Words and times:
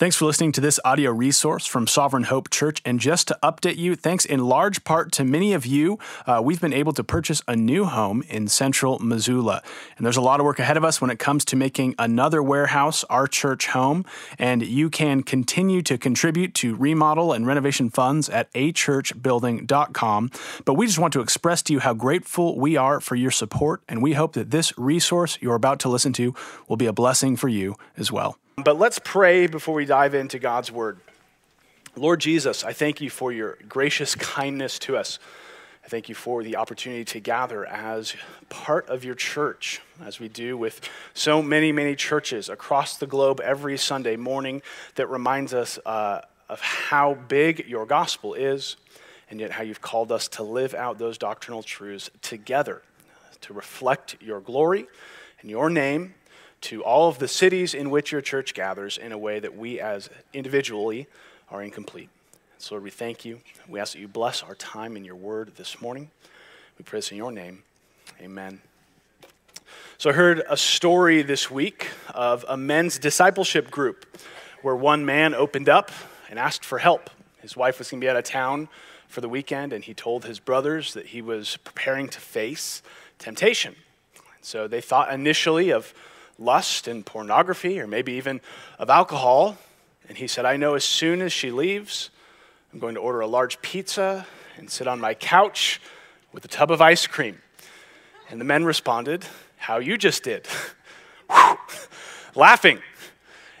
Thanks 0.00 0.16
for 0.16 0.24
listening 0.24 0.52
to 0.52 0.62
this 0.62 0.80
audio 0.82 1.10
resource 1.10 1.66
from 1.66 1.86
Sovereign 1.86 2.22
Hope 2.22 2.48
Church. 2.48 2.80
And 2.86 2.98
just 2.98 3.28
to 3.28 3.38
update 3.42 3.76
you, 3.76 3.94
thanks 3.94 4.24
in 4.24 4.40
large 4.40 4.82
part 4.82 5.12
to 5.12 5.24
many 5.24 5.52
of 5.52 5.66
you, 5.66 5.98
uh, 6.26 6.40
we've 6.42 6.58
been 6.58 6.72
able 6.72 6.94
to 6.94 7.04
purchase 7.04 7.42
a 7.46 7.54
new 7.54 7.84
home 7.84 8.22
in 8.26 8.48
central 8.48 8.98
Missoula. 8.98 9.62
And 9.98 10.06
there's 10.06 10.16
a 10.16 10.22
lot 10.22 10.40
of 10.40 10.46
work 10.46 10.58
ahead 10.58 10.78
of 10.78 10.86
us 10.86 11.02
when 11.02 11.10
it 11.10 11.18
comes 11.18 11.44
to 11.44 11.54
making 11.54 11.96
another 11.98 12.42
warehouse 12.42 13.04
our 13.10 13.26
church 13.26 13.66
home. 13.66 14.06
And 14.38 14.62
you 14.62 14.88
can 14.88 15.22
continue 15.22 15.82
to 15.82 15.98
contribute 15.98 16.54
to 16.54 16.74
remodel 16.76 17.34
and 17.34 17.46
renovation 17.46 17.90
funds 17.90 18.30
at 18.30 18.50
achurchbuilding.com. 18.54 20.30
But 20.64 20.74
we 20.76 20.86
just 20.86 20.98
want 20.98 21.12
to 21.12 21.20
express 21.20 21.60
to 21.64 21.74
you 21.74 21.80
how 21.80 21.92
grateful 21.92 22.58
we 22.58 22.74
are 22.74 23.00
for 23.00 23.16
your 23.16 23.30
support. 23.30 23.82
And 23.86 24.02
we 24.02 24.14
hope 24.14 24.32
that 24.32 24.50
this 24.50 24.72
resource 24.78 25.36
you're 25.42 25.56
about 25.56 25.78
to 25.80 25.90
listen 25.90 26.14
to 26.14 26.34
will 26.68 26.78
be 26.78 26.86
a 26.86 26.92
blessing 26.94 27.36
for 27.36 27.48
you 27.48 27.76
as 27.98 28.10
well. 28.10 28.38
But 28.62 28.78
let's 28.78 28.98
pray 28.98 29.46
before 29.46 29.74
we 29.74 29.84
dive 29.84 30.14
into 30.14 30.38
God's 30.38 30.70
word. 30.70 30.98
Lord 31.96 32.20
Jesus, 32.20 32.62
I 32.62 32.72
thank 32.72 33.00
you 33.00 33.08
for 33.08 33.32
your 33.32 33.56
gracious 33.68 34.14
kindness 34.14 34.78
to 34.80 34.96
us. 34.96 35.18
I 35.84 35.88
thank 35.88 36.08
you 36.08 36.14
for 36.14 36.42
the 36.42 36.56
opportunity 36.56 37.04
to 37.06 37.20
gather 37.20 37.64
as 37.64 38.14
part 38.48 38.88
of 38.88 39.02
your 39.02 39.14
church, 39.14 39.80
as 40.04 40.20
we 40.20 40.28
do 40.28 40.56
with 40.56 40.80
so 41.14 41.42
many, 41.42 41.72
many 41.72 41.96
churches 41.96 42.48
across 42.48 42.98
the 42.98 43.06
globe 43.06 43.40
every 43.40 43.78
Sunday 43.78 44.16
morning 44.16 44.62
that 44.96 45.08
reminds 45.08 45.54
us 45.54 45.78
uh, 45.86 46.20
of 46.48 46.60
how 46.60 47.14
big 47.14 47.66
your 47.66 47.86
gospel 47.86 48.34
is, 48.34 48.76
and 49.30 49.40
yet 49.40 49.52
how 49.52 49.62
you've 49.62 49.80
called 49.80 50.12
us 50.12 50.28
to 50.28 50.42
live 50.42 50.74
out 50.74 50.98
those 50.98 51.16
doctrinal 51.16 51.62
truths 51.62 52.10
together, 52.20 52.82
to 53.40 53.54
reflect 53.54 54.16
your 54.20 54.40
glory 54.40 54.86
and 55.40 55.50
your 55.50 55.70
name 55.70 56.14
to 56.62 56.84
all 56.84 57.08
of 57.08 57.18
the 57.18 57.28
cities 57.28 57.74
in 57.74 57.90
which 57.90 58.12
your 58.12 58.20
church 58.20 58.54
gathers 58.54 58.98
in 58.98 59.12
a 59.12 59.18
way 59.18 59.40
that 59.40 59.56
we 59.56 59.80
as 59.80 60.10
individually 60.32 61.06
are 61.50 61.62
incomplete. 61.62 62.08
So, 62.58 62.74
Lord, 62.74 62.84
we 62.84 62.90
thank 62.90 63.24
you. 63.24 63.40
We 63.68 63.80
ask 63.80 63.94
that 63.94 64.00
you 64.00 64.08
bless 64.08 64.42
our 64.42 64.54
time 64.54 64.96
in 64.96 65.04
your 65.04 65.14
word 65.14 65.56
this 65.56 65.80
morning. 65.80 66.10
We 66.76 66.84
pray 66.84 66.98
this 66.98 67.10
in 67.10 67.16
your 67.16 67.32
name. 67.32 67.62
Amen. 68.20 68.60
So, 69.96 70.10
I 70.10 70.12
heard 70.12 70.42
a 70.48 70.58
story 70.58 71.22
this 71.22 71.50
week 71.50 71.88
of 72.14 72.44
a 72.48 72.58
men's 72.58 72.98
discipleship 72.98 73.70
group 73.70 74.18
where 74.60 74.76
one 74.76 75.06
man 75.06 75.34
opened 75.34 75.70
up 75.70 75.90
and 76.28 76.38
asked 76.38 76.64
for 76.64 76.78
help. 76.78 77.08
His 77.40 77.56
wife 77.56 77.78
was 77.78 77.90
going 77.90 78.02
to 78.02 78.04
be 78.04 78.10
out 78.10 78.16
of 78.16 78.24
town 78.24 78.68
for 79.08 79.22
the 79.22 79.28
weekend, 79.28 79.72
and 79.72 79.82
he 79.82 79.94
told 79.94 80.26
his 80.26 80.38
brothers 80.38 80.92
that 80.92 81.06
he 81.06 81.22
was 81.22 81.56
preparing 81.64 82.08
to 82.08 82.20
face 82.20 82.82
temptation. 83.18 83.74
So, 84.42 84.68
they 84.68 84.82
thought 84.82 85.10
initially 85.10 85.70
of 85.70 85.94
lust 86.40 86.88
and 86.88 87.04
pornography, 87.04 87.78
or 87.78 87.86
maybe 87.86 88.12
even 88.12 88.40
of 88.78 88.90
alcohol. 88.90 89.58
And 90.08 90.18
he 90.18 90.26
said, 90.26 90.44
I 90.44 90.56
know 90.56 90.74
as 90.74 90.84
soon 90.84 91.22
as 91.22 91.32
she 91.32 91.50
leaves, 91.50 92.10
I'm 92.72 92.78
going 92.80 92.94
to 92.94 93.00
order 93.00 93.20
a 93.20 93.26
large 93.26 93.60
pizza 93.62 94.26
and 94.56 94.70
sit 94.70 94.88
on 94.88 94.98
my 94.98 95.14
couch 95.14 95.80
with 96.32 96.44
a 96.44 96.48
tub 96.48 96.70
of 96.70 96.80
ice 96.80 97.06
cream. 97.06 97.40
And 98.30 98.40
the 98.40 98.44
men 98.44 98.64
responded, 98.64 99.24
How 99.56 99.78
you 99.78 99.98
just 99.98 100.22
did, 100.24 100.48
laughing. 102.34 102.80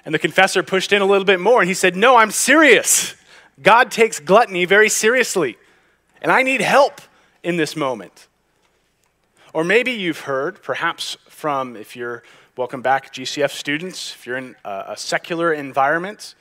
And 0.04 0.14
the 0.14 0.18
confessor 0.18 0.62
pushed 0.62 0.92
in 0.92 1.02
a 1.02 1.06
little 1.06 1.24
bit 1.24 1.40
more 1.40 1.60
and 1.60 1.68
he 1.68 1.74
said, 1.74 1.94
No, 1.94 2.16
I'm 2.16 2.30
serious. 2.30 3.14
God 3.62 3.90
takes 3.90 4.18
gluttony 4.18 4.64
very 4.64 4.88
seriously, 4.88 5.58
and 6.22 6.32
I 6.32 6.42
need 6.42 6.62
help 6.62 7.00
in 7.42 7.56
this 7.56 7.76
moment. 7.76 8.26
Or 9.52 9.64
maybe 9.64 9.92
you've 9.92 10.20
heard, 10.20 10.62
perhaps 10.62 11.16
from 11.28 11.76
if 11.76 11.96
you're 11.96 12.22
Welcome 12.60 12.82
back, 12.82 13.14
GCF 13.14 13.52
students. 13.52 14.12
If 14.12 14.26
you're 14.26 14.36
in 14.36 14.54
a 14.66 14.94
secular 14.94 15.50
environment, 15.50 16.34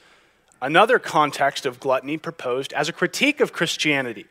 another 0.61 0.99
context 0.99 1.65
of 1.65 1.79
gluttony 1.79 2.17
proposed 2.17 2.73
as 2.73 2.89
a 2.89 2.91
critique 2.91 3.39
of 3.39 3.53
Christianity. 3.53 4.25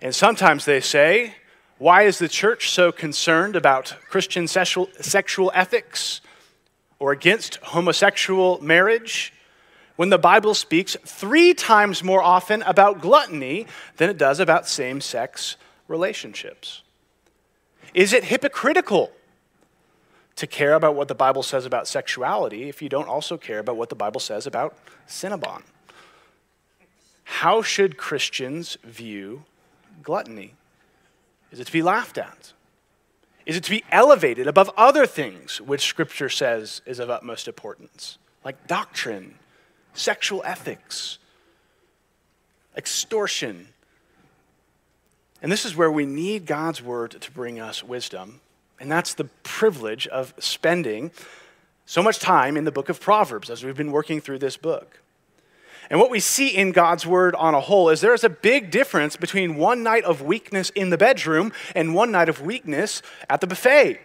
And 0.00 0.14
sometimes 0.14 0.66
they 0.66 0.80
say, 0.80 1.34
why 1.78 2.02
is 2.02 2.20
the 2.20 2.28
church 2.28 2.70
so 2.70 2.92
concerned 2.92 3.56
about 3.56 3.96
Christian 4.08 4.46
sexual, 4.46 4.88
sexual 5.00 5.50
ethics 5.56 6.20
or 7.00 7.10
against 7.10 7.56
homosexual 7.56 8.62
marriage 8.62 9.32
when 9.96 10.10
the 10.10 10.18
Bible 10.18 10.54
speaks 10.54 10.96
three 11.04 11.52
times 11.52 12.04
more 12.04 12.22
often 12.22 12.62
about 12.62 13.00
gluttony 13.00 13.66
than 13.96 14.08
it 14.08 14.18
does 14.18 14.38
about 14.38 14.68
same 14.68 15.00
sex 15.00 15.56
relationships? 15.88 16.82
Is 17.92 18.12
it 18.12 18.22
hypocritical 18.22 19.10
to 20.40 20.46
care 20.46 20.72
about 20.72 20.94
what 20.94 21.06
the 21.06 21.14
Bible 21.14 21.42
says 21.42 21.66
about 21.66 21.86
sexuality 21.86 22.66
if 22.66 22.80
you 22.80 22.88
don't 22.88 23.08
also 23.08 23.36
care 23.36 23.58
about 23.58 23.76
what 23.76 23.90
the 23.90 23.94
Bible 23.94 24.20
says 24.20 24.46
about 24.46 24.74
Cinnabon? 25.06 25.60
How 27.24 27.60
should 27.60 27.98
Christians 27.98 28.78
view 28.82 29.44
gluttony? 30.02 30.54
Is 31.52 31.60
it 31.60 31.66
to 31.66 31.72
be 31.72 31.82
laughed 31.82 32.16
at? 32.16 32.54
Is 33.44 33.58
it 33.58 33.64
to 33.64 33.70
be 33.70 33.84
elevated 33.92 34.46
above 34.46 34.70
other 34.78 35.04
things 35.04 35.60
which 35.60 35.82
Scripture 35.82 36.30
says 36.30 36.80
is 36.86 37.00
of 37.00 37.10
utmost 37.10 37.46
importance, 37.46 38.16
like 38.42 38.66
doctrine, 38.66 39.34
sexual 39.92 40.42
ethics, 40.46 41.18
extortion? 42.74 43.68
And 45.42 45.52
this 45.52 45.66
is 45.66 45.76
where 45.76 45.92
we 45.92 46.06
need 46.06 46.46
God's 46.46 46.82
word 46.82 47.10
to 47.20 47.30
bring 47.30 47.60
us 47.60 47.84
wisdom 47.84 48.40
and 48.80 48.90
that's 48.90 49.14
the 49.14 49.24
privilege 49.42 50.06
of 50.08 50.34
spending 50.38 51.12
so 51.84 52.02
much 52.02 52.18
time 52.18 52.56
in 52.56 52.64
the 52.64 52.72
book 52.72 52.88
of 52.88 53.00
Proverbs 53.00 53.50
as 53.50 53.62
we've 53.62 53.76
been 53.76 53.92
working 53.92 54.20
through 54.20 54.38
this 54.38 54.56
book. 54.56 55.00
And 55.90 55.98
what 55.98 56.10
we 56.10 56.20
see 56.20 56.48
in 56.48 56.70
God's 56.70 57.04
word 57.04 57.34
on 57.34 57.52
a 57.52 57.60
whole 57.60 57.90
is 57.90 58.00
there 58.00 58.14
is 58.14 58.24
a 58.24 58.30
big 58.30 58.70
difference 58.70 59.16
between 59.16 59.56
one 59.56 59.82
night 59.82 60.04
of 60.04 60.22
weakness 60.22 60.70
in 60.70 60.90
the 60.90 60.96
bedroom 60.96 61.52
and 61.74 61.94
one 61.94 62.12
night 62.12 62.28
of 62.28 62.40
weakness 62.40 63.02
at 63.28 63.40
the 63.40 63.46
buffet. 63.46 64.00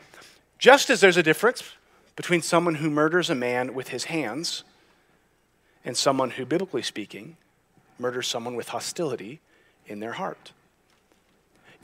Just 0.58 0.90
as 0.90 1.00
there's 1.00 1.18
a 1.18 1.24
difference 1.24 1.64
between 2.16 2.41
someone 2.41 2.75
who 2.75 2.90
murders 2.90 3.30
a 3.30 3.35
man 3.35 3.74
with 3.74 3.90
his 3.90 4.06
hands 4.06 4.64
and 5.84 5.96
someone 5.96 6.31
who, 6.31 6.46
biblically 6.46 6.81
speaking, 6.81 7.38
murders 8.00 8.28
someone 8.28 8.56
with 8.56 8.69
hostility 8.69 9.40
in 9.85 10.00
their 10.00 10.14
heart. 10.14 10.53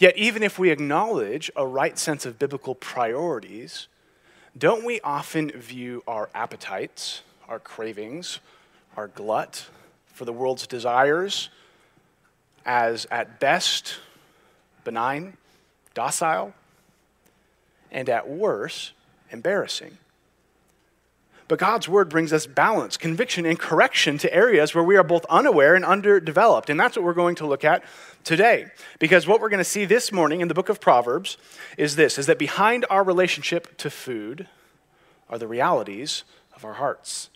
Yet, 0.01 0.17
even 0.17 0.41
if 0.41 0.57
we 0.57 0.71
acknowledge 0.71 1.51
a 1.55 1.67
right 1.67 1.95
sense 1.95 2.25
of 2.25 2.39
biblical 2.39 2.73
priorities, 2.73 3.87
don't 4.57 4.83
we 4.83 4.99
often 5.01 5.51
view 5.51 6.01
our 6.07 6.27
appetites, 6.33 7.21
our 7.47 7.59
cravings, 7.59 8.39
our 8.97 9.07
glut 9.07 9.67
for 10.07 10.25
the 10.25 10.33
world's 10.33 10.65
desires 10.65 11.49
as 12.65 13.05
at 13.11 13.39
best 13.39 13.99
benign, 14.83 15.37
docile, 15.93 16.55
and 17.91 18.09
at 18.09 18.27
worst 18.27 18.93
embarrassing? 19.29 19.99
But 21.51 21.59
God's 21.59 21.89
word 21.89 22.07
brings 22.07 22.31
us 22.31 22.47
balance, 22.47 22.95
conviction, 22.95 23.45
and 23.45 23.59
correction 23.59 24.17
to 24.19 24.33
areas 24.33 24.73
where 24.73 24.85
we 24.85 24.95
are 24.95 25.03
both 25.03 25.25
unaware 25.25 25.75
and 25.75 25.83
underdeveloped. 25.83 26.69
And 26.69 26.79
that's 26.79 26.95
what 26.95 27.03
we're 27.03 27.11
going 27.11 27.35
to 27.35 27.45
look 27.45 27.65
at 27.65 27.83
today. 28.23 28.67
Because 28.99 29.27
what 29.27 29.41
we're 29.41 29.49
going 29.49 29.57
to 29.57 29.65
see 29.65 29.83
this 29.83 30.13
morning 30.13 30.39
in 30.39 30.47
the 30.47 30.53
book 30.53 30.69
of 30.69 30.79
Proverbs 30.79 31.35
is 31.77 31.97
this 31.97 32.17
is 32.17 32.27
that 32.27 32.39
behind 32.39 32.85
our 32.89 33.03
relationship 33.03 33.75
to 33.79 33.89
food 33.89 34.47
are 35.29 35.37
the 35.37 35.45
realities 35.45 36.23
of 36.55 36.63
our 36.63 36.75
hearts. 36.75 37.29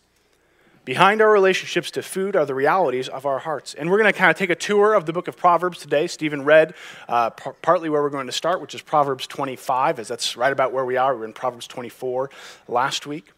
Behind 0.86 1.22
our 1.22 1.30
relationships 1.30 1.92
to 1.92 2.02
food 2.02 2.38
are 2.38 2.46
the 2.46 2.56
realities 2.56 3.10
of 3.10 3.26
our 3.26 3.40
hearts. 3.40 3.74
And 3.74 3.92
we're 3.92 3.98
going 3.98 4.14
to 4.14 4.18
kind 4.18 4.32
of 4.32 4.38
take 4.38 4.50
a 4.50 4.56
tour 4.56 4.94
of 4.94 5.06
the 5.06 5.12
book 5.12 5.28
of 5.28 5.36
Proverbs 5.36 5.80
today. 5.80 6.08
Stephen 6.08 6.46
read 6.46 6.74
uh, 7.10 7.32
par- 7.32 7.58
partly 7.62 7.90
where 7.90 8.02
we're 8.02 8.10
going 8.10 8.28
to 8.28 8.32
start, 8.32 8.62
which 8.62 8.76
is 8.76 8.82
Proverbs 8.82 9.28
25, 9.28 10.00
as 10.00 10.08
that's 10.08 10.38
right 10.38 10.54
about 10.54 10.72
where 10.72 10.86
we 10.86 10.96
are. 10.96 11.14
We 11.14 11.20
we're 11.20 11.26
in 11.26 11.34
Proverbs 11.34 11.68
24 11.68 12.30
last 12.70 13.06
week. 13.06 13.34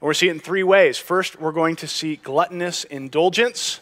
And 0.00 0.06
we're 0.06 0.14
seeing 0.14 0.30
it 0.30 0.34
in 0.34 0.40
three 0.40 0.62
ways. 0.62 0.96
First, 0.96 1.38
we're 1.38 1.52
going 1.52 1.76
to 1.76 1.86
see 1.86 2.16
gluttonous 2.16 2.84
indulgence, 2.84 3.80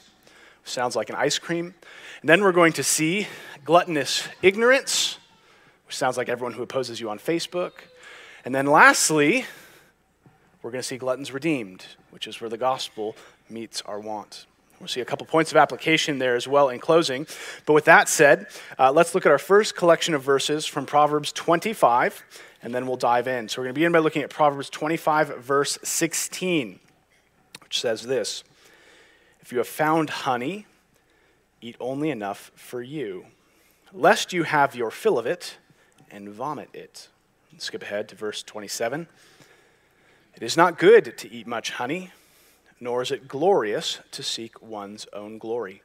sounds 0.64 0.96
like 0.96 1.10
an 1.10 1.14
ice 1.14 1.38
cream. 1.38 1.74
And 2.20 2.28
then 2.28 2.42
we're 2.42 2.50
going 2.50 2.72
to 2.72 2.82
see 2.82 3.28
gluttonous 3.64 4.26
ignorance, 4.42 5.18
which 5.86 5.96
sounds 5.96 6.16
like 6.16 6.28
everyone 6.28 6.54
who 6.54 6.62
opposes 6.62 6.98
you 7.00 7.08
on 7.08 7.20
Facebook. 7.20 7.72
And 8.44 8.52
then 8.52 8.66
lastly, 8.66 9.44
we're 10.60 10.72
going 10.72 10.82
to 10.82 10.86
see 10.88 10.96
gluttons 10.96 11.32
redeemed, 11.32 11.86
which 12.10 12.26
is 12.26 12.40
where 12.40 12.50
the 12.50 12.58
gospel 12.58 13.14
meets 13.48 13.80
our 13.82 14.00
want. 14.00 14.46
We'll 14.80 14.88
see 14.88 15.00
a 15.00 15.04
couple 15.04 15.26
points 15.26 15.52
of 15.52 15.56
application 15.56 16.18
there 16.18 16.34
as 16.34 16.48
well 16.48 16.68
in 16.68 16.80
closing. 16.80 17.28
But 17.64 17.74
with 17.74 17.84
that 17.84 18.08
said, 18.08 18.46
uh, 18.76 18.90
let's 18.90 19.14
look 19.14 19.24
at 19.24 19.30
our 19.30 19.38
first 19.38 19.76
collection 19.76 20.14
of 20.14 20.22
verses 20.22 20.66
from 20.66 20.84
Proverbs 20.84 21.30
25 21.32 22.24
and 22.62 22.74
then 22.74 22.86
we'll 22.86 22.96
dive 22.96 23.28
in. 23.28 23.48
So 23.48 23.60
we're 23.60 23.66
going 23.66 23.74
to 23.74 23.78
begin 23.78 23.92
by 23.92 23.98
looking 23.98 24.22
at 24.22 24.30
Proverbs 24.30 24.70
25, 24.70 25.38
verse 25.38 25.78
16, 25.82 26.80
which 27.62 27.80
says 27.80 28.02
this 28.02 28.44
If 29.40 29.52
you 29.52 29.58
have 29.58 29.68
found 29.68 30.10
honey, 30.10 30.66
eat 31.60 31.76
only 31.80 32.10
enough 32.10 32.50
for 32.54 32.82
you, 32.82 33.26
lest 33.92 34.32
you 34.32 34.44
have 34.44 34.74
your 34.74 34.90
fill 34.90 35.18
of 35.18 35.26
it 35.26 35.58
and 36.10 36.28
vomit 36.28 36.70
it. 36.72 37.08
Skip 37.58 37.82
ahead 37.82 38.08
to 38.08 38.14
verse 38.14 38.42
27. 38.42 39.08
It 40.36 40.42
is 40.42 40.56
not 40.56 40.78
good 40.78 41.18
to 41.18 41.32
eat 41.32 41.48
much 41.48 41.72
honey, 41.72 42.12
nor 42.78 43.02
is 43.02 43.10
it 43.10 43.26
glorious 43.26 43.98
to 44.12 44.22
seek 44.22 44.62
one's 44.62 45.06
own 45.12 45.38
glory. 45.38 45.82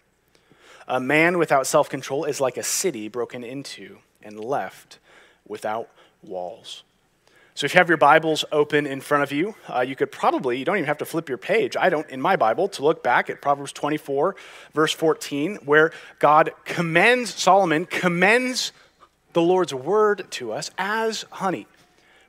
A 0.87 0.99
man 0.99 1.37
without 1.37 1.65
self 1.65 1.89
control 1.89 2.25
is 2.25 2.39
like 2.39 2.57
a 2.57 2.63
city 2.63 3.07
broken 3.07 3.43
into 3.43 3.99
and 4.21 4.39
left 4.39 4.99
without 5.47 5.89
walls. 6.23 6.83
So, 7.55 7.65
if 7.65 7.73
you 7.75 7.77
have 7.77 7.87
your 7.87 7.97
Bibles 7.97 8.43
open 8.51 8.87
in 8.87 8.99
front 8.99 9.21
of 9.21 9.31
you, 9.31 9.53
uh, 9.71 9.81
you 9.81 9.95
could 9.95 10.11
probably, 10.11 10.57
you 10.57 10.65
don't 10.65 10.77
even 10.77 10.87
have 10.87 10.97
to 10.97 11.05
flip 11.05 11.29
your 11.29 11.37
page. 11.37 11.77
I 11.77 11.89
don't, 11.89 12.09
in 12.09 12.19
my 12.19 12.35
Bible, 12.35 12.67
to 12.69 12.83
look 12.83 13.03
back 13.03 13.29
at 13.29 13.41
Proverbs 13.41 13.71
24, 13.71 14.35
verse 14.73 14.91
14, 14.91 15.57
where 15.57 15.91
God 16.17 16.51
commends, 16.65 17.31
Solomon 17.35 17.85
commends 17.85 18.71
the 19.33 19.41
Lord's 19.41 19.73
word 19.73 20.25
to 20.31 20.51
us 20.51 20.71
as 20.79 21.25
honey, 21.29 21.67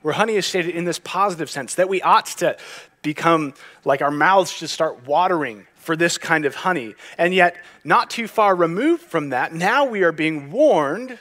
where 0.03 0.13
honey 0.13 0.35
is 0.35 0.45
stated 0.45 0.75
in 0.75 0.85
this 0.85 0.99
positive 0.99 1.49
sense 1.49 1.75
that 1.77 1.89
we 1.89 2.03
ought 2.03 2.27
to 2.27 2.59
become 3.01 3.55
like 3.87 4.03
our 4.03 4.11
mouths 4.11 4.51
should 4.51 4.69
start 4.71 5.07
watering 5.07 5.67
for 5.77 5.97
this 5.97 6.19
kind 6.19 6.45
of 6.45 6.55
honey. 6.55 6.95
And 7.17 7.33
yet, 7.33 7.57
not 7.83 8.11
too 8.11 8.29
far 8.29 8.55
removed 8.55 9.03
from 9.03 9.31
that, 9.31 9.55
now 9.55 9.87
we 9.87 10.03
are 10.03 10.13
being 10.13 10.51
warned 10.51 11.19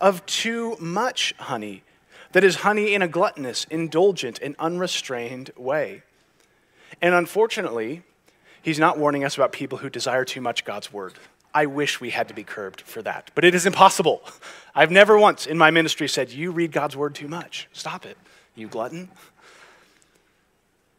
of 0.00 0.26
too 0.26 0.76
much 0.80 1.34
honey. 1.38 1.82
That 2.38 2.44
is 2.44 2.54
honey 2.54 2.94
in 2.94 3.02
a 3.02 3.08
gluttonous, 3.08 3.64
indulgent, 3.68 4.38
and 4.40 4.54
unrestrained 4.60 5.50
way. 5.56 6.04
And 7.02 7.12
unfortunately, 7.12 8.04
he's 8.62 8.78
not 8.78 8.96
warning 8.96 9.24
us 9.24 9.34
about 9.34 9.50
people 9.50 9.78
who 9.78 9.90
desire 9.90 10.24
too 10.24 10.40
much 10.40 10.64
God's 10.64 10.92
word. 10.92 11.14
I 11.52 11.66
wish 11.66 12.00
we 12.00 12.10
had 12.10 12.28
to 12.28 12.34
be 12.34 12.44
curbed 12.44 12.82
for 12.82 13.02
that, 13.02 13.32
but 13.34 13.44
it 13.44 13.56
is 13.56 13.66
impossible. 13.66 14.22
I've 14.76 14.92
never 14.92 15.18
once 15.18 15.46
in 15.46 15.58
my 15.58 15.72
ministry 15.72 16.06
said, 16.06 16.30
You 16.30 16.52
read 16.52 16.70
God's 16.70 16.96
word 16.96 17.16
too 17.16 17.26
much. 17.26 17.68
Stop 17.72 18.06
it, 18.06 18.16
you 18.54 18.68
glutton. 18.68 19.08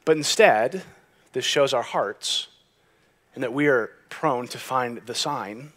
But 0.03 0.18
instead, 0.18 0.83
this 1.31 1.45
shows 1.45 1.74
our 1.74 1.83
hearts 1.83 2.50
and 3.33 3.41
that 3.45 3.53
we 3.53 3.68
are 3.68 3.91
prone 4.09 4.50
to 4.50 4.57
find 4.57 4.97
the 5.06 5.15
sign 5.15 5.71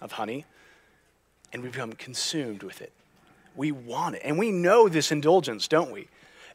of 0.00 0.12
honey 0.12 0.44
and 1.52 1.64
we 1.64 1.68
become 1.68 1.94
consumed 1.94 2.62
with 2.62 2.80
it. 2.80 2.92
We 3.56 3.72
want 3.72 4.16
it. 4.16 4.22
And 4.24 4.38
we 4.38 4.50
know 4.50 4.88
this 4.88 5.12
indulgence, 5.12 5.68
don't 5.68 5.90
we? 5.90 6.08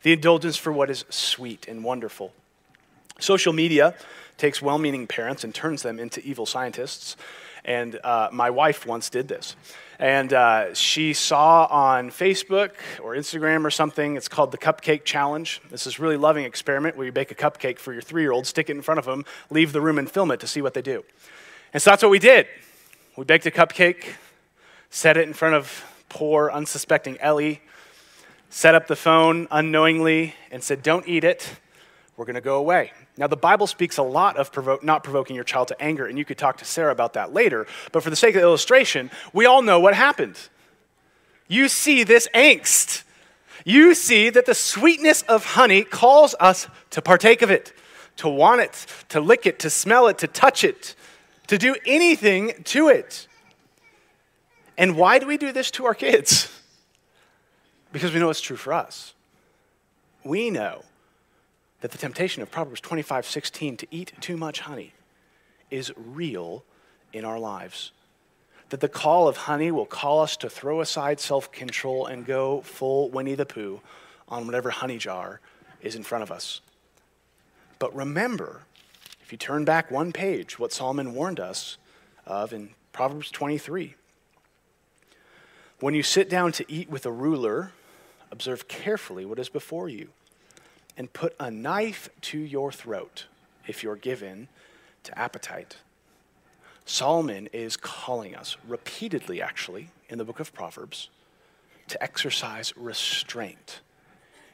The 0.04 0.14
indulgence 0.14 0.58
for 0.58 0.72
what 0.72 0.90
is 0.90 1.06
sweet 1.10 1.68
and 1.68 1.84
wonderful. 1.84 2.34
Social 3.20 3.54
media 3.54 3.96
takes 4.38 4.62
well 4.62 4.78
meaning 4.78 5.08
parents 5.08 5.44
and 5.44 5.54
turns 5.54 5.82
them 5.82 6.00
into 6.00 6.22
evil 6.26 6.46
scientists. 6.46 7.16
And 7.66 7.98
uh, 8.04 8.30
my 8.32 8.50
wife 8.50 8.86
once 8.86 9.10
did 9.10 9.28
this. 9.28 9.56
And 10.00 10.34
uh, 10.34 10.74
she 10.74 11.14
saw 11.14 11.66
on 11.70 12.10
Facebook 12.10 12.72
or 13.02 13.14
Instagram 13.16 13.64
or 13.64 13.72
something, 13.72 14.18
it's 14.18 14.28
called 14.28 14.52
the 14.52 14.58
Cupcake 14.58 15.06
Challenge. 15.06 15.62
It's 15.64 15.72
This 15.72 15.88
is 15.88 16.00
really 16.00 16.18
loving 16.18 16.44
experiment 16.44 16.98
where 16.98 17.06
you 17.06 17.12
bake 17.12 17.32
a 17.32 17.36
cupcake 17.36 17.80
for 17.80 17.94
your 17.94 18.02
three 18.02 18.24
year 18.24 18.34
old, 18.34 18.46
stick 18.46 18.70
it 18.70 18.76
in 18.76 18.82
front 18.82 19.00
of 19.00 19.06
them, 19.06 19.24
leave 19.50 19.72
the 19.72 19.80
room 19.80 19.98
and 19.98 20.12
film 20.12 20.32
it 20.32 20.42
to 20.42 20.48
see 20.48 20.62
what 20.62 20.74
they 20.74 20.82
do. 20.82 21.06
And 21.74 21.82
so 21.82 21.92
that's 21.92 22.04
what 22.04 22.10
we 22.10 22.20
did. 22.20 22.48
We 23.16 23.24
baked 23.24 23.46
a 23.46 23.52
cupcake, 23.52 24.16
set 24.90 25.16
it 25.16 25.28
in 25.28 25.34
front 25.34 25.56
of 25.56 25.86
poor, 26.14 26.52
unsuspecting 26.52 27.18
Ellie, 27.20 27.60
set 28.50 28.76
up 28.76 28.86
the 28.86 28.96
phone 28.96 29.48
unknowingly, 29.50 30.36
and 30.52 30.64
said, 30.64 30.84
Don't 30.84 31.08
eat 31.08 31.24
it. 31.24 31.58
We're 32.16 32.26
going 32.26 32.36
to 32.36 32.42
go 32.42 32.58
away. 32.58 32.92
Now, 33.18 33.26
the 33.26 33.36
Bible 33.36 33.66
speaks 33.66 33.98
a 33.98 34.04
lot 34.04 34.38
of 34.38 34.52
provo- 34.52 34.78
not 34.84 35.04
provoking 35.04 35.36
your 35.36 35.44
child 35.44 35.70
to 35.70 35.82
anger, 35.82 36.06
and 36.06 36.18
you 36.18 36.24
could 36.24 36.38
talk 36.38 36.58
to 36.58 36.66
Sarah 36.66 36.92
about 36.92 37.14
that 37.14 37.34
later. 37.34 37.66
But 37.92 38.04
for 38.04 38.12
the 38.12 38.16
sake 38.16 38.36
of 38.36 38.42
the 38.42 38.48
illustration, 38.48 39.10
we 39.34 39.48
all 39.48 39.64
know 39.64 39.80
what 39.80 39.96
happened. 39.96 40.38
You 41.48 41.68
see 41.68 42.04
this 42.04 42.28
angst. 42.36 43.04
You 43.66 43.96
see 43.96 44.30
that 44.30 44.46
the 44.46 44.54
sweetness 44.54 45.24
of 45.24 45.46
honey 45.46 45.84
calls 45.84 46.36
us 46.40 46.68
to 46.92 47.02
partake 47.02 47.42
of 47.42 47.50
it, 47.50 47.74
to 48.18 48.30
want 48.30 48.62
it, 48.62 48.86
to 49.10 49.20
lick 49.20 49.48
it, 49.48 49.58
to 49.60 49.72
smell 49.72 50.08
it, 50.08 50.20
to 50.20 50.28
touch 50.28 50.64
it, 50.64 50.96
to 51.48 51.58
do 51.58 51.76
anything 51.88 52.54
to 52.66 52.90
it. 52.90 53.28
And 54.78 54.96
why 54.96 55.20
do 55.20 55.28
we 55.28 55.38
do 55.38 55.52
this 55.52 55.72
to 55.72 55.86
our 55.86 55.94
kids? 55.94 56.50
Because 57.92 58.14
we 58.14 58.20
know 58.20 58.30
it's 58.30 58.42
true 58.42 58.58
for 58.58 58.74
us. 58.74 59.14
We 60.24 60.50
know 60.50 60.84
that 61.82 61.92
the 61.92 61.98
temptation 61.98 62.42
of 62.42 62.50
Proverbs 62.50 62.82
25 62.82 63.26
16 63.26 63.78
to 63.78 63.88
eat 63.92 64.14
too 64.20 64.38
much 64.38 64.62
honey 64.62 64.94
is 65.70 65.92
real 65.96 66.64
in 67.12 67.26
our 67.26 67.38
lives. 67.38 67.92
That 68.70 68.80
the 68.80 68.90
call 68.90 69.28
of 69.28 69.38
honey 69.38 69.70
will 69.70 69.86
call 69.86 70.22
us 70.22 70.36
to 70.38 70.50
throw 70.50 70.82
aside 70.82 71.20
self 71.20 71.52
control 71.52 72.06
and 72.06 72.26
go 72.26 72.62
full 72.62 73.10
Winnie 73.10 73.36
the 73.36 73.46
Pooh 73.46 73.82
on 74.28 74.46
whatever 74.46 74.72
honey 74.72 74.98
jar 74.98 75.40
is 75.82 75.96
in 75.96 76.04
front 76.04 76.24
of 76.24 76.32
us. 76.32 76.62
But 77.78 77.94
remember, 77.94 78.62
if 79.22 79.32
you 79.32 79.38
turn 79.38 79.66
back 79.66 79.92
one 79.92 80.14
page, 80.14 80.58
what 80.58 80.72
Solomon 80.72 81.14
warned 81.14 81.40
us 81.40 81.78
of 82.26 82.54
in 82.54 82.70
Proverbs 82.94 83.30
23. 83.30 83.96
When 85.80 85.94
you 85.94 86.04
sit 86.04 86.30
down 86.30 86.52
to 86.54 86.66
eat 86.72 86.90
with 86.90 87.06
a 87.06 87.12
ruler, 87.12 87.72
observe 88.32 88.68
carefully 88.68 89.26
what 89.26 89.40
is 89.40 89.50
before 89.50 89.90
you 89.90 90.10
and 90.98 91.12
put 91.12 91.36
a 91.40 91.50
knife 91.50 92.10
to 92.22 92.40
your 92.40 92.72
throat 92.72 93.26
if 93.68 93.84
you're 93.84 93.96
given 93.96 94.48
to 95.04 95.18
appetite. 95.18 95.78
Solomon 96.86 97.48
is 97.54 97.78
calling 97.78 98.36
us 98.36 98.58
repeatedly, 98.68 99.42
actually, 99.42 99.90
in 100.10 100.18
the 100.18 100.26
book 100.26 100.40
of 100.40 100.54
Proverbs, 100.54 101.10
to 101.88 102.02
exercise 102.02 102.74
restraint 102.76 103.82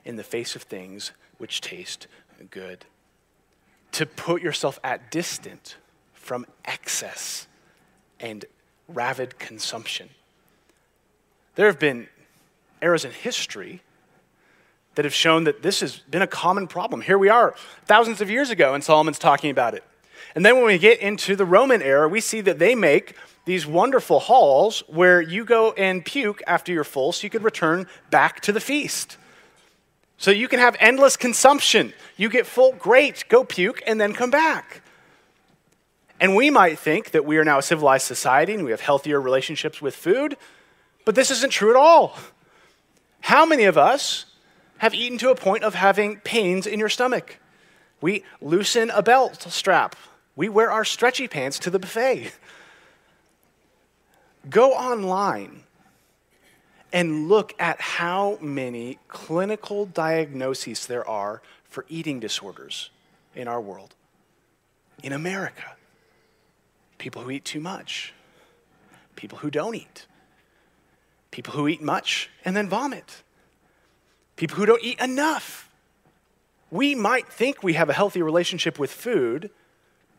in 0.05 0.15
the 0.15 0.23
face 0.23 0.55
of 0.55 0.63
things 0.63 1.11
which 1.37 1.61
taste 1.61 2.07
good, 2.49 2.85
to 3.91 4.05
put 4.05 4.41
yourself 4.41 4.79
at 4.83 5.11
distant 5.11 5.77
from 6.13 6.45
excess 6.65 7.47
and 8.19 8.45
rabid 8.87 9.39
consumption. 9.39 10.09
There 11.59 11.67
have 11.67 11.77
been 11.77 12.07
eras 12.81 13.03
in 13.03 13.11
history 13.11 13.81
that 14.95 15.03
have 15.03 15.13
shown 15.13 15.43
that 15.43 15.61
this 15.61 15.81
has 15.81 15.97
been 15.97 16.21
a 16.21 16.25
common 16.27 16.67
problem. 16.67 17.01
Here 17.01 17.17
we 17.17 17.27
are, 17.27 17.53
thousands 17.83 18.21
of 18.21 18.29
years 18.29 18.49
ago, 18.49 18.73
and 18.73 18.81
Solomon's 18.81 19.19
talking 19.19 19.51
about 19.51 19.73
it. 19.73 19.83
And 20.35 20.45
then 20.45 20.55
when 20.55 20.67
we 20.67 20.77
get 20.77 21.01
into 21.01 21.35
the 21.35 21.43
Roman 21.43 21.81
era, 21.81 22.07
we 22.07 22.21
see 22.21 22.39
that 22.39 22.59
they 22.59 22.75
make 22.75 23.17
these 23.43 23.67
wonderful 23.67 24.21
halls 24.21 24.83
where 24.87 25.19
you 25.19 25.43
go 25.43 25.73
and 25.73 26.05
puke 26.05 26.41
after 26.47 26.71
you're 26.71 26.85
full 26.85 27.11
so 27.11 27.25
you 27.25 27.29
could 27.29 27.43
return 27.43 27.87
back 28.09 28.39
to 28.43 28.53
the 28.53 28.61
feast. 28.61 29.17
So 30.17 30.31
you 30.31 30.47
can 30.47 30.59
have 30.59 30.77
endless 30.79 31.17
consumption. 31.17 31.91
You 32.15 32.29
get 32.29 32.47
full, 32.47 32.71
great, 32.71 33.25
go 33.27 33.43
puke 33.43 33.81
and 33.85 33.99
then 33.99 34.13
come 34.13 34.31
back. 34.31 34.81
And 36.21 36.37
we 36.37 36.49
might 36.49 36.79
think 36.79 37.11
that 37.11 37.25
we 37.25 37.37
are 37.37 37.43
now 37.43 37.57
a 37.57 37.61
civilized 37.61 38.05
society 38.05 38.53
and 38.53 38.63
we 38.63 38.71
have 38.71 38.79
healthier 38.79 39.19
relationships 39.19 39.81
with 39.81 39.93
food, 39.93 40.37
but 41.09 41.15
this 41.15 41.31
isn't 41.31 41.49
true 41.49 41.71
at 41.71 41.75
all. 41.75 42.15
How 43.21 43.43
many 43.43 43.63
of 43.63 43.79
us 43.79 44.25
have 44.77 44.93
eaten 44.93 45.17
to 45.17 45.31
a 45.31 45.35
point 45.35 45.63
of 45.63 45.73
having 45.73 46.17
pains 46.17 46.67
in 46.67 46.77
your 46.77 46.87
stomach. 46.87 47.39
We 47.99 48.23
loosen 48.41 48.91
a 48.91 49.01
belt 49.01 49.41
strap. 49.49 49.95
We 50.35 50.49
wear 50.49 50.69
our 50.69 50.85
stretchy 50.85 51.27
pants 51.27 51.57
to 51.59 51.71
the 51.71 51.79
buffet. 51.79 52.31
Go 54.51 54.73
online 54.73 55.63
and 56.93 57.27
look 57.27 57.55
at 57.57 57.81
how 57.81 58.37
many 58.39 58.99
clinical 59.07 59.87
diagnoses 59.87 60.85
there 60.85 61.09
are 61.09 61.41
for 61.63 61.87
eating 61.89 62.19
disorders 62.19 62.91
in 63.33 63.47
our 63.47 63.59
world. 63.59 63.95
In 65.01 65.11
America, 65.11 65.75
people 66.99 67.23
who 67.23 67.31
eat 67.31 67.45
too 67.45 67.59
much, 67.59 68.13
people 69.15 69.39
who 69.39 69.49
don't 69.49 69.73
eat, 69.73 70.05
people 71.41 71.59
who 71.59 71.67
eat 71.67 71.81
much 71.81 72.29
and 72.45 72.55
then 72.55 72.69
vomit 72.69 73.23
people 74.39 74.55
who 74.55 74.65
don't 74.65 74.83
eat 74.83 74.99
enough. 74.99 75.69
We 76.71 76.95
might 76.95 77.27
think 77.27 77.61
we 77.61 77.73
have 77.73 77.89
a 77.89 77.93
healthy 77.93 78.21
relationship 78.21 78.79
with 78.79 78.89
food, 78.89 79.51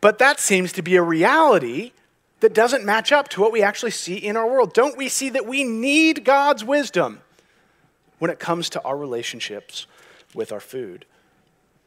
but 0.00 0.18
that 0.18 0.38
seems 0.38 0.72
to 0.74 0.82
be 0.82 0.96
a 0.96 1.02
reality 1.02 1.92
that 2.40 2.52
doesn't 2.52 2.84
match 2.84 3.12
up 3.12 3.28
to 3.28 3.40
what 3.40 3.50
we 3.50 3.62
actually 3.62 3.90
see 3.92 4.16
in 4.16 4.36
our 4.36 4.46
world. 4.46 4.74
Don't 4.74 4.96
we 4.96 5.08
see 5.08 5.30
that 5.30 5.46
we 5.46 5.64
need 5.64 6.24
God's 6.24 6.62
wisdom 6.62 7.22
when 8.18 8.30
it 8.30 8.38
comes 8.38 8.68
to 8.70 8.82
our 8.82 8.96
relationships 8.96 9.86
with 10.34 10.52
our 10.52 10.60
food? 10.60 11.06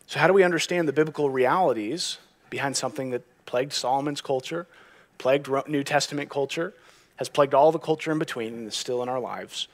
So, 0.07 0.19
how 0.19 0.27
do 0.27 0.33
we 0.33 0.43
understand 0.43 0.87
the 0.87 0.93
biblical 0.93 1.29
realities 1.29 2.17
behind 2.49 2.75
something 2.75 3.11
that 3.11 3.23
plagued 3.45 3.73
Solomon's 3.73 4.21
culture, 4.21 4.67
plagued 5.17 5.49
New 5.67 5.83
Testament 5.83 6.29
culture, 6.29 6.73
has 7.17 7.29
plagued 7.29 7.53
all 7.53 7.71
the 7.71 7.79
culture 7.79 8.11
in 8.11 8.19
between, 8.19 8.53
and 8.53 8.67
is 8.67 8.75
still 8.75 9.03
in 9.03 9.09
our 9.09 9.19
lives 9.19 9.67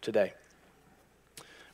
today? 0.00 0.32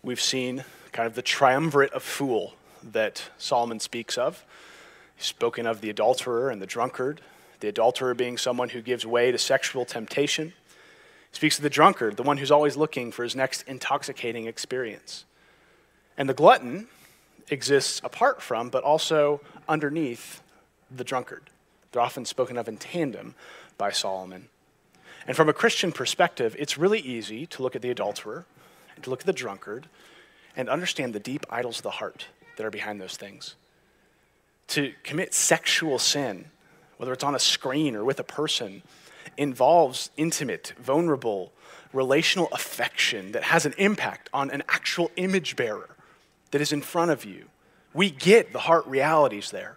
we've 0.06 0.20
seen 0.20 0.64
kind 0.92 1.08
of 1.08 1.14
the 1.14 1.20
triumvirate 1.20 1.92
of 1.92 2.02
fool 2.02 2.54
that 2.82 3.28
Solomon 3.38 3.80
speaks 3.80 4.16
of. 4.16 4.44
He's 5.16 5.26
spoken 5.26 5.66
of 5.66 5.80
the 5.80 5.90
adulterer 5.90 6.49
and 6.49 6.62
the 6.62 6.66
drunkard, 6.66 7.20
the 7.58 7.68
adulterer 7.68 8.14
being 8.14 8.38
someone 8.38 8.68
who 8.68 8.80
gives 8.80 9.04
way 9.04 9.32
to 9.32 9.38
sexual 9.38 9.85
temptation. 9.85 10.52
He 11.30 11.37
speaks 11.37 11.58
of 11.58 11.64
the 11.64 11.70
drunkard, 11.70 12.16
the 12.16 12.23
one 12.23 12.38
who's 12.38 12.52
always 12.52 12.76
looking 12.76 13.11
for 13.11 13.25
his 13.25 13.35
next 13.35 13.62
intoxicating 13.66 14.46
experience. 14.46 15.25
And 16.16 16.28
the 16.28 16.35
glutton 16.35 16.87
exists 17.50 18.00
apart 18.04 18.40
from, 18.40 18.68
but 18.68 18.85
also 18.85 19.40
underneath 19.68 20.40
the 20.94 21.04
drunkard. 21.04 21.50
They're 21.90 22.02
often 22.02 22.25
spoken 22.25 22.56
of 22.56 22.68
in 22.68 22.76
tandem 22.76 23.35
by 23.76 23.90
Solomon. 23.90 24.49
And 25.26 25.37
from 25.37 25.49
a 25.49 25.52
Christian 25.52 25.92
perspective, 25.92 26.54
it's 26.59 26.78
really 26.78 27.00
easy 27.00 27.47
to 27.47 27.62
look 27.62 27.75
at 27.75 27.83
the 27.83 27.90
adulterer 27.90 28.45
and 28.95 29.04
to 29.04 29.11
look 29.11 29.21
at 29.21 29.26
the 29.26 29.33
drunkard 29.33 29.88
and 30.56 30.68
understand 30.68 31.12
the 31.12 31.21
deep 31.21 31.45
idols 31.50 31.78
of 31.78 31.83
the 31.83 31.90
heart 31.90 32.26
that 32.56 32.64
are 32.64 32.71
behind 32.71 33.00
those 33.00 33.16
things. 33.16 33.54
To 34.68 34.92
commit 35.02 35.35
sexual 35.35 35.99
sin, 35.99 36.47
whether 36.97 37.12
it's 37.12 37.25
on 37.25 37.35
a 37.35 37.40
screen 37.40 37.95
or 37.95 38.04
with 38.04 38.21
a 38.21 38.25
person, 38.25 38.83
involves 39.37 40.11
intimate, 40.16 40.73
vulnerable, 40.78 41.52
relational 41.92 42.49
affection 42.52 43.33
that 43.33 43.45
has 43.45 43.66
an 43.66 43.75
impact 43.78 44.30
on 44.33 44.50
an 44.50 44.62
actual 44.68 45.11
image 45.16 45.56
bearer 45.56 45.90
that 46.50 46.61
is 46.61 46.73
in 46.73 46.80
front 46.80 47.11
of 47.11 47.25
you. 47.25 47.47
We 47.92 48.11
get 48.11 48.52
the 48.52 48.61
heart 48.61 48.87
realities 48.87 49.50
there. 49.50 49.76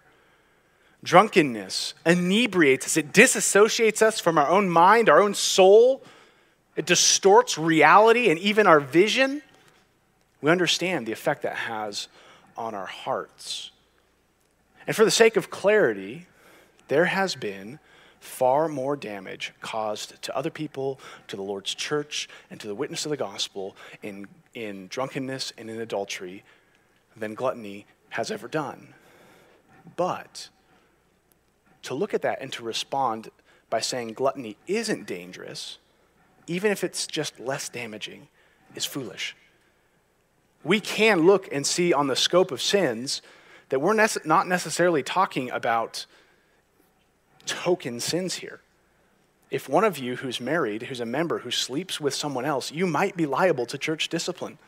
Drunkenness 1.02 1.94
inebriates 2.04 2.86
us, 2.86 2.96
it 2.96 3.12
disassociates 3.12 4.02
us 4.02 4.20
from 4.20 4.36
our 4.36 4.48
own 4.48 4.68
mind, 4.68 5.08
our 5.08 5.20
own 5.20 5.34
soul. 5.34 6.02
It 6.76 6.86
distorts 6.86 7.56
reality 7.56 8.30
and 8.30 8.38
even 8.38 8.66
our 8.66 8.80
vision. 8.80 9.42
We 10.40 10.50
understand 10.50 11.06
the 11.06 11.12
effect 11.12 11.42
that 11.42 11.56
has 11.56 12.08
on 12.56 12.74
our 12.74 12.86
hearts. 12.86 13.70
And 14.86 14.94
for 14.94 15.04
the 15.04 15.10
sake 15.10 15.36
of 15.36 15.50
clarity, 15.50 16.26
there 16.88 17.06
has 17.06 17.34
been 17.34 17.78
far 18.20 18.68
more 18.68 18.96
damage 18.96 19.52
caused 19.62 20.20
to 20.22 20.36
other 20.36 20.50
people, 20.50 21.00
to 21.28 21.36
the 21.36 21.42
Lord's 21.42 21.74
church, 21.74 22.28
and 22.50 22.60
to 22.60 22.66
the 22.66 22.74
witness 22.74 23.06
of 23.06 23.10
the 23.10 23.16
gospel 23.16 23.76
in, 24.02 24.26
in 24.54 24.88
drunkenness 24.88 25.52
and 25.56 25.70
in 25.70 25.80
adultery 25.80 26.44
than 27.16 27.34
gluttony 27.34 27.86
has 28.10 28.30
ever 28.30 28.48
done. 28.48 28.94
But 29.96 30.50
to 31.82 31.94
look 31.94 32.14
at 32.14 32.22
that 32.22 32.40
and 32.40 32.52
to 32.52 32.64
respond 32.64 33.30
by 33.68 33.80
saying 33.80 34.14
gluttony 34.14 34.56
isn't 34.66 35.06
dangerous, 35.06 35.78
even 36.46 36.72
if 36.72 36.82
it's 36.82 37.06
just 37.06 37.38
less 37.38 37.68
damaging, 37.68 38.28
is 38.74 38.84
foolish. 38.84 39.36
We 40.62 40.80
can 40.80 41.26
look 41.26 41.48
and 41.52 41.66
see 41.66 41.92
on 41.92 42.08
the 42.08 42.16
scope 42.16 42.50
of 42.50 42.60
sins 42.60 43.22
that 43.70 43.80
we're 43.80 43.94
nece- 43.94 44.26
not 44.26 44.46
necessarily 44.46 45.02
talking 45.02 45.50
about 45.50 46.06
token 47.46 48.00
sins 48.00 48.36
here. 48.36 48.60
If 49.50 49.68
one 49.68 49.84
of 49.84 49.98
you 49.98 50.16
who's 50.16 50.40
married, 50.40 50.82
who's 50.82 51.00
a 51.00 51.06
member, 51.06 51.38
who 51.38 51.50
sleeps 51.50 52.00
with 52.00 52.14
someone 52.14 52.44
else, 52.44 52.70
you 52.70 52.86
might 52.86 53.16
be 53.16 53.26
liable 53.26 53.66
to 53.66 53.78
church 53.78 54.08
discipline. 54.08 54.58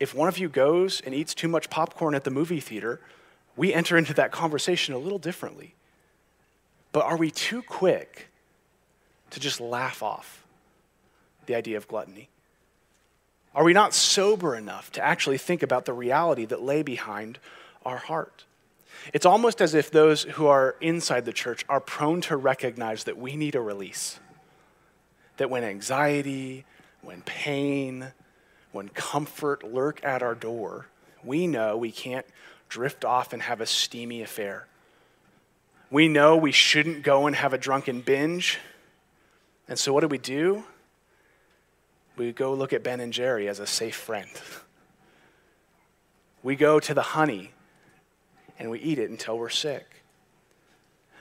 If 0.00 0.14
one 0.14 0.28
of 0.28 0.38
you 0.38 0.48
goes 0.48 1.00
and 1.00 1.14
eats 1.14 1.34
too 1.34 1.48
much 1.48 1.70
popcorn 1.70 2.14
at 2.14 2.24
the 2.24 2.30
movie 2.30 2.60
theater, 2.60 3.00
we 3.56 3.72
enter 3.72 3.96
into 3.96 4.12
that 4.14 4.32
conversation 4.32 4.92
a 4.92 4.98
little 4.98 5.18
differently. 5.18 5.75
But 6.96 7.04
are 7.04 7.18
we 7.18 7.30
too 7.30 7.60
quick 7.60 8.28
to 9.28 9.38
just 9.38 9.60
laugh 9.60 10.02
off 10.02 10.46
the 11.44 11.54
idea 11.54 11.76
of 11.76 11.86
gluttony? 11.86 12.30
Are 13.54 13.64
we 13.64 13.74
not 13.74 13.92
sober 13.92 14.56
enough 14.56 14.90
to 14.92 15.04
actually 15.04 15.36
think 15.36 15.62
about 15.62 15.84
the 15.84 15.92
reality 15.92 16.46
that 16.46 16.62
lay 16.62 16.82
behind 16.82 17.38
our 17.84 17.98
heart? 17.98 18.46
It's 19.12 19.26
almost 19.26 19.60
as 19.60 19.74
if 19.74 19.90
those 19.90 20.22
who 20.22 20.46
are 20.46 20.76
inside 20.80 21.26
the 21.26 21.34
church 21.34 21.66
are 21.68 21.80
prone 21.80 22.22
to 22.22 22.36
recognize 22.38 23.04
that 23.04 23.18
we 23.18 23.36
need 23.36 23.56
a 23.56 23.60
release. 23.60 24.18
That 25.36 25.50
when 25.50 25.64
anxiety, 25.64 26.64
when 27.02 27.20
pain, 27.20 28.14
when 28.72 28.88
comfort 28.88 29.62
lurk 29.62 30.02
at 30.02 30.22
our 30.22 30.34
door, 30.34 30.86
we 31.22 31.46
know 31.46 31.76
we 31.76 31.92
can't 31.92 32.24
drift 32.70 33.04
off 33.04 33.34
and 33.34 33.42
have 33.42 33.60
a 33.60 33.66
steamy 33.66 34.22
affair. 34.22 34.66
We 35.96 36.08
know 36.08 36.36
we 36.36 36.52
shouldn't 36.52 37.04
go 37.04 37.26
and 37.26 37.34
have 37.34 37.54
a 37.54 37.58
drunken 37.58 38.02
binge. 38.02 38.58
And 39.66 39.78
so, 39.78 39.94
what 39.94 40.02
do 40.02 40.08
we 40.08 40.18
do? 40.18 40.64
We 42.18 42.32
go 42.32 42.52
look 42.52 42.74
at 42.74 42.82
Ben 42.82 43.00
and 43.00 43.14
Jerry 43.14 43.48
as 43.48 43.60
a 43.60 43.66
safe 43.66 43.96
friend. 43.96 44.28
We 46.42 46.54
go 46.54 46.78
to 46.80 46.92
the 46.92 47.00
honey 47.00 47.52
and 48.58 48.70
we 48.70 48.78
eat 48.80 48.98
it 48.98 49.08
until 49.08 49.38
we're 49.38 49.48
sick. 49.48 50.02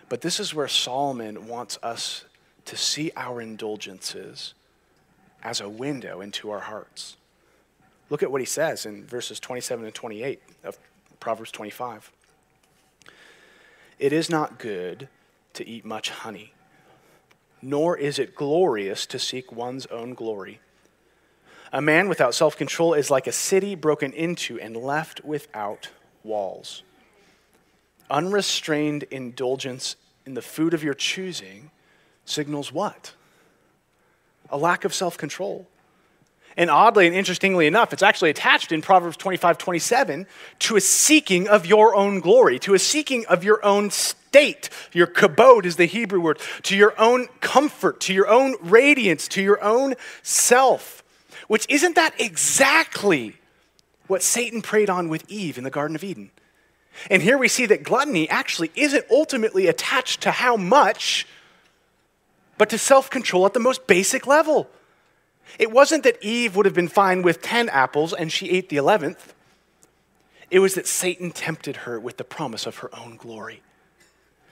But 0.10 0.20
this 0.20 0.42
is 0.42 0.54
where 0.54 0.68
Solomon 0.68 1.48
wants 1.48 1.80
us 1.82 2.26
to 2.66 2.76
see 2.76 3.14
our 3.16 3.40
indulgences 3.40 4.56
as 5.42 5.62
a 5.62 5.70
window 5.70 6.20
into 6.20 6.52
our 6.52 6.60
hearts. 6.60 7.16
Look 8.10 8.24
at 8.24 8.30
what 8.30 8.42
he 8.42 8.46
says 8.46 8.86
in 8.86 9.06
verses 9.06 9.40
27 9.40 9.86
and 9.86 9.96
28 9.96 10.42
of 10.66 10.78
Proverbs 11.22 11.52
25. 11.52 12.12
It 13.98 14.12
is 14.12 14.30
not 14.30 14.60
good 14.60 15.08
to 15.54 15.68
eat 15.68 15.86
much 15.86 16.10
honey, 16.10 16.54
nor 17.62 17.98
is 17.98 18.20
it 18.20 18.36
glorious 18.36 19.06
to 19.08 19.20
seek 19.20 19.52
one's 19.52 19.86
own 19.88 20.14
glory. 20.14 20.60
A 21.72 21.82
man 21.82 22.10
without 22.10 22.36
self 22.36 22.58
control 22.58 22.94
is 22.94 23.10
like 23.10 23.28
a 23.28 23.32
city 23.32 23.76
broken 23.76 24.12
into 24.14 24.60
and 24.60 24.76
left 24.76 25.24
without 25.24 25.90
walls. 26.24 26.84
Unrestrained 28.10 29.04
indulgence 29.04 29.96
in 30.26 30.34
the 30.34 30.42
food 30.42 30.74
of 30.74 30.84
your 30.84 30.94
choosing 30.94 31.72
signals 32.26 32.72
what? 32.72 33.14
A 34.50 34.58
lack 34.58 34.86
of 34.86 34.94
self 34.94 35.18
control. 35.18 35.68
And 36.58 36.70
oddly 36.70 37.06
and 37.06 37.16
interestingly 37.16 37.68
enough, 37.68 37.92
it's 37.92 38.04
actually 38.04 38.30
attached 38.30 38.72
in 38.72 38.82
Proverbs 38.82 39.18
25 39.18 39.58
27 39.58 40.26
to 40.60 40.76
a 40.78 40.82
seeking 40.82 41.48
of 41.48 41.66
your 41.66 41.96
own 41.96 42.22
glory, 42.22 42.60
to 42.60 42.74
a 42.74 42.80
seeking 42.80 43.26
of 43.26 43.44
your 43.44 43.64
own 43.66 43.90
state. 43.90 44.70
Your 44.94 45.08
kabod 45.08 45.66
is 45.66 45.76
the 45.76 45.86
Hebrew 45.86 46.22
word, 46.22 46.40
to 46.64 46.78
your 46.78 46.94
own 47.00 47.28
comfort, 47.42 48.00
to 48.02 48.14
your 48.14 48.30
own 48.30 48.56
radiance, 48.62 49.28
to 49.30 49.42
your 49.42 49.62
own 49.62 49.96
self. 50.24 51.04
Which 51.48 51.66
isn't 51.70 51.96
that 51.96 52.20
exactly 52.20 53.36
what 54.08 54.24
Satan 54.24 54.62
preyed 54.62 54.90
on 54.90 55.10
with 55.10 55.30
Eve 55.30 55.58
in 55.58 55.64
the 55.64 55.70
Garden 55.70 55.96
of 55.96 56.04
Eden? 56.04 56.32
And 57.10 57.22
here 57.22 57.38
we 57.38 57.50
see 57.50 57.66
that 57.66 57.84
gluttony 57.84 58.30
actually 58.30 58.72
isn't 58.76 59.06
ultimately 59.12 59.68
attached 59.68 60.22
to 60.22 60.32
how 60.32 60.56
much, 60.56 61.28
but 62.58 62.70
to 62.70 62.78
self 62.78 63.10
control 63.10 63.46
at 63.46 63.54
the 63.54 63.60
most 63.60 63.88
basic 63.88 64.26
level. 64.26 64.70
It 65.60 65.72
wasn't 65.72 66.04
that 66.04 66.24
Eve 66.24 66.56
would 66.56 66.66
have 66.66 66.76
been 66.76 66.88
fine 66.88 67.22
with 67.22 67.42
10 67.42 67.70
apples 67.70 68.14
and 68.14 68.32
she 68.32 68.50
ate 68.50 68.70
the 68.70 68.78
11th. 68.78 69.34
It 70.52 70.60
was 70.60 70.76
that 70.76 70.88
Satan 70.88 71.32
tempted 71.32 71.78
her 71.78 72.00
with 72.00 72.18
the 72.18 72.24
promise 72.24 72.66
of 72.66 72.78
her 72.78 72.90
own 72.96 73.18
glory. 73.18 73.62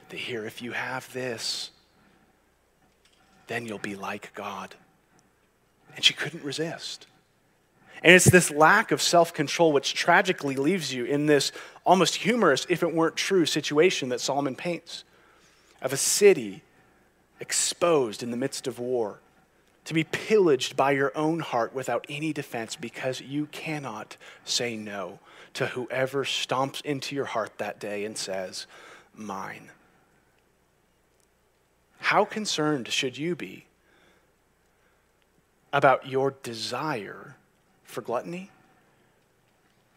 That 0.10 0.20
here, 0.20 0.46
if 0.46 0.62
you 0.62 0.72
have 0.72 1.12
this, 1.14 1.72
then 3.48 3.66
you'll 3.66 3.78
be 3.78 3.96
like 3.96 4.34
God. 4.34 4.76
And 5.96 6.04
she 6.04 6.14
couldn't 6.14 6.44
resist. 6.44 7.08
And 8.04 8.14
it's 8.14 8.26
this 8.26 8.52
lack 8.52 8.92
of 8.92 9.02
self 9.02 9.34
control 9.34 9.72
which 9.72 9.94
tragically 9.94 10.56
leaves 10.56 10.94
you 10.94 11.06
in 11.06 11.26
this 11.26 11.52
almost 11.86 12.16
humorous, 12.16 12.66
if 12.70 12.84
it 12.84 12.94
weren't 12.94 13.16
true, 13.16 13.46
situation 13.46 14.10
that 14.10 14.20
Solomon 14.20 14.56
paints 14.56 15.04
of 15.82 15.94
a 15.94 15.98
city 15.98 16.64
exposed 17.40 18.24
in 18.24 18.32
the 18.32 18.38
midst 18.38 18.68
of 18.68 18.80
war 18.80 19.20
to 19.86 19.94
be 19.94 20.04
pillaged 20.04 20.76
by 20.76 20.92
your 20.92 21.12
own 21.16 21.40
heart 21.40 21.74
without 21.74 22.06
any 22.08 22.32
defense 22.32 22.76
because 22.76 23.22
you 23.22 23.48
cannot 23.48 24.18
say 24.46 24.78
no 24.78 25.20
to 25.54 25.68
whoever 25.68 26.24
stomps 26.24 26.82
into 26.84 27.16
your 27.16 27.26
heart 27.26 27.58
that 27.58 27.80
day 27.80 28.06
and 28.06 28.18
says, 28.18 28.66
Mine. 29.16 29.70
How 32.00 32.26
concerned 32.26 32.88
should 32.90 33.18
you 33.18 33.36
be 33.36 33.66
about 35.72 36.08
your 36.08 36.36
desire 36.44 37.36
for 37.84 38.02
gluttony? 38.02 38.52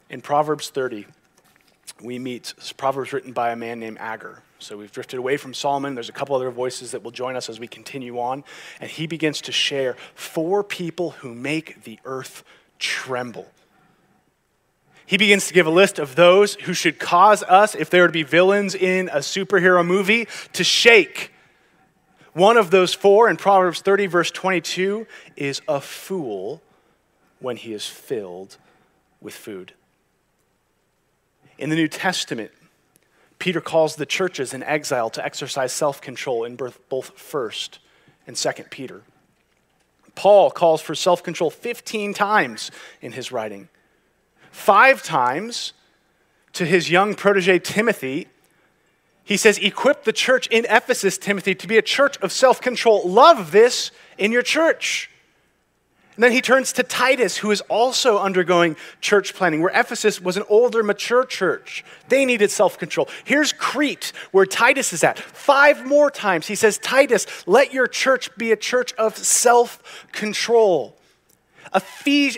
In 0.08 0.20
Proverbs 0.20 0.68
30, 0.70 1.06
we 2.00 2.18
meet 2.18 2.54
Proverbs 2.76 3.12
written 3.12 3.32
by 3.32 3.50
a 3.50 3.56
man 3.56 3.80
named 3.80 3.98
Agur. 3.98 4.42
So 4.66 4.76
we've 4.76 4.90
drifted 4.90 5.20
away 5.20 5.36
from 5.36 5.54
Solomon. 5.54 5.94
There's 5.94 6.08
a 6.08 6.12
couple 6.12 6.34
other 6.34 6.50
voices 6.50 6.90
that 6.90 7.04
will 7.04 7.12
join 7.12 7.36
us 7.36 7.48
as 7.48 7.60
we 7.60 7.68
continue 7.68 8.18
on. 8.18 8.42
And 8.80 8.90
he 8.90 9.06
begins 9.06 9.40
to 9.42 9.52
share 9.52 9.94
four 10.16 10.64
people 10.64 11.10
who 11.10 11.32
make 11.32 11.84
the 11.84 12.00
earth 12.04 12.42
tremble. 12.80 13.46
He 15.06 15.18
begins 15.18 15.46
to 15.46 15.54
give 15.54 15.68
a 15.68 15.70
list 15.70 16.00
of 16.00 16.16
those 16.16 16.56
who 16.56 16.74
should 16.74 16.98
cause 16.98 17.44
us, 17.44 17.76
if 17.76 17.90
there 17.90 18.02
were 18.02 18.08
to 18.08 18.12
be 18.12 18.24
villains 18.24 18.74
in 18.74 19.08
a 19.10 19.18
superhero 19.18 19.86
movie, 19.86 20.26
to 20.54 20.64
shake. 20.64 21.32
One 22.32 22.56
of 22.56 22.72
those 22.72 22.92
four 22.92 23.30
in 23.30 23.36
Proverbs 23.36 23.82
30, 23.82 24.06
verse 24.06 24.32
22, 24.32 25.06
is 25.36 25.62
a 25.68 25.80
fool 25.80 26.60
when 27.38 27.56
he 27.56 27.72
is 27.72 27.86
filled 27.86 28.56
with 29.20 29.34
food. 29.34 29.74
In 31.56 31.70
the 31.70 31.76
New 31.76 31.86
Testament, 31.86 32.50
Peter 33.38 33.60
calls 33.60 33.96
the 33.96 34.06
churches 34.06 34.54
in 34.54 34.62
exile 34.62 35.10
to 35.10 35.24
exercise 35.24 35.72
self 35.72 36.00
control 36.00 36.44
in 36.44 36.56
both 36.56 36.80
1st 36.88 37.78
and 38.26 38.36
2nd 38.36 38.70
Peter. 38.70 39.02
Paul 40.14 40.50
calls 40.50 40.80
for 40.80 40.94
self 40.94 41.22
control 41.22 41.50
15 41.50 42.14
times 42.14 42.70
in 43.00 43.12
his 43.12 43.30
writing. 43.30 43.68
Five 44.50 45.02
times 45.02 45.74
to 46.54 46.64
his 46.64 46.90
young 46.90 47.14
protege 47.14 47.58
Timothy, 47.58 48.28
he 49.22 49.36
says, 49.36 49.58
Equip 49.58 50.04
the 50.04 50.12
church 50.12 50.46
in 50.46 50.64
Ephesus, 50.70 51.18
Timothy, 51.18 51.54
to 51.54 51.66
be 51.66 51.76
a 51.76 51.82
church 51.82 52.16
of 52.22 52.32
self 52.32 52.60
control. 52.60 53.06
Love 53.08 53.52
this 53.52 53.90
in 54.16 54.32
your 54.32 54.42
church. 54.42 55.10
And 56.16 56.24
then 56.24 56.32
he 56.32 56.40
turns 56.40 56.72
to 56.74 56.82
Titus, 56.82 57.36
who 57.36 57.50
is 57.50 57.60
also 57.62 58.18
undergoing 58.18 58.76
church 59.02 59.34
planting, 59.34 59.60
where 59.60 59.72
Ephesus 59.74 60.18
was 60.18 60.38
an 60.38 60.44
older, 60.48 60.82
mature 60.82 61.26
church. 61.26 61.84
They 62.08 62.24
needed 62.24 62.50
self 62.50 62.78
control. 62.78 63.08
Here's 63.24 63.52
Crete, 63.52 64.12
where 64.32 64.46
Titus 64.46 64.94
is 64.94 65.04
at. 65.04 65.18
Five 65.18 65.86
more 65.86 66.10
times 66.10 66.46
he 66.46 66.54
says, 66.54 66.78
Titus, 66.78 67.26
let 67.46 67.74
your 67.74 67.86
church 67.86 68.34
be 68.36 68.50
a 68.50 68.56
church 68.56 68.94
of 68.94 69.16
self 69.18 70.06
control. 70.12 70.95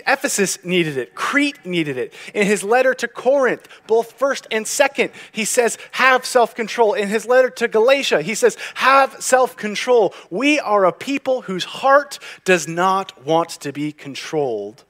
Ephesus 0.06 0.64
needed 0.64 0.96
it. 0.96 1.14
Crete 1.14 1.64
needed 1.64 1.96
it. 1.96 2.12
In 2.34 2.46
his 2.46 2.62
letter 2.62 2.94
to 2.94 3.08
Corinth, 3.08 3.68
both 3.86 4.12
first 4.12 4.46
and 4.50 4.66
second, 4.66 5.10
he 5.32 5.44
says, 5.44 5.78
have 5.92 6.24
self 6.24 6.54
control. 6.54 6.94
In 6.94 7.08
his 7.08 7.26
letter 7.26 7.50
to 7.50 7.68
Galatia, 7.68 8.22
he 8.22 8.34
says, 8.34 8.56
have 8.74 9.22
self 9.22 9.56
control. 9.56 10.14
We 10.30 10.58
are 10.58 10.84
a 10.84 10.92
people 10.92 11.42
whose 11.42 11.64
heart 11.64 12.18
does 12.44 12.66
not 12.66 13.24
want 13.24 13.50
to 13.50 13.72
be 13.72 13.92
controlled 13.92 14.84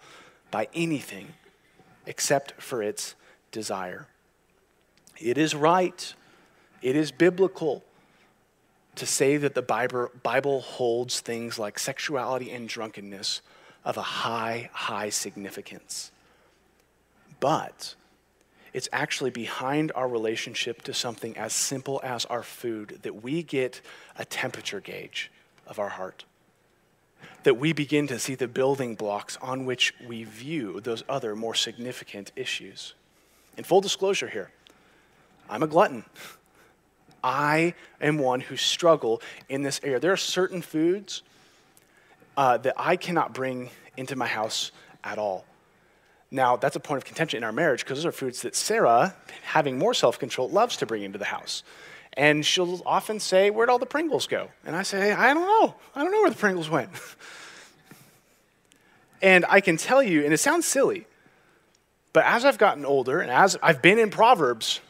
by 0.51 0.69
anything 0.75 1.35
except 2.07 2.61
for 2.61 2.83
its 2.83 3.15
desire. 3.53 4.07
It 5.21 5.37
is 5.37 5.55
right, 5.55 6.15
it 6.81 6.97
is 6.97 7.11
biblical 7.13 7.83
to 8.95 9.07
say 9.07 9.37
that 9.37 9.55
the 9.55 9.63
Bible 10.23 10.61
holds 10.61 11.21
things 11.21 11.59
like 11.59 11.79
sexuality 11.79 12.51
and 12.51 12.69
drunkenness 12.69 13.43
of 13.89 13.97
a 13.97 14.03
high, 14.03 14.69
high 14.75 15.09
significance. 15.09 16.13
But 17.41 17.95
it's 18.75 18.89
actually 18.93 19.31
behind 19.31 19.93
our 19.95 20.07
relationship 20.07 20.83
to 20.83 20.93
something 20.93 21.37
as 21.39 21.55
simple 21.55 21.99
as 22.05 22.27
our 22.27 22.43
food 22.43 22.99
that 23.03 23.23
we 23.23 23.43
get 23.43 23.81
a 24.17 24.27
temperature 24.27 24.81
gauge 24.81 25.33
of 25.67 25.79
our 25.79 25.89
heart. 25.89 26.27
That 27.45 27.55
we 27.55 27.73
begin 27.73 28.07
to 28.09 28.19
see 28.19 28.35
the 28.35 28.47
building 28.47 28.95
blocks 28.95 29.39
on 29.41 29.65
which 29.65 29.95
we 30.07 30.23
view 30.23 30.81
those 30.83 31.03
other 31.09 31.35
more 31.35 31.55
significant 31.55 32.31
issues. 32.37 32.93
In 33.57 33.65
full 33.65 33.81
disclosure 33.81 34.29
here, 34.29 34.51
I'm 35.49 35.63
a 35.63 35.67
glutton. 35.67 36.05
I 37.25 37.73
am 38.03 38.19
one 38.19 38.41
who 38.41 38.57
struggle 38.59 39.23
in 39.49 39.63
this 39.63 39.81
area. 39.83 39.99
There 39.99 40.13
are 40.13 40.17
certain 40.19 40.61
foods 40.61 41.23
uh, 42.39 42.57
that 42.57 42.75
I 42.77 42.95
cannot 42.95 43.35
bring 43.35 43.69
into 43.97 44.15
my 44.15 44.29
house 44.29 44.71
at 45.03 45.19
all. 45.19 45.45
Now, 46.31 46.55
that's 46.55 46.77
a 46.77 46.81
point 46.81 46.99
of 46.99 47.05
contention 47.05 47.39
in 47.39 47.45
our 47.45 47.51
marriage 47.51 47.83
because 47.83 47.99
those 47.99 48.07
are 48.07 48.13
foods 48.13 48.43
that 48.43 48.55
Sarah, 48.55 49.17
having 49.43 49.77
more 49.77 49.93
self 49.93 50.21
control, 50.21 50.49
loves 50.49 50.77
to 50.77 50.87
bring 50.87 51.03
into 51.03 51.19
the 51.19 51.25
house. 51.25 51.65
And 52.13 52.47
she'll 52.47 52.81
often 52.87 53.19
say, 53.19 53.51
Where'd 53.51 53.69
all 53.69 53.81
the 53.81 53.87
Pringles 53.87 54.29
go? 54.29 54.51
And 54.65 54.77
I 54.77 54.85
say, 54.85 55.13
I 55.13 55.35
don't 55.35 55.47
know. 55.47 55.75
I 55.97 56.05
don't 56.05 56.13
know 56.13 56.21
where 56.21 56.31
the 56.31 56.37
Pringles 56.37 56.71
went. 56.71 56.91
and 59.23 59.45
I 59.49 59.61
can 59.61 59.77
tell 59.77 60.01
you, 60.01 60.23
and 60.23 60.33
it 60.33 60.39
sounds 60.39 60.65
silly, 60.65 61.09
but 62.13 62.25
as 62.25 62.45
I've 62.45 62.59
gotten 62.59 62.85
older 62.85 63.19
and 63.19 63.33
as 63.33 63.57
I've 63.65 63.83
been 63.83 63.99
in 63.99 64.11
Proverbs 64.11 64.81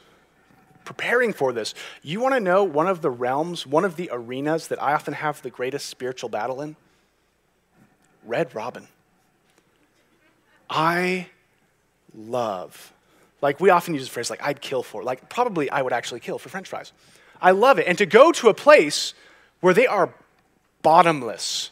preparing 0.85 1.33
for 1.33 1.55
this, 1.55 1.73
you 2.03 2.21
want 2.21 2.35
to 2.35 2.41
know 2.41 2.63
one 2.63 2.89
of 2.89 3.01
the 3.01 3.11
realms, 3.11 3.67
one 3.67 3.87
of 3.87 3.97
the 3.97 4.11
arenas 4.13 4.69
that 4.69 4.83
I 4.83 4.93
often 4.93 5.15
have 5.15 5.41
the 5.41 5.51
greatest 5.51 5.87
spiritual 5.87 6.29
battle 6.29 6.61
in? 6.61 6.77
Red 8.29 8.55
Robin. 8.55 8.87
I 10.71 11.29
love, 12.15 12.93
like 13.41 13.59
we 13.59 13.71
often 13.71 13.95
use 13.95 14.05
the 14.05 14.11
phrase 14.11 14.31
like 14.31 14.43
I'd 14.43 14.61
kill 14.61 14.83
for, 14.83 15.03
like 15.03 15.29
probably 15.29 15.71
I 15.71 15.83
would 15.83 15.93
actually 15.93 16.21
kill 16.21 16.39
for 16.39 16.49
french 16.49 16.69
fries. 16.69 16.93
I 17.41 17.53
love 17.53 17.79
it. 17.79 17.87
And 17.87 17.97
to 17.99 18.07
go 18.07 18.33
to 18.33 18.49
a 18.49 18.55
place 18.55 19.15
where 19.61 19.75
they 19.75 19.87
are 19.87 20.13
bottomless 20.83 21.71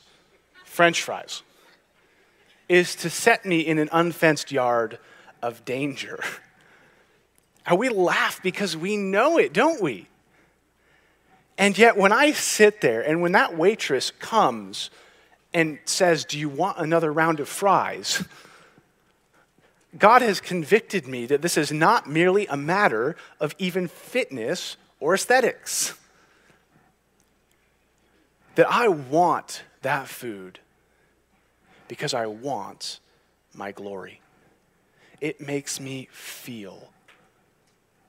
french 0.65 1.03
fries 1.03 1.43
is 2.69 2.97
to 2.97 3.11
set 3.11 3.45
me 3.45 3.61
in 3.61 3.79
an 3.79 3.89
unfenced 3.93 4.51
yard 4.51 4.99
of 5.43 5.65
danger. 5.65 6.21
And 7.69 7.81
we 7.81 7.89
laugh 7.89 8.41
because 8.45 8.77
we 8.77 8.97
know 8.97 9.39
it, 9.39 9.53
don't 9.53 9.83
we? 9.83 10.07
And 11.59 11.77
yet, 11.77 11.97
when 11.97 12.13
I 12.13 12.31
sit 12.33 12.81
there 12.81 13.03
and 13.03 13.23
when 13.23 13.33
that 13.33 13.57
waitress 13.57 14.13
comes 14.13 14.91
and 15.57 15.79
says, 15.87 16.27
Do 16.27 16.39
you 16.39 16.51
want 16.51 16.77
another 16.77 17.11
round 17.11 17.41
of 17.41 17.49
fries? 17.49 18.23
God 19.99 20.21
has 20.21 20.39
convicted 20.39 21.07
me 21.07 21.25
that 21.25 21.41
this 21.41 21.57
is 21.57 21.73
not 21.73 22.07
merely 22.07 22.47
a 22.49 22.59
matter 22.59 23.17
of 23.41 23.55
even 23.59 23.89
fitness 23.89 24.77
or 25.01 25.15
aesthetics. 25.15 25.95
That 28.57 28.71
I 28.71 28.89
want 28.89 29.63
that 29.81 30.09
food 30.09 30.59
because 31.89 32.13
I 32.13 32.27
want 32.27 33.01
my 33.55 33.73
glory. 33.73 34.21
It 35.23 35.41
makes 35.41 35.81
me 35.81 36.09
feel 36.13 36.91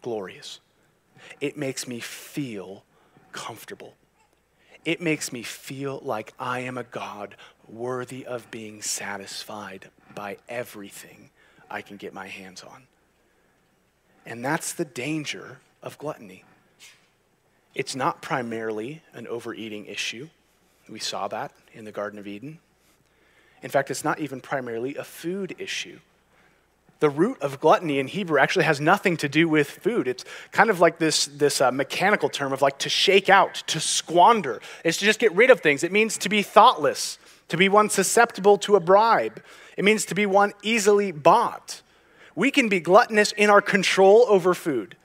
glorious. 0.01 0.59
It 1.39 1.55
makes 1.55 1.87
me 1.87 2.01
feel 2.01 2.83
comfortable. 3.31 3.93
It 4.87 5.01
makes 5.01 5.33
me 5.33 5.43
feel 5.43 5.99
like 6.01 6.31
I 6.39 6.59
am 6.59 6.77
a 6.77 6.83
God 6.83 7.35
worthy 7.67 8.25
of 8.25 8.49
being 8.49 8.81
satisfied 8.81 9.89
by 10.15 10.37
everything 10.47 11.29
I 11.69 11.81
can 11.81 11.97
get 11.97 12.13
my 12.13 12.27
hands 12.27 12.63
on. 12.63 12.83
And 14.25 14.45
that's 14.45 14.71
the 14.71 14.85
danger 14.85 15.59
of 15.83 15.97
gluttony. 15.97 16.45
It's 17.75 17.97
not 17.97 18.21
primarily 18.21 19.01
an 19.11 19.27
overeating 19.27 19.87
issue. 19.87 20.29
We 20.87 20.99
saw 20.99 21.27
that 21.27 21.51
in 21.73 21.83
the 21.83 21.91
Garden 21.91 22.17
of 22.17 22.25
Eden. 22.25 22.59
In 23.61 23.69
fact, 23.69 23.91
it's 23.91 24.05
not 24.05 24.19
even 24.19 24.39
primarily 24.39 24.95
a 24.95 25.03
food 25.03 25.53
issue. 25.59 25.99
The 26.99 27.09
root 27.09 27.39
of 27.41 27.59
gluttony 27.59 27.99
in 27.99 28.07
Hebrew 28.07 28.39
actually 28.39 28.65
has 28.65 28.81
nothing 28.81 29.17
to 29.17 29.29
do 29.29 29.47
with 29.47 29.69
food. 29.69 30.07
It's 30.07 30.25
kind 30.51 30.69
of 30.69 30.79
like 30.79 30.97
this, 30.97 31.25
this 31.27 31.61
uh, 31.61 31.71
mechanical 31.71 32.27
term 32.29 32.53
of 32.53 32.61
like 32.61 32.79
to 32.79 32.89
shake 32.89 33.29
out, 33.29 33.55
to 33.67 33.79
squander. 33.79 34.61
It's 34.83 34.97
to 34.97 35.05
just 35.05 35.19
get 35.19 35.31
rid 35.33 35.51
of 35.51 35.61
things. 35.61 35.83
It 35.83 35.91
means 35.91 36.17
to 36.19 36.29
be 36.29 36.41
thoughtless, 36.41 37.19
to 37.49 37.57
be 37.57 37.69
one 37.69 37.89
susceptible 37.89 38.57
to 38.59 38.75
a 38.75 38.79
bribe. 38.79 39.43
It 39.77 39.85
means 39.85 40.05
to 40.05 40.15
be 40.15 40.25
one 40.25 40.53
easily 40.63 41.11
bought. 41.11 41.81
We 42.35 42.49
can 42.51 42.67
be 42.67 42.79
gluttonous 42.79 43.31
in 43.31 43.49
our 43.49 43.61
control 43.61 44.25
over 44.27 44.53
food. 44.53 44.95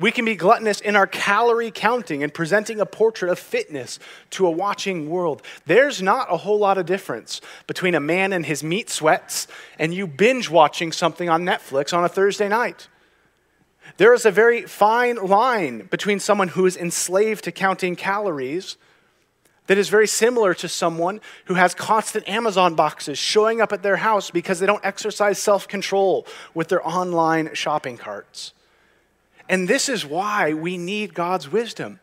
We 0.00 0.10
can 0.10 0.24
be 0.24 0.34
gluttonous 0.34 0.80
in 0.80 0.96
our 0.96 1.06
calorie 1.06 1.70
counting 1.70 2.22
and 2.22 2.32
presenting 2.32 2.80
a 2.80 2.86
portrait 2.86 3.30
of 3.30 3.38
fitness 3.38 3.98
to 4.30 4.46
a 4.46 4.50
watching 4.50 5.10
world. 5.10 5.42
There's 5.66 6.00
not 6.00 6.32
a 6.32 6.38
whole 6.38 6.58
lot 6.58 6.78
of 6.78 6.86
difference 6.86 7.42
between 7.66 7.94
a 7.94 8.00
man 8.00 8.32
and 8.32 8.46
his 8.46 8.64
meat 8.64 8.88
sweats 8.88 9.46
and 9.78 9.92
you 9.92 10.06
binge 10.06 10.48
watching 10.48 10.90
something 10.90 11.28
on 11.28 11.44
Netflix 11.44 11.92
on 11.92 12.02
a 12.02 12.08
Thursday 12.08 12.48
night. 12.48 12.88
There 13.98 14.14
is 14.14 14.24
a 14.24 14.30
very 14.30 14.62
fine 14.62 15.16
line 15.16 15.86
between 15.90 16.18
someone 16.18 16.48
who 16.48 16.64
is 16.64 16.78
enslaved 16.78 17.44
to 17.44 17.52
counting 17.52 17.94
calories 17.94 18.78
that 19.66 19.76
is 19.76 19.90
very 19.90 20.08
similar 20.08 20.54
to 20.54 20.68
someone 20.68 21.20
who 21.44 21.54
has 21.54 21.74
constant 21.74 22.26
Amazon 22.26 22.74
boxes 22.74 23.18
showing 23.18 23.60
up 23.60 23.70
at 23.70 23.82
their 23.82 23.96
house 23.96 24.30
because 24.30 24.60
they 24.60 24.66
don't 24.66 24.84
exercise 24.84 25.38
self 25.38 25.68
control 25.68 26.26
with 26.54 26.68
their 26.68 26.86
online 26.88 27.54
shopping 27.54 27.98
carts. 27.98 28.54
And 29.50 29.66
this 29.66 29.88
is 29.88 30.06
why 30.06 30.54
we 30.54 30.78
need 30.78 31.12
God's 31.12 31.50
wisdom. 31.50 31.98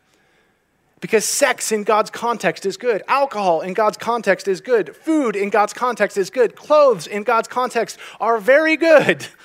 Because 1.00 1.24
sex 1.24 1.72
in 1.72 1.82
God's 1.82 2.10
context 2.10 2.66
is 2.66 2.76
good. 2.76 3.02
Alcohol 3.08 3.62
in 3.62 3.72
God's 3.72 3.96
context 3.96 4.46
is 4.46 4.60
good. 4.60 4.94
Food 4.94 5.34
in 5.34 5.48
God's 5.48 5.72
context 5.72 6.18
is 6.18 6.28
good. 6.28 6.54
Clothes 6.54 7.06
in 7.06 7.22
God's 7.22 7.48
context 7.48 7.98
are 8.20 8.38
very 8.38 8.76
good. 8.76 9.26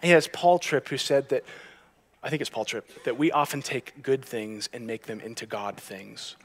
And 0.00 0.12
it's 0.12 0.28
Paul 0.32 0.60
Tripp 0.60 0.86
who 0.90 0.96
said 0.96 1.28
that, 1.30 1.42
I 2.22 2.30
think 2.30 2.40
it's 2.40 2.48
Paul 2.48 2.64
Tripp, 2.64 3.02
that 3.02 3.18
we 3.18 3.32
often 3.32 3.60
take 3.60 4.00
good 4.00 4.24
things 4.24 4.68
and 4.72 4.86
make 4.86 5.06
them 5.06 5.18
into 5.18 5.44
God 5.44 5.76
things. 5.76 6.36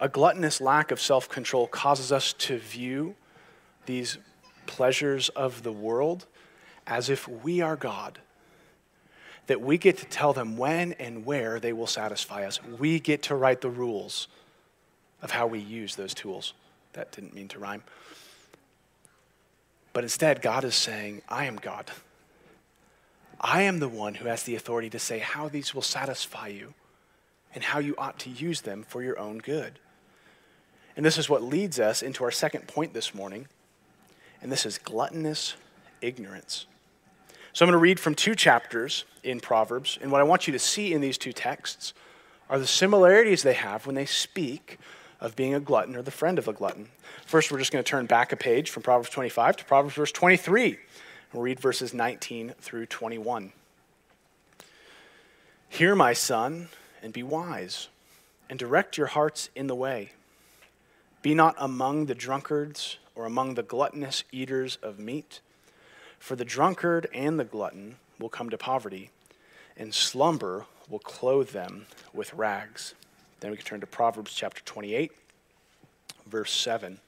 A 0.00 0.08
gluttonous 0.08 0.58
lack 0.58 0.90
of 0.90 0.98
self 0.98 1.28
control 1.28 1.66
causes 1.66 2.12
us 2.12 2.32
to 2.32 2.56
view 2.56 3.16
these 3.84 4.16
pleasures 4.64 5.28
of 5.28 5.62
the 5.62 5.72
world 5.72 6.24
as 6.86 7.10
if 7.10 7.28
we 7.28 7.60
are 7.60 7.76
God 7.76 8.18
that 9.46 9.60
we 9.60 9.78
get 9.78 9.98
to 9.98 10.06
tell 10.06 10.32
them 10.32 10.56
when 10.56 10.92
and 10.94 11.24
where 11.24 11.60
they 11.60 11.72
will 11.72 11.86
satisfy 11.86 12.46
us. 12.46 12.60
We 12.62 13.00
get 13.00 13.22
to 13.24 13.34
write 13.34 13.60
the 13.60 13.70
rules 13.70 14.28
of 15.22 15.30
how 15.30 15.46
we 15.46 15.60
use 15.60 15.96
those 15.96 16.14
tools. 16.14 16.52
That 16.92 17.12
didn't 17.12 17.34
mean 17.34 17.48
to 17.48 17.58
rhyme. 17.58 17.82
But 19.92 20.04
instead, 20.04 20.42
God 20.42 20.64
is 20.64 20.74
saying, 20.74 21.22
I 21.28 21.46
am 21.46 21.56
God. 21.56 21.90
I 23.40 23.62
am 23.62 23.78
the 23.78 23.88
one 23.88 24.14
who 24.14 24.28
has 24.28 24.42
the 24.42 24.56
authority 24.56 24.90
to 24.90 24.98
say 24.98 25.18
how 25.18 25.48
these 25.48 25.74
will 25.74 25.82
satisfy 25.82 26.48
you 26.48 26.74
and 27.54 27.64
how 27.64 27.78
you 27.78 27.94
ought 27.96 28.18
to 28.20 28.30
use 28.30 28.62
them 28.62 28.82
for 28.82 29.02
your 29.02 29.18
own 29.18 29.38
good. 29.38 29.78
And 30.96 31.04
this 31.04 31.18
is 31.18 31.28
what 31.28 31.42
leads 31.42 31.78
us 31.78 32.02
into 32.02 32.24
our 32.24 32.30
second 32.30 32.66
point 32.66 32.94
this 32.94 33.14
morning, 33.14 33.46
and 34.40 34.50
this 34.50 34.64
is 34.64 34.78
gluttonous 34.78 35.54
ignorance. 36.00 36.66
So 37.56 37.64
I'm 37.64 37.70
going 37.70 37.78
to 37.78 37.82
read 37.82 37.98
from 37.98 38.14
two 38.14 38.34
chapters 38.34 39.06
in 39.22 39.40
Proverbs, 39.40 39.98
and 40.02 40.12
what 40.12 40.20
I 40.20 40.24
want 40.24 40.46
you 40.46 40.52
to 40.52 40.58
see 40.58 40.92
in 40.92 41.00
these 41.00 41.16
two 41.16 41.32
texts 41.32 41.94
are 42.50 42.58
the 42.58 42.66
similarities 42.66 43.42
they 43.42 43.54
have 43.54 43.86
when 43.86 43.94
they 43.94 44.04
speak 44.04 44.78
of 45.20 45.34
being 45.36 45.54
a 45.54 45.60
glutton 45.60 45.96
or 45.96 46.02
the 46.02 46.10
friend 46.10 46.38
of 46.38 46.48
a 46.48 46.52
glutton. 46.52 46.88
First, 47.24 47.50
we're 47.50 47.58
just 47.58 47.72
going 47.72 47.82
to 47.82 47.90
turn 47.90 48.04
back 48.04 48.30
a 48.30 48.36
page 48.36 48.68
from 48.68 48.82
Proverbs 48.82 49.08
25 49.08 49.56
to 49.56 49.64
Proverbs 49.64 49.94
verse 49.94 50.12
23. 50.12 50.76
We'll 51.32 51.42
read 51.44 51.58
verses 51.58 51.94
19 51.94 52.52
through 52.60 52.84
21. 52.84 53.52
Hear, 55.70 55.94
my 55.94 56.12
son, 56.12 56.68
and 57.02 57.10
be 57.14 57.22
wise, 57.22 57.88
and 58.50 58.58
direct 58.58 58.98
your 58.98 59.06
hearts 59.06 59.48
in 59.54 59.66
the 59.66 59.74
way. 59.74 60.10
Be 61.22 61.32
not 61.32 61.54
among 61.56 62.04
the 62.04 62.14
drunkards 62.14 62.98
or 63.14 63.24
among 63.24 63.54
the 63.54 63.62
gluttonous 63.62 64.24
eaters 64.30 64.76
of 64.82 64.98
meat, 64.98 65.40
for 66.18 66.36
the 66.36 66.44
drunkard 66.44 67.08
and 67.12 67.38
the 67.38 67.44
glutton 67.44 67.96
will 68.18 68.28
come 68.28 68.50
to 68.50 68.58
poverty, 68.58 69.10
and 69.76 69.92
slumber 69.92 70.66
will 70.88 70.98
clothe 70.98 71.50
them 71.50 71.86
with 72.12 72.32
rags. 72.34 72.94
Then 73.40 73.50
we 73.50 73.56
can 73.56 73.66
turn 73.66 73.80
to 73.80 73.86
Proverbs 73.86 74.32
chapter 74.34 74.62
28, 74.64 75.12
verse 76.26 76.52
7. 76.52 76.98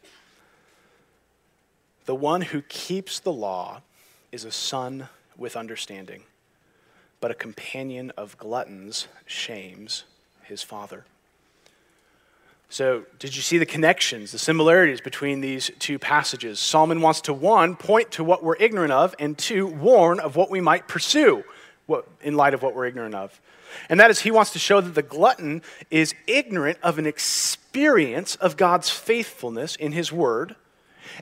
The 2.07 2.15
one 2.15 2.41
who 2.41 2.63
keeps 2.63 3.19
the 3.21 3.33
law 3.33 3.83
is 4.33 4.45
a 4.45 4.53
son 4.53 5.09
with 5.37 5.57
understanding, 5.57 6.23
but 7.21 7.31
a 7.31 7.35
companion 7.35 8.13
of 8.17 8.37
gluttons 8.39 9.09
shames 9.27 10.05
his 10.43 10.63
father. 10.63 11.05
So, 12.71 13.05
did 13.19 13.35
you 13.35 13.41
see 13.41 13.57
the 13.57 13.65
connections, 13.65 14.33
the 14.33 14.39
similarities 14.39 15.01
between 15.01 15.41
these 15.41 15.71
two 15.79 15.99
passages? 15.99 16.61
Solomon 16.61 17.01
wants 17.01 17.23
to, 17.23 17.33
one, 17.33 17.77
point 17.77 18.11
to 18.13 18.25
what 18.25 18.45
we're 18.45 18.57
ignorant 18.57 18.93
of, 18.93 19.15
and 19.19 19.39
two, 19.39 19.67
warn 19.67 20.21
of 20.21 20.37
what 20.37 20.51
we 20.51 20.61
might 20.61 20.87
pursue 20.87 21.45
in 22.23 22.37
light 22.37 22.53
of 22.53 22.63
what 22.63 22.75
we're 22.75 22.85
ignorant 22.85 23.15
of. 23.15 23.41
And 23.89 23.99
that 24.01 24.11
is, 24.11 24.21
he 24.21 24.31
wants 24.31 24.53
to 24.53 24.59
show 24.59 24.83
that 24.83 24.95
the 24.95 25.03
glutton 25.03 25.63
is 25.91 26.15
ignorant 26.27 26.79
of 26.83 26.99
an 26.99 27.07
experience 27.07 28.37
of 28.37 28.59
God's 28.59 28.91
faithfulness 28.91 29.75
in 29.77 29.93
his 29.93 30.13
word. 30.13 30.55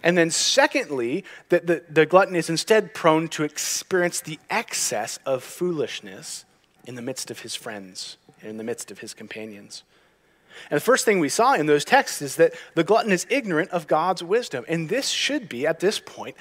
And 0.02 0.18
then, 0.18 0.30
secondly, 0.30 1.24
that 1.48 1.68
the, 1.68 1.84
the 1.88 2.06
glutton 2.06 2.34
is 2.34 2.50
instead 2.50 2.92
prone 2.92 3.28
to 3.28 3.44
experience 3.44 4.20
the 4.20 4.40
excess 4.50 5.18
of 5.24 5.44
foolishness 5.44 6.44
in 6.86 6.96
the 6.96 7.02
midst 7.02 7.30
of 7.30 7.40
his 7.40 7.54
friends, 7.54 8.16
in 8.42 8.56
the 8.56 8.64
midst 8.64 8.90
of 8.90 8.98
his 8.98 9.14
companions. 9.14 9.84
And 10.70 10.76
the 10.76 10.84
first 10.84 11.04
thing 11.04 11.20
we 11.20 11.28
saw 11.28 11.54
in 11.54 11.66
those 11.66 11.84
texts 11.84 12.22
is 12.22 12.36
that 12.36 12.54
the 12.74 12.84
glutton 12.84 13.12
is 13.12 13.26
ignorant 13.30 13.70
of 13.70 13.86
God's 13.86 14.22
wisdom. 14.22 14.64
And 14.68 14.88
this 14.88 15.08
should 15.08 15.48
be, 15.48 15.66
at 15.66 15.80
this 15.80 15.98
point, 15.98 16.36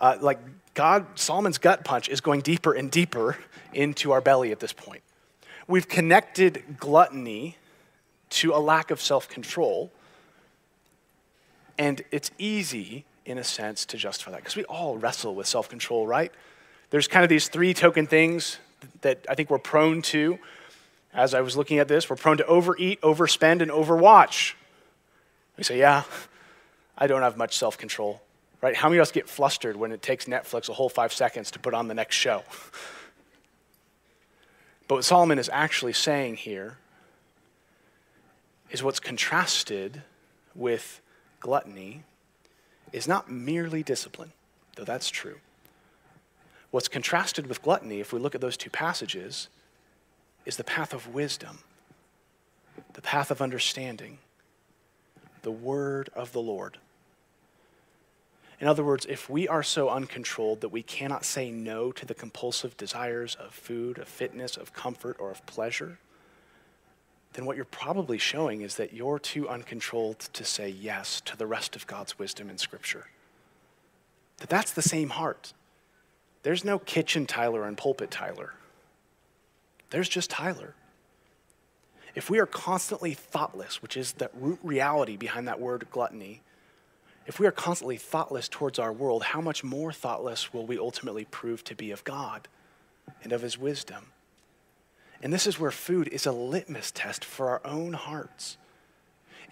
uh, 0.00 0.18
like 0.20 0.38
God, 0.74 1.06
Solomon's 1.14 1.58
gut 1.58 1.84
punch 1.84 2.08
is 2.08 2.20
going 2.20 2.40
deeper 2.40 2.72
and 2.72 2.90
deeper 2.90 3.36
into 3.72 4.12
our 4.12 4.20
belly 4.20 4.52
at 4.52 4.60
this 4.60 4.72
point. 4.72 5.02
We've 5.66 5.88
connected 5.88 6.76
gluttony 6.78 7.56
to 8.30 8.54
a 8.54 8.58
lack 8.58 8.90
of 8.90 9.00
self 9.00 9.28
control. 9.28 9.92
And 11.78 12.02
it's 12.10 12.30
easy, 12.38 13.04
in 13.24 13.38
a 13.38 13.44
sense, 13.44 13.84
to 13.86 13.96
justify 13.96 14.32
that 14.32 14.38
because 14.38 14.56
we 14.56 14.64
all 14.64 14.98
wrestle 14.98 15.34
with 15.34 15.46
self 15.46 15.68
control, 15.68 16.06
right? 16.06 16.32
There's 16.90 17.08
kind 17.08 17.24
of 17.24 17.28
these 17.28 17.48
three 17.48 17.74
token 17.74 18.06
things 18.06 18.58
that 19.02 19.24
I 19.28 19.34
think 19.34 19.50
we're 19.50 19.58
prone 19.58 20.02
to. 20.02 20.38
As 21.14 21.34
I 21.34 21.40
was 21.42 21.56
looking 21.56 21.78
at 21.78 21.88
this, 21.88 22.08
we're 22.08 22.16
prone 22.16 22.38
to 22.38 22.46
overeat, 22.46 23.00
overspend, 23.02 23.60
and 23.60 23.70
overwatch. 23.70 24.54
We 25.58 25.64
say, 25.64 25.78
yeah, 25.78 26.04
I 26.96 27.06
don't 27.06 27.22
have 27.22 27.36
much 27.36 27.56
self 27.56 27.76
control, 27.76 28.22
right? 28.62 28.74
How 28.74 28.88
many 28.88 28.98
of 28.98 29.02
us 29.02 29.12
get 29.12 29.28
flustered 29.28 29.76
when 29.76 29.92
it 29.92 30.00
takes 30.00 30.24
Netflix 30.24 30.68
a 30.68 30.72
whole 30.72 30.88
five 30.88 31.12
seconds 31.12 31.50
to 31.50 31.58
put 31.58 31.74
on 31.74 31.88
the 31.88 31.94
next 31.94 32.16
show? 32.16 32.42
But 34.88 34.96
what 34.96 35.04
Solomon 35.06 35.38
is 35.38 35.48
actually 35.50 35.94
saying 35.94 36.36
here 36.36 36.76
is 38.70 38.82
what's 38.82 39.00
contrasted 39.00 40.02
with 40.54 41.00
gluttony 41.40 42.02
is 42.92 43.08
not 43.08 43.30
merely 43.30 43.82
discipline, 43.82 44.32
though 44.76 44.84
that's 44.84 45.08
true. 45.08 45.38
What's 46.72 46.88
contrasted 46.88 47.46
with 47.46 47.62
gluttony, 47.62 48.00
if 48.00 48.12
we 48.12 48.18
look 48.18 48.34
at 48.34 48.42
those 48.42 48.58
two 48.58 48.68
passages, 48.68 49.48
is 50.44 50.56
the 50.56 50.64
path 50.64 50.92
of 50.92 51.14
wisdom, 51.14 51.58
the 52.94 53.02
path 53.02 53.30
of 53.30 53.40
understanding, 53.40 54.18
the 55.42 55.50
word 55.50 56.10
of 56.14 56.32
the 56.32 56.40
Lord. 56.40 56.78
In 58.60 58.68
other 58.68 58.84
words, 58.84 59.06
if 59.06 59.28
we 59.28 59.48
are 59.48 59.64
so 59.64 59.88
uncontrolled 59.88 60.60
that 60.60 60.68
we 60.68 60.84
cannot 60.84 61.24
say 61.24 61.50
no 61.50 61.90
to 61.90 62.06
the 62.06 62.14
compulsive 62.14 62.76
desires 62.76 63.34
of 63.34 63.52
food, 63.52 63.98
of 63.98 64.06
fitness, 64.06 64.56
of 64.56 64.72
comfort, 64.72 65.16
or 65.18 65.32
of 65.32 65.44
pleasure, 65.46 65.98
then 67.32 67.44
what 67.44 67.56
you're 67.56 67.64
probably 67.64 68.18
showing 68.18 68.60
is 68.60 68.76
that 68.76 68.92
you're 68.92 69.18
too 69.18 69.48
uncontrolled 69.48 70.20
to 70.20 70.44
say 70.44 70.68
yes 70.68 71.20
to 71.22 71.36
the 71.36 71.46
rest 71.46 71.74
of 71.74 71.86
God's 71.86 72.18
wisdom 72.18 72.48
in 72.50 72.58
Scripture. 72.58 73.06
That 74.38 74.48
that's 74.48 74.72
the 74.72 74.82
same 74.82 75.10
heart. 75.10 75.52
There's 76.42 76.64
no 76.64 76.78
kitchen 76.78 77.26
Tyler 77.26 77.64
and 77.64 77.76
pulpit 77.76 78.10
Tyler. 78.10 78.54
There's 79.92 80.08
just 80.08 80.30
Tyler. 80.30 80.74
If 82.14 82.30
we 82.30 82.38
are 82.38 82.46
constantly 82.46 83.12
thoughtless, 83.12 83.82
which 83.82 83.94
is 83.94 84.12
the 84.12 84.30
root 84.32 84.58
reality 84.62 85.18
behind 85.18 85.46
that 85.48 85.60
word 85.60 85.86
gluttony, 85.90 86.40
if 87.26 87.38
we 87.38 87.46
are 87.46 87.52
constantly 87.52 87.98
thoughtless 87.98 88.48
towards 88.48 88.78
our 88.78 88.92
world, 88.92 89.22
how 89.22 89.42
much 89.42 89.62
more 89.62 89.92
thoughtless 89.92 90.52
will 90.52 90.66
we 90.66 90.78
ultimately 90.78 91.26
prove 91.26 91.62
to 91.64 91.74
be 91.74 91.90
of 91.90 92.04
God 92.04 92.48
and 93.22 93.32
of 93.32 93.42
His 93.42 93.58
wisdom? 93.58 94.06
And 95.22 95.30
this 95.30 95.46
is 95.46 95.60
where 95.60 95.70
food 95.70 96.08
is 96.08 96.24
a 96.24 96.32
litmus 96.32 96.90
test 96.90 97.22
for 97.22 97.50
our 97.50 97.60
own 97.62 97.92
hearts. 97.92 98.56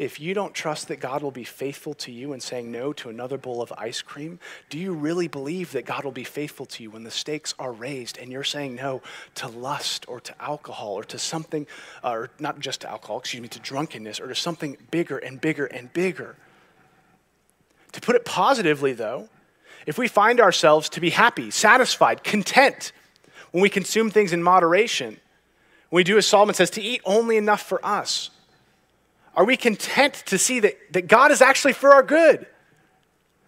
If 0.00 0.18
you 0.18 0.32
don't 0.32 0.54
trust 0.54 0.88
that 0.88 0.98
God 0.98 1.22
will 1.22 1.30
be 1.30 1.44
faithful 1.44 1.92
to 1.96 2.10
you 2.10 2.32
in 2.32 2.40
saying 2.40 2.72
no 2.72 2.94
to 2.94 3.10
another 3.10 3.36
bowl 3.36 3.60
of 3.60 3.70
ice 3.76 4.00
cream, 4.00 4.38
do 4.70 4.78
you 4.78 4.94
really 4.94 5.28
believe 5.28 5.72
that 5.72 5.84
God 5.84 6.04
will 6.04 6.10
be 6.10 6.24
faithful 6.24 6.64
to 6.64 6.82
you 6.82 6.88
when 6.88 7.04
the 7.04 7.10
stakes 7.10 7.52
are 7.58 7.70
raised 7.70 8.16
and 8.16 8.32
you're 8.32 8.42
saying 8.42 8.76
no 8.76 9.02
to 9.34 9.46
lust 9.46 10.06
or 10.08 10.18
to 10.18 10.34
alcohol 10.42 10.94
or 10.94 11.04
to 11.04 11.18
something, 11.18 11.66
uh, 12.02 12.12
or 12.12 12.30
not 12.38 12.60
just 12.60 12.80
to 12.80 12.88
alcohol, 12.88 13.18
excuse 13.18 13.42
me, 13.42 13.48
to 13.48 13.58
drunkenness 13.58 14.20
or 14.20 14.28
to 14.28 14.34
something 14.34 14.78
bigger 14.90 15.18
and 15.18 15.38
bigger 15.38 15.66
and 15.66 15.92
bigger? 15.92 16.34
To 17.92 18.00
put 18.00 18.16
it 18.16 18.24
positively, 18.24 18.94
though, 18.94 19.28
if 19.84 19.98
we 19.98 20.08
find 20.08 20.40
ourselves 20.40 20.88
to 20.88 21.00
be 21.02 21.10
happy, 21.10 21.50
satisfied, 21.50 22.24
content 22.24 22.92
when 23.50 23.60
we 23.60 23.68
consume 23.68 24.10
things 24.10 24.32
in 24.32 24.42
moderation, 24.42 25.20
when 25.90 26.00
we 26.00 26.04
do 26.04 26.16
as 26.16 26.24
Solomon 26.24 26.54
says, 26.54 26.70
to 26.70 26.80
eat 26.80 27.02
only 27.04 27.36
enough 27.36 27.60
for 27.60 27.84
us, 27.84 28.30
are 29.34 29.44
we 29.44 29.56
content 29.56 30.14
to 30.26 30.38
see 30.38 30.60
that, 30.60 30.76
that 30.92 31.06
God 31.08 31.30
is 31.30 31.40
actually 31.40 31.72
for 31.72 31.94
our 31.94 32.02
good? 32.02 32.46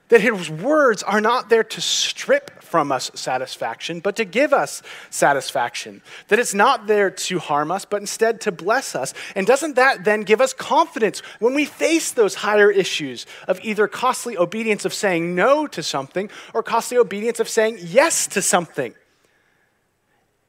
That 0.09 0.21
his 0.21 0.51
words 0.51 1.03
are 1.03 1.21
not 1.21 1.49
there 1.49 1.65
to 1.65 1.81
strip 1.81 2.63
from 2.63 2.93
us 2.93 3.11
satisfaction, 3.15 4.01
but 4.01 4.17
to 4.17 4.25
give 4.25 4.53
us 4.53 4.83
satisfaction. 5.11 6.03
That 6.29 6.39
it's 6.39 6.55
not 6.55 6.87
there 6.87 7.11
to 7.11 7.39
harm 7.39 7.71
us, 7.71 7.85
but 7.85 8.01
instead 8.01 8.41
to 8.43 8.53
bless 8.53 8.95
us. 8.95 9.13
And 9.35 9.47
doesn't 9.47 9.77
that 9.77 10.05
then 10.05 10.23
give 10.23 10.41
us 10.41 10.53
confidence 10.53 11.21
when 11.39 11.55
we 11.55 11.65
face 11.65 12.13
those 12.13 12.37
higher 12.37 12.71
issues 12.71 13.27
of 13.49 13.59
either 13.63 13.89
costly 13.89 14.37
obedience 14.37 14.85
of 14.85 14.95
saying 14.95 15.35
no 15.35 15.67
to 15.69 15.83
something 15.83 16.31
or 16.55 16.63
costly 16.63 16.99
obedience 16.99 17.41
of 17.41 17.49
saying 17.49 17.79
yes 17.81 18.27
to 18.29 18.43
something? 18.43 18.95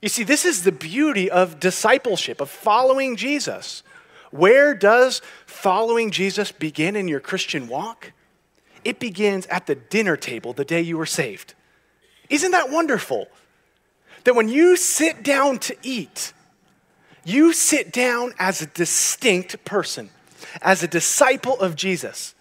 You 0.02 0.10
see, 0.10 0.24
this 0.24 0.44
is 0.44 0.64
the 0.64 0.74
beauty 0.74 1.32
of 1.32 1.62
discipleship, 1.62 2.42
of 2.42 2.50
following 2.50 3.16
Jesus. 3.16 3.84
Where 4.34 4.74
does 4.74 5.22
following 5.46 6.10
Jesus 6.10 6.52
begin 6.52 6.96
in 6.96 7.08
your 7.08 7.20
Christian 7.20 7.68
walk? 7.68 8.14
It 8.84 9.00
begins 9.00 9.46
at 9.46 9.68
the 9.68 9.76
dinner 9.76 10.18
table 10.18 10.54
the 10.54 10.66
day 10.66 10.82
you 10.82 10.98
were 10.98 11.06
saved. 11.06 11.54
Isn't 12.32 12.50
that 12.50 12.72
wonderful? 12.72 13.28
That 14.24 14.34
when 14.34 14.50
you 14.50 14.76
sit 14.76 15.22
down 15.22 15.60
to 15.60 15.78
eat, 15.84 16.34
you 17.24 17.54
sit 17.54 17.94
down 17.94 18.34
as 18.40 18.60
a 18.64 18.66
distinct 18.66 19.64
person, 19.66 20.10
as 20.64 20.82
a 20.82 20.88
disciple 20.88 21.60
of 21.60 21.76
Jesus, 21.76 22.34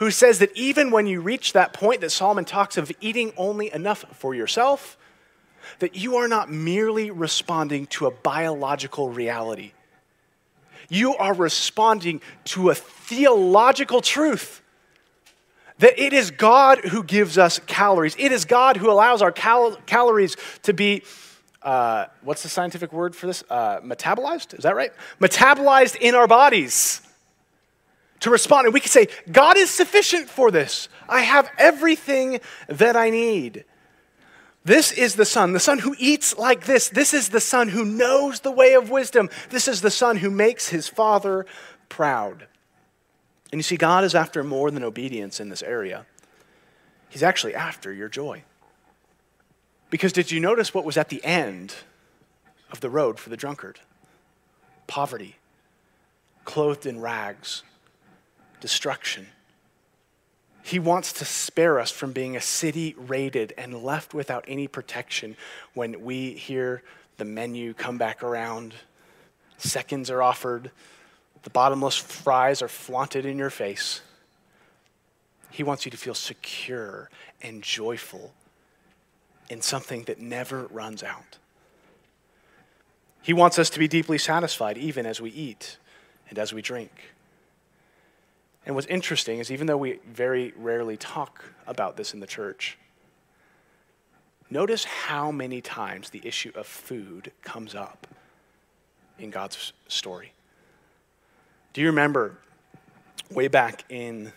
who 0.00 0.10
says 0.10 0.38
that 0.38 0.54
even 0.54 0.90
when 0.90 1.06
you 1.06 1.22
reach 1.22 1.54
that 1.54 1.72
point 1.72 2.02
that 2.02 2.10
Solomon 2.10 2.44
talks 2.44 2.76
of 2.76 2.92
eating 3.00 3.32
only 3.38 3.72
enough 3.72 4.04
for 4.12 4.34
yourself, 4.34 4.98
that 5.78 5.96
you 5.96 6.16
are 6.16 6.28
not 6.28 6.50
merely 6.50 7.10
responding 7.10 7.86
to 7.86 8.04
a 8.04 8.10
biological 8.10 9.08
reality. 9.08 9.72
You 10.92 11.16
are 11.16 11.32
responding 11.32 12.20
to 12.44 12.68
a 12.68 12.74
theological 12.74 14.02
truth 14.02 14.60
that 15.78 15.98
it 15.98 16.12
is 16.12 16.30
God 16.30 16.80
who 16.80 17.02
gives 17.02 17.38
us 17.38 17.58
calories. 17.60 18.14
It 18.18 18.30
is 18.30 18.44
God 18.44 18.76
who 18.76 18.90
allows 18.90 19.22
our 19.22 19.32
cal- 19.32 19.76
calories 19.86 20.36
to 20.64 20.74
be, 20.74 21.02
uh, 21.62 22.06
what's 22.20 22.42
the 22.42 22.50
scientific 22.50 22.92
word 22.92 23.16
for 23.16 23.26
this? 23.26 23.42
Uh, 23.48 23.80
metabolized? 23.80 24.52
Is 24.52 24.64
that 24.64 24.76
right? 24.76 24.92
Metabolized 25.18 25.96
in 25.96 26.14
our 26.14 26.28
bodies 26.28 27.00
to 28.20 28.28
respond. 28.28 28.66
And 28.66 28.74
we 28.74 28.80
can 28.80 28.90
say, 28.90 29.06
God 29.30 29.56
is 29.56 29.70
sufficient 29.70 30.28
for 30.28 30.50
this. 30.50 30.90
I 31.08 31.22
have 31.22 31.48
everything 31.56 32.40
that 32.68 32.96
I 32.96 33.08
need. 33.08 33.64
This 34.64 34.92
is 34.92 35.16
the 35.16 35.24
son, 35.24 35.52
the 35.52 35.60
son 35.60 35.80
who 35.80 35.96
eats 35.98 36.38
like 36.38 36.66
this. 36.66 36.88
This 36.88 37.12
is 37.12 37.30
the 37.30 37.40
son 37.40 37.68
who 37.68 37.84
knows 37.84 38.40
the 38.40 38.52
way 38.52 38.74
of 38.74 38.90
wisdom. 38.90 39.28
This 39.50 39.66
is 39.66 39.80
the 39.80 39.90
son 39.90 40.18
who 40.18 40.30
makes 40.30 40.68
his 40.68 40.88
father 40.88 41.46
proud. 41.88 42.46
And 43.50 43.58
you 43.58 43.62
see, 43.62 43.76
God 43.76 44.04
is 44.04 44.14
after 44.14 44.44
more 44.44 44.70
than 44.70 44.84
obedience 44.84 45.40
in 45.40 45.48
this 45.48 45.62
area. 45.62 46.06
He's 47.08 47.22
actually 47.22 47.54
after 47.54 47.92
your 47.92 48.08
joy. 48.08 48.44
Because 49.90 50.12
did 50.12 50.30
you 50.30 50.40
notice 50.40 50.72
what 50.72 50.84
was 50.84 50.96
at 50.96 51.10
the 51.10 51.22
end 51.24 51.74
of 52.70 52.80
the 52.80 52.88
road 52.88 53.18
for 53.18 53.28
the 53.28 53.36
drunkard? 53.36 53.80
Poverty, 54.86 55.36
clothed 56.44 56.86
in 56.86 57.00
rags, 57.00 57.62
destruction. 58.60 59.26
He 60.62 60.78
wants 60.78 61.12
to 61.14 61.24
spare 61.24 61.80
us 61.80 61.90
from 61.90 62.12
being 62.12 62.36
a 62.36 62.40
city 62.40 62.94
raided 62.96 63.52
and 63.58 63.82
left 63.82 64.14
without 64.14 64.44
any 64.46 64.68
protection 64.68 65.36
when 65.74 66.02
we 66.02 66.34
hear 66.34 66.82
the 67.18 67.24
menu 67.24 67.74
come 67.74 67.98
back 67.98 68.22
around. 68.22 68.74
Seconds 69.58 70.08
are 70.10 70.22
offered, 70.22 70.70
the 71.42 71.50
bottomless 71.50 71.96
fries 71.96 72.62
are 72.62 72.68
flaunted 72.68 73.26
in 73.26 73.38
your 73.38 73.50
face. 73.50 74.00
He 75.50 75.62
wants 75.62 75.84
you 75.84 75.90
to 75.90 75.96
feel 75.96 76.14
secure 76.14 77.10
and 77.42 77.62
joyful 77.62 78.32
in 79.50 79.60
something 79.60 80.04
that 80.04 80.18
never 80.18 80.66
runs 80.68 81.02
out. 81.02 81.38
He 83.20 83.32
wants 83.32 83.58
us 83.58 83.68
to 83.70 83.78
be 83.78 83.86
deeply 83.86 84.18
satisfied 84.18 84.78
even 84.78 85.06
as 85.06 85.20
we 85.20 85.30
eat 85.30 85.76
and 86.28 86.38
as 86.38 86.52
we 86.52 86.62
drink. 86.62 87.11
And 88.64 88.74
what's 88.74 88.86
interesting 88.86 89.38
is 89.38 89.50
even 89.50 89.66
though 89.66 89.76
we 89.76 89.98
very 90.06 90.52
rarely 90.56 90.96
talk 90.96 91.44
about 91.66 91.96
this 91.96 92.14
in 92.14 92.20
the 92.20 92.26
church, 92.26 92.78
notice 94.50 94.84
how 94.84 95.32
many 95.32 95.60
times 95.60 96.10
the 96.10 96.20
issue 96.24 96.52
of 96.54 96.66
food 96.66 97.32
comes 97.42 97.74
up 97.74 98.06
in 99.18 99.30
God's 99.30 99.72
story. 99.88 100.32
Do 101.72 101.80
you 101.80 101.88
remember 101.88 102.36
way 103.30 103.48
back 103.48 103.84
in 103.88 104.32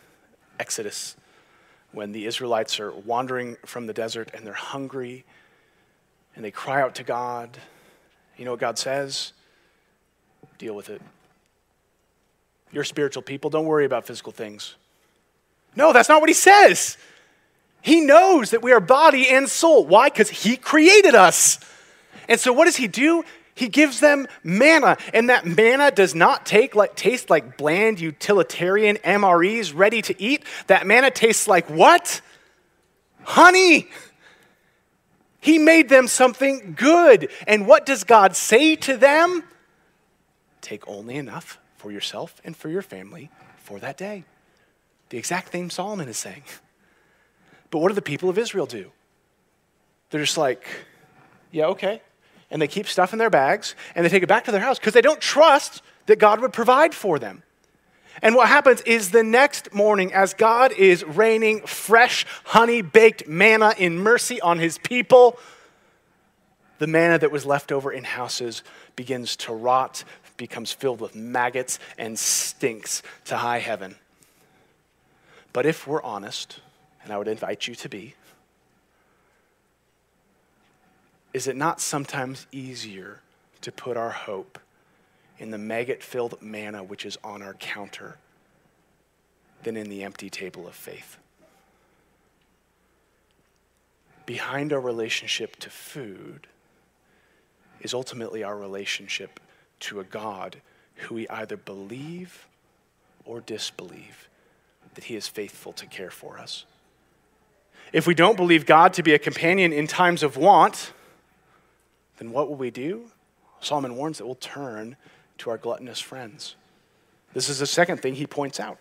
Exodus 0.60 1.16
when 1.92 2.12
the 2.12 2.26
Israelites 2.26 2.80
are 2.80 2.92
wandering 2.92 3.58
from 3.66 3.88
the 3.88 3.94
desert 3.94 4.32
and 4.34 4.46
they're 4.46 4.54
hungry 4.54 5.26
and 6.36 6.44
they 6.44 6.52
cry 6.52 6.82
out 6.82 6.96
to 6.96 7.04
God? 7.04 7.58
You 8.38 8.46
know 8.46 8.52
what 8.52 8.60
God 8.60 8.80
says? 8.80 9.34
Deal 10.58 10.76
with 10.76 10.90
it. 10.90 11.02
You're 12.72 12.84
spiritual 12.84 13.24
people. 13.24 13.50
Don't 13.50 13.66
worry 13.66 13.86
about 13.86 14.06
physical 14.06 14.32
things. 14.32 14.76
No, 15.76 15.94
that's 15.94 16.10
not 16.10 16.22
what 16.22 16.30
he 16.30 16.34
says. 16.34 16.98
He 17.82 18.02
knows 18.02 18.52
that 18.52 18.62
we 18.62 18.72
are 18.72 18.80
body 18.80 19.28
and 19.30 19.48
soul. 19.48 19.86
Why? 19.86 20.10
Because 20.10 20.30
he 20.30 20.58
created 20.58 21.14
us. 21.14 21.60
And 22.28 22.40
so 22.40 22.52
what 22.52 22.66
does 22.66 22.76
he 22.76 22.88
do? 22.88 23.24
He 23.54 23.70
gives 23.70 24.02
them 24.02 24.28
manna, 24.44 24.98
and 25.14 25.30
that 25.30 25.46
manna 25.46 25.90
does 25.90 26.14
not 26.14 26.46
take 26.46 26.76
like 26.76 26.96
taste 26.96 27.30
like 27.30 27.58
bland 27.58 28.02
utilitarian 28.02 28.98
MREs 28.98 29.74
ready 29.74 30.02
to 30.02 30.22
eat. 30.22 30.44
That 30.68 30.86
manna 30.86 31.10
tastes 31.10 31.48
like 31.48 31.70
what? 31.70 32.20
Honey. 33.24 33.88
He 35.40 35.58
made 35.58 35.88
them 35.88 36.08
something 36.08 36.74
good. 36.76 37.30
And 37.48 37.66
what 37.66 37.86
does 37.86 38.04
God 38.04 38.36
say 38.36 38.76
to 38.78 38.98
them? 38.98 39.44
Take 40.60 40.86
only 40.88 41.16
enough 41.16 41.60
for 41.86 41.92
yourself 41.92 42.42
and 42.44 42.58
for 42.58 42.68
your 42.68 42.82
family 42.82 43.30
for 43.58 43.78
that 43.78 43.96
day. 43.96 44.24
The 45.10 45.20
exact 45.20 45.50
thing 45.50 45.70
Solomon 45.70 46.10
is 46.10 46.18
saying. 46.18 46.42
But 47.70 47.78
what 47.78 47.90
do 47.90 47.94
the 47.94 48.02
people 48.02 48.28
of 48.28 48.40
Israel 48.40 48.66
do? 48.66 48.92
They're 50.10 50.22
just 50.22 50.36
like, 50.36 50.66
yeah, 51.52 51.68
okay. 51.68 52.02
And 52.50 52.60
they 52.60 52.68
keep 52.68 52.88
stuff 52.88 53.14
in 53.14 53.20
their 53.20 53.30
bags 53.30 53.76
and 53.94 54.04
they 54.04 54.10
take 54.10 54.24
it 54.24 54.28
back 54.28 54.46
to 54.46 54.52
their 54.52 54.62
house 54.62 54.80
because 54.80 54.94
they 54.94 55.02
don't 55.02 55.22
trust 55.22 55.84
that 56.08 56.18
God 56.18 56.42
would 56.42 56.54
provide 56.54 56.96
for 56.96 57.20
them. 57.20 57.44
And 58.20 58.34
what 58.34 58.48
happens 58.48 58.82
is 58.82 59.12
the 59.12 59.22
next 59.22 59.72
morning, 59.72 60.12
as 60.12 60.34
God 60.34 60.72
is 60.72 61.04
raining 61.04 61.68
fresh, 61.68 62.26
honey 62.46 62.82
baked 62.82 63.28
manna 63.28 63.76
in 63.78 64.00
mercy 64.00 64.42
on 64.42 64.58
his 64.58 64.80
people, 64.80 65.38
the 66.80 66.88
manna 66.88 67.20
that 67.20 67.32
was 67.32 67.46
left 67.46 67.72
over 67.72 67.92
in 67.92 68.06
houses 68.06 68.64
begins 68.96 69.36
to 69.36 69.54
rot, 69.54 70.04
becomes 70.38 70.72
filled 70.72 71.00
with 71.00 71.16
maggots 71.16 71.80
and 71.98 72.18
stinks 72.18 73.02
to 73.26 73.38
high 73.38 73.60
heaven. 73.60 73.96
But 75.54 75.66
if 75.66 75.88
we're 75.88 76.04
honest, 76.04 76.60
and 77.04 77.14
I 77.14 77.18
would 77.18 77.28
invite 77.28 77.68
you 77.68 77.76
to 77.76 77.90
be, 77.90 78.16
is 81.34 81.48
it 81.48 81.56
not 81.56 81.82
sometimes 81.82 82.48
easier 82.52 83.22
to 83.62 83.72
put 83.72 83.98
our 83.98 84.12
hope 84.12 84.60
in 85.38 85.52
the 85.52 85.58
maggot 85.58 86.02
filled 86.02 86.42
manna 86.42 86.84
which 86.84 87.06
is 87.06 87.18
on 87.24 87.42
our 87.42 87.54
counter 87.56 88.18
than 89.64 89.76
in 89.76 89.90
the 89.90 90.04
empty 90.04 90.30
table 90.30 90.68
of 90.68 90.76
faith? 90.76 91.18
Behind 94.26 94.74
our 94.74 94.80
relationship 94.80 95.56
to 95.58 95.70
food 95.70 96.48
is 97.82 97.94
ultimately 97.94 98.44
our 98.44 98.58
relationship 98.58 99.40
to 99.82 100.00
a 100.00 100.04
God 100.04 100.58
who 100.96 101.16
we 101.16 101.28
either 101.28 101.58
believe 101.58 102.48
or 103.26 103.42
disbelieve 103.42 104.30
that 104.94 105.06
he 105.06 105.16
is 105.16 105.28
faithful 105.28 105.74
to 105.74 105.86
care 105.86 106.12
for 106.12 106.40
us. 106.40 106.66
If 107.94 108.08
we 108.08 108.16
don't 108.16 108.38
believe 108.38 108.66
God 108.66 108.94
to 108.94 109.04
be 109.04 109.14
a 109.14 109.20
companion 109.20 109.72
in 109.72 109.88
times 109.88 110.24
of 110.24 110.38
want, 110.38 110.94
then 112.18 112.32
what 112.32 112.50
will 112.50 112.56
we 112.56 112.72
do? 112.72 113.12
Solomon 113.60 113.96
warns 113.96 114.18
that 114.18 114.26
we'll 114.26 114.36
turn 114.36 114.96
to 115.40 115.50
our 115.50 115.58
gluttonous 115.58 116.00
friends. 116.00 116.56
This 117.34 117.50
is 117.50 117.60
the 117.60 117.68
second 117.68 118.02
thing 118.02 118.16
he 118.16 118.26
points 118.26 118.60
out. 118.60 118.80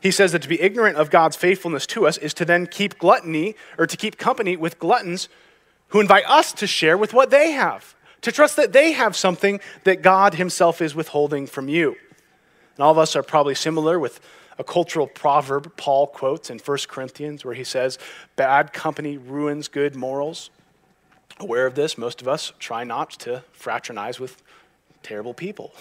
He 0.00 0.10
says 0.10 0.32
that 0.32 0.42
to 0.42 0.48
be 0.48 0.60
ignorant 0.60 0.96
of 0.96 1.10
God's 1.10 1.36
faithfulness 1.36 1.86
to 1.88 2.06
us 2.06 2.18
is 2.18 2.34
to 2.34 2.44
then 2.44 2.66
keep 2.66 2.98
gluttony 2.98 3.54
or 3.78 3.86
to 3.86 3.96
keep 3.96 4.18
company 4.18 4.56
with 4.56 4.78
gluttons 4.78 5.28
who 5.88 6.00
invite 6.00 6.24
us 6.26 6.52
to 6.54 6.66
share 6.66 6.98
with 6.98 7.14
what 7.14 7.30
they 7.30 7.52
have 7.52 7.94
to 8.24 8.32
trust 8.32 8.56
that 8.56 8.72
they 8.72 8.92
have 8.92 9.14
something 9.14 9.60
that 9.84 10.00
God 10.00 10.34
Himself 10.34 10.80
is 10.80 10.94
withholding 10.94 11.46
from 11.46 11.68
you. 11.68 11.94
And 12.76 12.82
all 12.82 12.90
of 12.90 12.96
us 12.96 13.14
are 13.14 13.22
probably 13.22 13.54
similar 13.54 13.98
with 13.98 14.18
a 14.58 14.64
cultural 14.64 15.06
proverb 15.06 15.76
Paul 15.76 16.06
quotes 16.06 16.48
in 16.48 16.58
1 16.58 16.78
Corinthians 16.88 17.44
where 17.44 17.54
he 17.54 17.64
says, 17.64 17.98
Bad 18.34 18.72
company 18.72 19.18
ruins 19.18 19.68
good 19.68 19.94
morals. 19.94 20.48
Aware 21.38 21.66
of 21.66 21.74
this, 21.74 21.98
most 21.98 22.22
of 22.22 22.28
us 22.28 22.52
try 22.58 22.82
not 22.82 23.10
to 23.10 23.42
fraternize 23.52 24.18
with 24.18 24.42
terrible 25.02 25.34
people. 25.34 25.74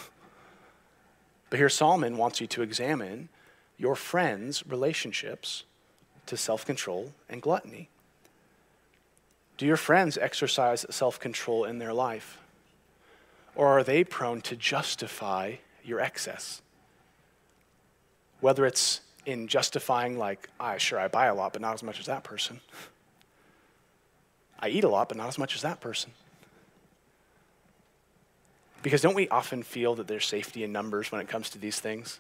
But 1.50 1.60
here 1.60 1.70
Solomon 1.70 2.18
wants 2.18 2.42
you 2.42 2.48
to 2.48 2.62
examine 2.62 3.30
your 3.78 3.96
friends' 3.96 4.66
relationships 4.68 5.64
to 6.26 6.36
self 6.36 6.66
control 6.66 7.14
and 7.30 7.42
gluttony. 7.42 7.90
Do 9.64 9.68
your 9.68 9.78
friends 9.78 10.18
exercise 10.18 10.86
self 10.90 11.22
control 11.22 11.64
in 11.64 11.78
their 11.78 11.94
life? 11.94 12.42
Or 13.56 13.70
are 13.70 13.82
they 13.82 14.04
prone 14.04 14.42
to 14.42 14.58
justify 14.58 15.56
your 15.86 16.02
excess? 16.02 16.62
Whether 18.42 18.66
it's 18.66 19.00
in 19.26 19.48
justifying, 19.48 20.18
like, 20.18 20.50
I 20.60 20.78
sure 20.80 21.00
I 21.00 21.08
buy 21.08 21.28
a 21.28 21.34
lot, 21.34 21.54
but 21.54 21.62
not 21.62 21.76
as 21.76 21.82
much 21.82 22.02
as 22.02 22.08
that 22.08 22.26
person. 22.26 22.60
I 24.60 24.68
eat 24.68 24.84
a 24.84 24.90
lot, 24.90 25.08
but 25.08 25.16
not 25.16 25.30
as 25.30 25.38
much 25.38 25.56
as 25.56 25.62
that 25.62 25.80
person. 25.80 26.12
Because 28.82 29.02
don't 29.02 29.16
we 29.16 29.30
often 29.30 29.64
feel 29.64 29.96
that 29.96 30.10
there's 30.10 30.28
safety 30.28 30.66
in 30.66 30.74
numbers 30.74 31.10
when 31.10 31.22
it 31.22 31.30
comes 31.30 31.50
to 31.52 31.58
these 31.58 31.80
things? 31.80 32.20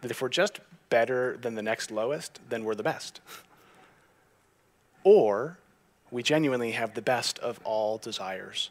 That 0.00 0.10
if 0.10 0.22
we're 0.22 0.30
just 0.30 0.60
better 0.88 1.36
than 1.36 1.54
the 1.54 1.62
next 1.62 1.90
lowest, 1.90 2.40
then 2.48 2.64
we're 2.64 2.74
the 2.74 2.82
best. 2.82 3.20
Or 5.02 5.58
we 6.14 6.22
genuinely 6.22 6.70
have 6.70 6.94
the 6.94 7.02
best 7.02 7.40
of 7.40 7.58
all 7.64 7.98
desires. 7.98 8.70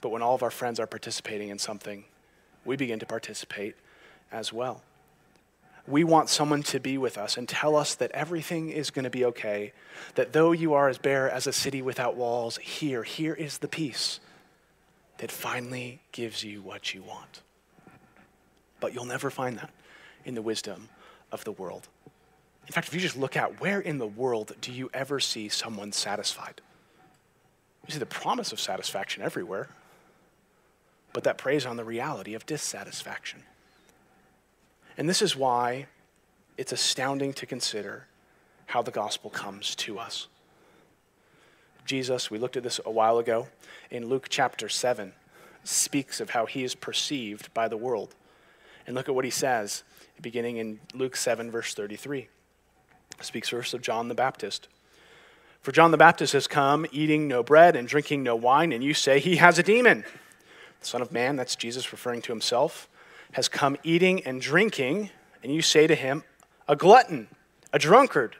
But 0.00 0.10
when 0.10 0.22
all 0.22 0.36
of 0.36 0.42
our 0.44 0.52
friends 0.52 0.78
are 0.78 0.86
participating 0.86 1.48
in 1.48 1.58
something, 1.58 2.04
we 2.64 2.76
begin 2.76 3.00
to 3.00 3.06
participate 3.06 3.74
as 4.30 4.52
well. 4.52 4.84
We 5.88 6.04
want 6.04 6.28
someone 6.28 6.62
to 6.62 6.78
be 6.78 6.96
with 6.96 7.18
us 7.18 7.36
and 7.36 7.48
tell 7.48 7.74
us 7.74 7.96
that 7.96 8.12
everything 8.12 8.70
is 8.70 8.92
going 8.92 9.02
to 9.02 9.10
be 9.10 9.24
okay, 9.24 9.72
that 10.14 10.32
though 10.32 10.52
you 10.52 10.74
are 10.74 10.88
as 10.88 10.96
bare 10.96 11.28
as 11.28 11.48
a 11.48 11.52
city 11.52 11.82
without 11.82 12.14
walls, 12.14 12.58
here, 12.58 13.02
here 13.02 13.34
is 13.34 13.58
the 13.58 13.66
peace 13.66 14.20
that 15.18 15.32
finally 15.32 16.02
gives 16.12 16.44
you 16.44 16.62
what 16.62 16.94
you 16.94 17.02
want. 17.02 17.42
But 18.78 18.94
you'll 18.94 19.06
never 19.06 19.28
find 19.28 19.58
that 19.58 19.70
in 20.24 20.36
the 20.36 20.42
wisdom 20.42 20.88
of 21.32 21.42
the 21.42 21.52
world. 21.52 21.88
In 22.66 22.72
fact, 22.72 22.88
if 22.88 22.94
you 22.94 23.00
just 23.00 23.16
look 23.16 23.36
at 23.36 23.60
where 23.60 23.80
in 23.80 23.98
the 23.98 24.06
world 24.06 24.54
do 24.60 24.72
you 24.72 24.90
ever 24.94 25.20
see 25.20 25.48
someone 25.48 25.92
satisfied? 25.92 26.60
You 27.86 27.92
see 27.92 27.98
the 27.98 28.06
promise 28.06 28.52
of 28.52 28.60
satisfaction 28.60 29.22
everywhere, 29.22 29.68
but 31.12 31.24
that 31.24 31.36
preys 31.36 31.66
on 31.66 31.76
the 31.76 31.84
reality 31.84 32.34
of 32.34 32.46
dissatisfaction. 32.46 33.42
And 34.96 35.08
this 35.08 35.20
is 35.20 35.36
why 35.36 35.86
it's 36.56 36.72
astounding 36.72 37.32
to 37.34 37.46
consider 37.46 38.06
how 38.66 38.80
the 38.80 38.90
gospel 38.90 39.28
comes 39.28 39.74
to 39.76 39.98
us. 39.98 40.28
Jesus, 41.84 42.30
we 42.30 42.38
looked 42.38 42.56
at 42.56 42.62
this 42.62 42.80
a 42.86 42.90
while 42.90 43.18
ago 43.18 43.48
in 43.90 44.06
Luke 44.06 44.28
chapter 44.30 44.70
7, 44.70 45.12
speaks 45.64 46.20
of 46.20 46.30
how 46.30 46.46
he 46.46 46.64
is 46.64 46.74
perceived 46.74 47.52
by 47.52 47.68
the 47.68 47.76
world. 47.76 48.14
And 48.86 48.94
look 48.94 49.08
at 49.08 49.14
what 49.14 49.24
he 49.24 49.30
says, 49.30 49.82
beginning 50.20 50.56
in 50.56 50.80
Luke 50.94 51.16
7, 51.16 51.50
verse 51.50 51.74
33. 51.74 52.28
Speaks 53.20 53.48
first 53.48 53.74
of 53.74 53.82
John 53.82 54.08
the 54.08 54.14
Baptist. 54.14 54.68
For 55.62 55.72
John 55.72 55.90
the 55.90 55.96
Baptist 55.96 56.32
has 56.34 56.46
come 56.46 56.84
eating 56.92 57.26
no 57.26 57.42
bread 57.42 57.74
and 57.74 57.88
drinking 57.88 58.22
no 58.22 58.36
wine, 58.36 58.72
and 58.72 58.84
you 58.84 58.92
say 58.92 59.18
he 59.18 59.36
has 59.36 59.58
a 59.58 59.62
demon. 59.62 60.04
The 60.80 60.86
Son 60.86 61.00
of 61.00 61.10
Man, 61.10 61.36
that's 61.36 61.56
Jesus 61.56 61.90
referring 61.90 62.20
to 62.22 62.32
himself, 62.32 62.88
has 63.32 63.48
come 63.48 63.76
eating 63.82 64.22
and 64.24 64.40
drinking, 64.40 65.10
and 65.42 65.54
you 65.54 65.62
say 65.62 65.86
to 65.86 65.94
him, 65.94 66.22
a 66.68 66.76
glutton, 66.76 67.28
a 67.72 67.78
drunkard, 67.78 68.36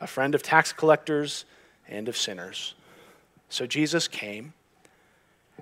a 0.00 0.06
friend 0.06 0.34
of 0.34 0.42
tax 0.42 0.72
collectors 0.72 1.44
and 1.88 2.08
of 2.08 2.16
sinners. 2.16 2.74
So 3.48 3.66
Jesus 3.66 4.08
came 4.08 4.52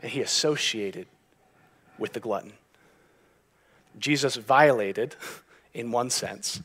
and 0.02 0.10
he 0.10 0.20
associated 0.20 1.06
with 1.98 2.12
the 2.12 2.20
glutton. 2.20 2.52
Jesus 3.98 4.36
violated, 4.36 5.14
in 5.72 5.90
one 5.90 6.10
sense, 6.10 6.62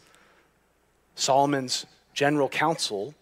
Solomon's 1.22 1.86
general 2.14 2.50
counsel 2.50 3.14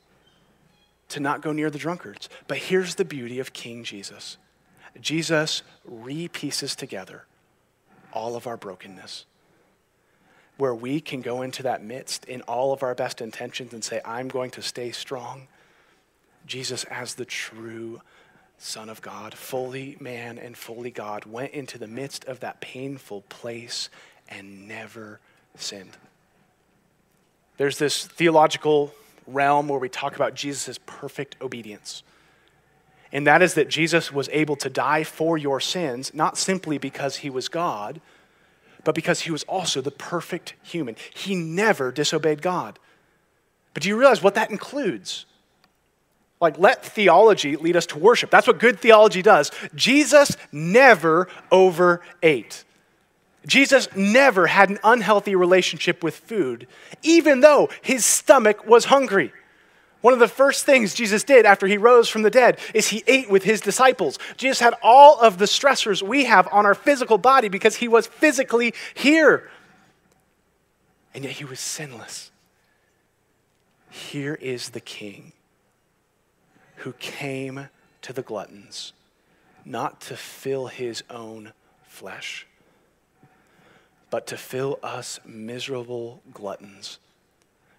to 1.09 1.19
not 1.19 1.41
go 1.41 1.51
near 1.51 1.69
the 1.69 1.77
drunkards. 1.77 2.29
But 2.47 2.57
here's 2.57 2.95
the 2.95 3.03
beauty 3.05 3.39
of 3.39 3.51
King 3.51 3.83
Jesus 3.83 4.37
Jesus 5.01 5.61
repieces 5.85 6.75
together 6.75 7.25
all 8.13 8.35
of 8.35 8.47
our 8.47 8.57
brokenness. 8.57 9.25
Where 10.57 10.75
we 10.75 10.99
can 10.99 11.21
go 11.21 11.41
into 11.41 11.63
that 11.63 11.83
midst 11.83 12.25
in 12.25 12.41
all 12.41 12.73
of 12.73 12.83
our 12.83 12.95
best 12.95 13.21
intentions 13.21 13.73
and 13.73 13.83
say, 13.83 14.01
I'm 14.03 14.27
going 14.27 14.51
to 14.51 14.61
stay 14.61 14.91
strong. 14.91 15.47
Jesus, 16.45 16.83
as 16.85 17.15
the 17.15 17.25
true 17.25 18.01
Son 18.57 18.89
of 18.89 19.01
God, 19.01 19.33
fully 19.33 19.95
man 19.99 20.37
and 20.37 20.57
fully 20.57 20.91
God, 20.91 21.25
went 21.25 21.53
into 21.53 21.77
the 21.77 21.87
midst 21.87 22.25
of 22.25 22.41
that 22.41 22.59
painful 22.59 23.21
place 23.29 23.89
and 24.27 24.67
never 24.67 25.19
sinned. 25.55 25.95
There's 27.59 27.77
this 27.77 28.07
theological 28.07 28.93
realm 29.27 29.67
where 29.67 29.79
we 29.79 29.89
talk 29.89 30.15
about 30.15 30.33
Jesus' 30.33 30.79
perfect 30.85 31.35
obedience. 31.41 32.03
And 33.11 33.27
that 33.27 33.41
is 33.41 33.55
that 33.55 33.67
Jesus 33.67 34.13
was 34.13 34.29
able 34.31 34.55
to 34.55 34.69
die 34.69 35.03
for 35.03 35.37
your 35.37 35.59
sins, 35.59 36.13
not 36.13 36.37
simply 36.37 36.77
because 36.77 37.17
he 37.17 37.29
was 37.29 37.49
God, 37.49 37.99
but 38.85 38.95
because 38.95 39.21
he 39.21 39.31
was 39.31 39.43
also 39.43 39.81
the 39.81 39.91
perfect 39.91 40.53
human. 40.63 40.95
He 41.13 41.35
never 41.35 41.91
disobeyed 41.91 42.41
God. 42.41 42.79
But 43.73 43.83
do 43.83 43.89
you 43.89 43.97
realize 43.97 44.23
what 44.23 44.35
that 44.35 44.51
includes? 44.51 45.25
Like, 46.39 46.57
let 46.57 46.85
theology 46.85 47.57
lead 47.57 47.75
us 47.75 47.87
to 47.87 47.97
worship. 47.97 48.29
That's 48.29 48.47
what 48.47 48.59
good 48.59 48.79
theology 48.79 49.21
does. 49.21 49.51
Jesus 49.75 50.37
never 50.53 51.27
overate. 51.51 52.63
Jesus 53.45 53.87
never 53.95 54.47
had 54.47 54.69
an 54.69 54.79
unhealthy 54.83 55.35
relationship 55.35 56.03
with 56.03 56.15
food, 56.15 56.67
even 57.03 57.39
though 57.39 57.69
his 57.81 58.05
stomach 58.05 58.67
was 58.67 58.85
hungry. 58.85 59.31
One 60.01 60.13
of 60.13 60.19
the 60.19 60.27
first 60.27 60.65
things 60.65 60.93
Jesus 60.93 61.23
did 61.23 61.45
after 61.45 61.67
he 61.67 61.77
rose 61.77 62.07
from 62.07 62.21
the 62.21 62.29
dead 62.29 62.57
is 62.73 62.87
he 62.87 63.03
ate 63.05 63.29
with 63.29 63.43
his 63.43 63.59
disciples. 63.59 64.17
Jesus 64.37 64.59
had 64.59 64.73
all 64.81 65.19
of 65.19 65.37
the 65.37 65.45
stressors 65.45 66.01
we 66.01 66.25
have 66.25 66.47
on 66.51 66.65
our 66.65 66.75
physical 66.75 67.17
body 67.17 67.49
because 67.49 67.75
he 67.77 67.87
was 67.87 68.07
physically 68.07 68.73
here. 68.93 69.49
And 71.13 71.25
yet 71.25 71.33
he 71.33 71.43
was 71.43 71.59
sinless. 71.59 72.31
Here 73.89 74.35
is 74.35 74.69
the 74.69 74.79
king 74.79 75.33
who 76.77 76.93
came 76.93 77.67
to 78.01 78.13
the 78.13 78.21
gluttons, 78.21 78.93
not 79.65 79.99
to 80.01 80.15
fill 80.15 80.67
his 80.67 81.03
own 81.09 81.51
flesh, 81.83 82.47
but 84.09 84.27
to 84.27 84.37
fill 84.37 84.79
us 84.81 85.19
miserable 85.25 86.21
gluttons 86.33 86.99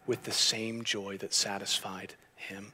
with 0.06 0.24
the 0.24 0.32
same 0.32 0.82
joy 0.82 1.16
that 1.18 1.34
satisfied 1.34 2.14
him. 2.36 2.72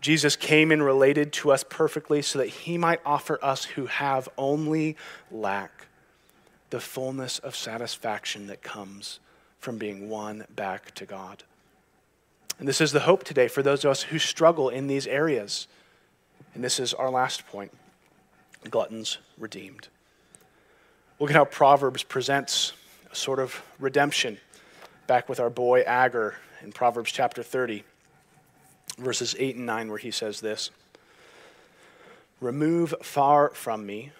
Jesus 0.00 0.36
came 0.36 0.72
and 0.72 0.82
related 0.82 1.32
to 1.34 1.50
us 1.50 1.64
perfectly 1.68 2.22
so 2.22 2.38
that 2.38 2.48
he 2.48 2.78
might 2.78 3.00
offer 3.04 3.38
us 3.42 3.64
who 3.64 3.86
have 3.86 4.28
only 4.38 4.96
lack 5.30 5.86
the 6.70 6.80
fullness 6.80 7.38
of 7.40 7.54
satisfaction 7.54 8.46
that 8.46 8.62
comes 8.62 9.20
from 9.58 9.76
being 9.76 10.08
won 10.08 10.44
back 10.54 10.94
to 10.94 11.04
God. 11.04 11.42
And 12.58 12.66
this 12.66 12.80
is 12.80 12.92
the 12.92 13.00
hope 13.00 13.24
today 13.24 13.48
for 13.48 13.62
those 13.62 13.84
of 13.84 13.90
us 13.90 14.02
who 14.04 14.18
struggle 14.18 14.68
in 14.68 14.86
these 14.86 15.06
areas. 15.06 15.66
And 16.54 16.64
this 16.64 16.80
is 16.80 16.94
our 16.94 17.10
last 17.10 17.46
point 17.46 17.72
gluttons 18.70 19.18
redeemed. 19.38 19.88
Look 21.20 21.30
at 21.30 21.36
how 21.36 21.44
Proverbs 21.44 22.02
presents 22.02 22.72
a 23.12 23.14
sort 23.14 23.38
of 23.38 23.62
redemption 23.78 24.38
back 25.06 25.28
with 25.28 25.38
our 25.38 25.50
boy 25.50 25.82
Agur 25.82 26.36
in 26.62 26.72
Proverbs 26.72 27.12
chapter 27.12 27.42
30, 27.42 27.84
verses 28.98 29.36
8 29.38 29.56
and 29.56 29.66
9, 29.66 29.88
where 29.90 29.98
he 29.98 30.10
says 30.10 30.40
this 30.40 30.70
Remove 32.40 32.94
far 33.02 33.50
from 33.50 33.86
me 33.86 34.10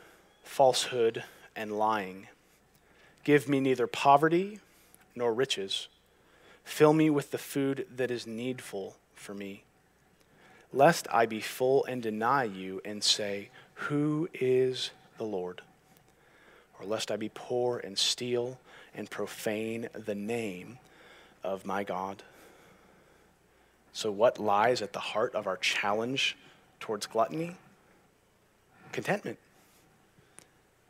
falsehood 0.44 1.24
and 1.56 1.78
lying. 1.78 2.28
Give 3.24 3.48
me 3.48 3.60
neither 3.60 3.86
poverty 3.86 4.60
nor 5.16 5.34
riches 5.34 5.88
Fill 6.64 6.92
me 6.92 7.10
with 7.10 7.30
the 7.30 7.38
food 7.38 7.86
that 7.96 8.10
is 8.10 8.26
needful 8.26 8.96
for 9.14 9.34
me, 9.34 9.64
lest 10.72 11.08
I 11.10 11.26
be 11.26 11.40
full 11.40 11.84
and 11.86 12.00
deny 12.00 12.44
you 12.44 12.80
and 12.84 13.02
say, 13.02 13.48
Who 13.74 14.28
is 14.34 14.90
the 15.18 15.24
Lord? 15.24 15.62
Or 16.80 16.86
lest 16.86 17.10
I 17.10 17.16
be 17.16 17.30
poor 17.32 17.78
and 17.78 17.98
steal 17.98 18.58
and 18.94 19.08
profane 19.10 19.88
the 19.92 20.14
name 20.14 20.78
of 21.44 21.66
my 21.66 21.84
God. 21.84 22.22
So, 23.92 24.10
what 24.10 24.38
lies 24.38 24.82
at 24.82 24.92
the 24.92 25.00
heart 25.00 25.34
of 25.34 25.46
our 25.46 25.56
challenge 25.56 26.36
towards 26.78 27.06
gluttony? 27.06 27.56
Contentment. 28.92 29.38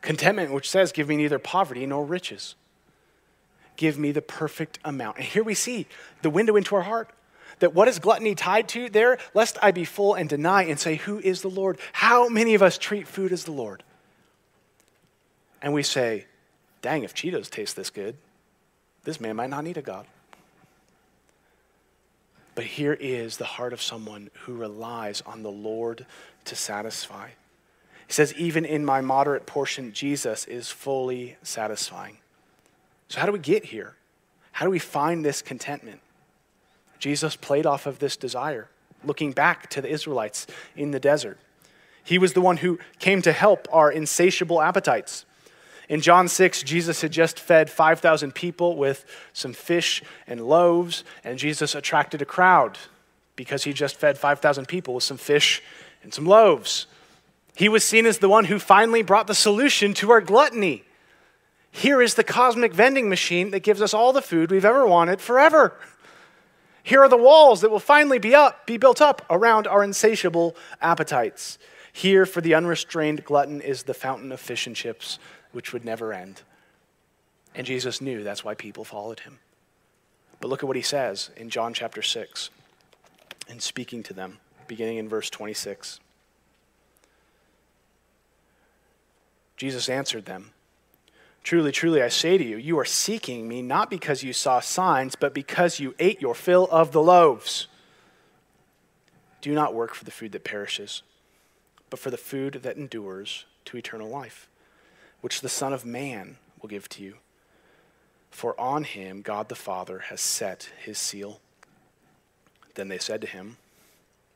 Contentment, 0.01 0.53
which 0.53 0.71
says, 0.71 0.93
Give 0.93 1.09
me 1.09 1.17
neither 1.17 1.39
poverty 1.39 1.87
nor 1.87 2.05
riches 2.05 2.55
give 3.81 3.99
me 3.99 4.13
the 4.13 4.21
perfect 4.21 4.79
amount. 4.85 5.17
And 5.17 5.25
here 5.25 5.43
we 5.43 5.55
see 5.55 5.87
the 6.21 6.29
window 6.29 6.55
into 6.55 6.77
our 6.77 6.83
heart. 6.83 7.09
That 7.61 7.75
what 7.75 7.89
is 7.89 7.99
gluttony 7.99 8.35
tied 8.35 8.69
to 8.69 8.91
there? 8.91 9.17
Lest 9.33 9.57
I 9.63 9.71
be 9.71 9.87
full 9.87 10.15
and 10.15 10.29
deny 10.29 10.65
and 10.65 10.79
say, 10.79 10.97
Who 10.97 11.19
is 11.19 11.41
the 11.41 11.49
Lord? 11.49 11.79
How 11.95 12.29
many 12.29 12.55
of 12.55 12.63
us 12.63 12.77
treat 12.77 13.09
food 13.09 13.33
as 13.33 13.45
the 13.45 13.53
Lord? 13.53 13.83
And 15.63 15.73
we 15.73 15.83
say, 15.83 16.27
Dang, 16.83 17.03
if 17.03 17.15
Cheetos 17.15 17.51
taste 17.51 17.77
this 17.77 17.91
good, 17.91 18.17
this 19.05 19.21
man 19.21 19.37
might 19.37 19.51
not 19.51 19.65
need 19.65 19.77
a 19.77 19.83
God. 19.83 20.07
But 22.55 22.65
here 22.65 22.95
is 22.95 23.37
the 23.37 23.45
heart 23.45 23.73
of 23.73 23.83
someone 23.83 24.31
who 24.43 24.55
relies 24.55 25.23
on 25.23 25.43
the 25.43 25.51
Lord 25.51 26.07
to 26.47 26.57
satisfy. 26.57 27.31
He 28.07 28.13
says, 28.13 28.35
Even 28.35 28.65
in 28.65 28.85
my 28.85 29.01
moderate 29.01 29.47
portion, 29.47 29.93
Jesus 29.93 30.45
is 30.47 30.69
fully 30.69 31.37
satisfying. 31.43 32.19
So, 33.09 33.21
how 33.21 33.27
do 33.27 33.33
we 33.33 33.39
get 33.39 33.67
here? 33.67 33.97
How 34.53 34.67
do 34.67 34.71
we 34.71 34.79
find 34.79 35.25
this 35.25 35.43
contentment? 35.43 36.01
Jesus 36.99 37.37
played 37.37 37.67
off 37.67 37.87
of 37.87 37.99
this 37.99 38.17
desire, 38.17 38.69
looking 39.05 39.33
back 39.33 39.71
to 39.71 39.81
the 39.81 39.89
Israelites 39.89 40.47
in 40.77 40.91
the 40.91 41.01
desert. 41.01 41.39
He 42.03 42.19
was 42.19 42.33
the 42.33 42.41
one 42.41 42.59
who 42.59 42.79
came 42.99 43.23
to 43.23 43.33
help 43.33 43.69
our 43.73 43.91
insatiable 43.91 44.61
appetites. 44.61 45.25
In 45.91 46.01
John 46.01 46.29
6, 46.29 46.63
Jesus 46.63 47.01
had 47.01 47.11
just 47.11 47.41
fed 47.41 47.69
5,000 47.69 48.33
people 48.33 48.77
with 48.77 49.05
some 49.33 49.53
fish 49.53 50.05
and 50.29 50.41
loaves, 50.41 51.03
and 51.25 51.37
Jesus 51.37 51.75
attracted 51.75 52.23
a 52.23 52.25
crowd 52.25 52.79
because 53.35 53.65
he 53.65 53.73
just 53.73 53.97
fed 53.97 54.17
5,000 54.17 54.69
people 54.69 54.95
with 54.95 55.03
some 55.03 55.17
fish 55.17 55.61
and 56.05 56.15
some 56.15 56.27
loaves. 56.27 56.87
He 57.57 57.69
was 57.69 57.83
seen 57.83 58.07
as 58.07 58.19
the 58.19 58.29
one 58.29 58.45
who 58.45 58.61
finally 58.61 59.03
brought 59.03 59.27
the 59.27 59.35
solution 59.35 59.93
to 59.95 60.13
our 60.13 60.21
gluttony. 60.21 60.85
Here 61.73 62.01
is 62.01 62.15
the 62.15 62.23
cosmic 62.23 62.73
vending 62.73 63.09
machine 63.09 63.51
that 63.51 63.65
gives 63.65 63.83
us 63.83 63.93
all 63.93 64.13
the 64.13 64.23
food 64.23 64.53
we've 64.53 64.65
ever 64.65 64.87
wanted 64.87 65.21
forever. 65.21 65.77
Here 66.85 67.03
are 67.03 67.09
the 67.09 67.17
walls 67.17 67.63
that 67.63 67.71
will 67.73 67.81
finally 67.81 68.21
be 68.21 68.33
up, 68.33 68.65
be 68.65 68.77
built 68.77 69.01
up 69.03 69.27
around 69.29 69.67
our 69.67 69.83
insatiable 69.83 70.55
appetites. 70.81 71.59
Here 71.93 72.27
for 72.27 72.41
the 72.41 72.55
unrestrained 72.55 73.25
glutton 73.25 73.61
is 73.61 73.83
the 73.83 73.95
fountain 73.95 74.31
of 74.31 74.39
fish 74.39 74.69
and 74.69 74.77
chips, 74.77 75.19
which 75.53 75.73
would 75.73 75.85
never 75.85 76.13
end. 76.13 76.43
And 77.55 77.67
Jesus 77.67 78.01
knew 78.01 78.23
that's 78.23 78.45
why 78.45 78.55
people 78.55 78.85
followed 78.85 79.21
him. 79.21 79.39
But 80.41 80.49
look 80.49 80.63
at 80.63 80.67
what 80.67 80.77
he 80.77 80.83
says 80.83 81.31
in 81.37 81.51
John 81.51 81.75
chapter 81.75 82.03
6 82.03 82.51
in 83.49 83.61
speaking 83.61 84.03
to 84.05 84.15
them, 84.15 84.39
beginning 84.69 84.99
in 84.99 85.09
verse 85.09 85.29
26. 85.29 86.01
Jesus 89.57 89.89
answered 89.89 90.25
them. 90.25 90.53
Truly, 91.43 91.73
truly, 91.73 92.03
I 92.03 92.09
say 92.09 92.37
to 92.39 92.45
you, 92.45 92.57
you 92.57 92.79
are 92.79 92.85
seeking 92.85 93.49
me 93.49 93.63
not 93.63 93.91
because 93.91 94.23
you 94.23 94.33
saw 94.33 94.61
signs, 94.61 95.17
but 95.17 95.35
because 95.35 95.81
you 95.81 95.95
ate 95.99 96.21
your 96.21 96.35
fill 96.35 96.69
of 96.71 96.93
the 96.93 97.03
loaves. 97.03 97.67
Do 99.41 99.53
not 99.55 99.75
work 99.75 99.95
for 99.95 100.05
the 100.05 100.11
food 100.11 100.33
that 100.33 100.45
perishes, 100.45 101.03
but 101.89 101.99
for 101.99 102.11
the 102.11 102.19
food 102.19 102.61
that 102.63 102.77
endures 102.77 103.47
to 103.67 103.79
eternal 103.79 104.09
life, 104.09 104.49
which 105.21 105.41
the 105.41 105.49
Son 105.49 105.73
of 105.73 105.85
Man 105.85 106.37
will 106.61 106.69
give 106.69 106.89
to 106.91 107.03
you. 107.03 107.17
For 108.31 108.59
on 108.59 108.85
him 108.85 109.23
God 109.23 109.49
the 109.49 109.55
Father 109.55 110.01
has 110.11 110.21
set 110.21 110.71
his 110.83 110.99
seal. 110.99 111.41
Then 112.75 112.89
they 112.89 112.99
said 112.99 113.21
to 113.23 113.27
him, 113.27 113.57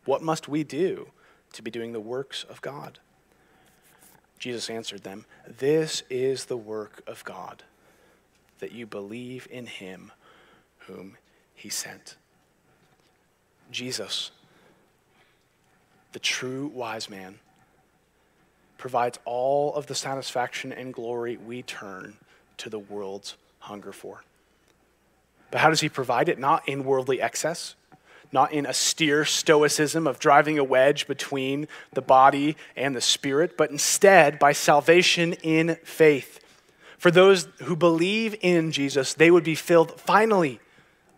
What 0.04 0.22
must 0.22 0.48
we 0.48 0.64
do 0.64 1.08
to 1.52 1.62
be 1.62 1.70
doing 1.70 1.92
the 1.92 2.00
works 2.00 2.44
of 2.44 2.60
God? 2.60 2.98
Jesus 4.38 4.68
answered 4.68 5.04
them, 5.04 5.24
This 5.46 6.02
is 6.10 6.46
the 6.46 6.56
work 6.56 7.02
of 7.06 7.24
God, 7.24 7.62
that 8.58 8.72
you 8.72 8.86
believe 8.86 9.48
in 9.50 9.66
him 9.66 10.12
whom 10.80 11.16
he 11.54 11.68
sent. 11.68 12.16
Jesus, 13.70 14.32
the 16.12 16.18
true 16.18 16.70
wise 16.74 17.08
man, 17.08 17.38
provides 18.84 19.18
all 19.24 19.74
of 19.76 19.86
the 19.86 19.94
satisfaction 19.94 20.70
and 20.70 20.92
glory 20.92 21.38
we 21.38 21.62
turn 21.62 22.18
to 22.58 22.68
the 22.68 22.78
world's 22.78 23.34
hunger 23.60 23.92
for. 23.92 24.22
But 25.50 25.62
how 25.62 25.70
does 25.70 25.80
he 25.80 25.88
provide 25.88 26.28
it? 26.28 26.38
Not 26.38 26.68
in 26.68 26.84
worldly 26.84 27.18
excess, 27.18 27.76
not 28.30 28.52
in 28.52 28.66
austere 28.66 29.24
stoicism 29.24 30.06
of 30.06 30.18
driving 30.18 30.58
a 30.58 30.64
wedge 30.64 31.06
between 31.06 31.66
the 31.94 32.02
body 32.02 32.58
and 32.76 32.94
the 32.94 33.00
spirit, 33.00 33.56
but 33.56 33.70
instead 33.70 34.38
by 34.38 34.52
salvation 34.52 35.32
in 35.42 35.76
faith. 35.76 36.38
For 36.98 37.10
those 37.10 37.48
who 37.62 37.76
believe 37.76 38.36
in 38.42 38.70
Jesus, 38.70 39.14
they 39.14 39.30
would 39.30 39.44
be 39.44 39.54
filled 39.54 39.98
finally, 39.98 40.60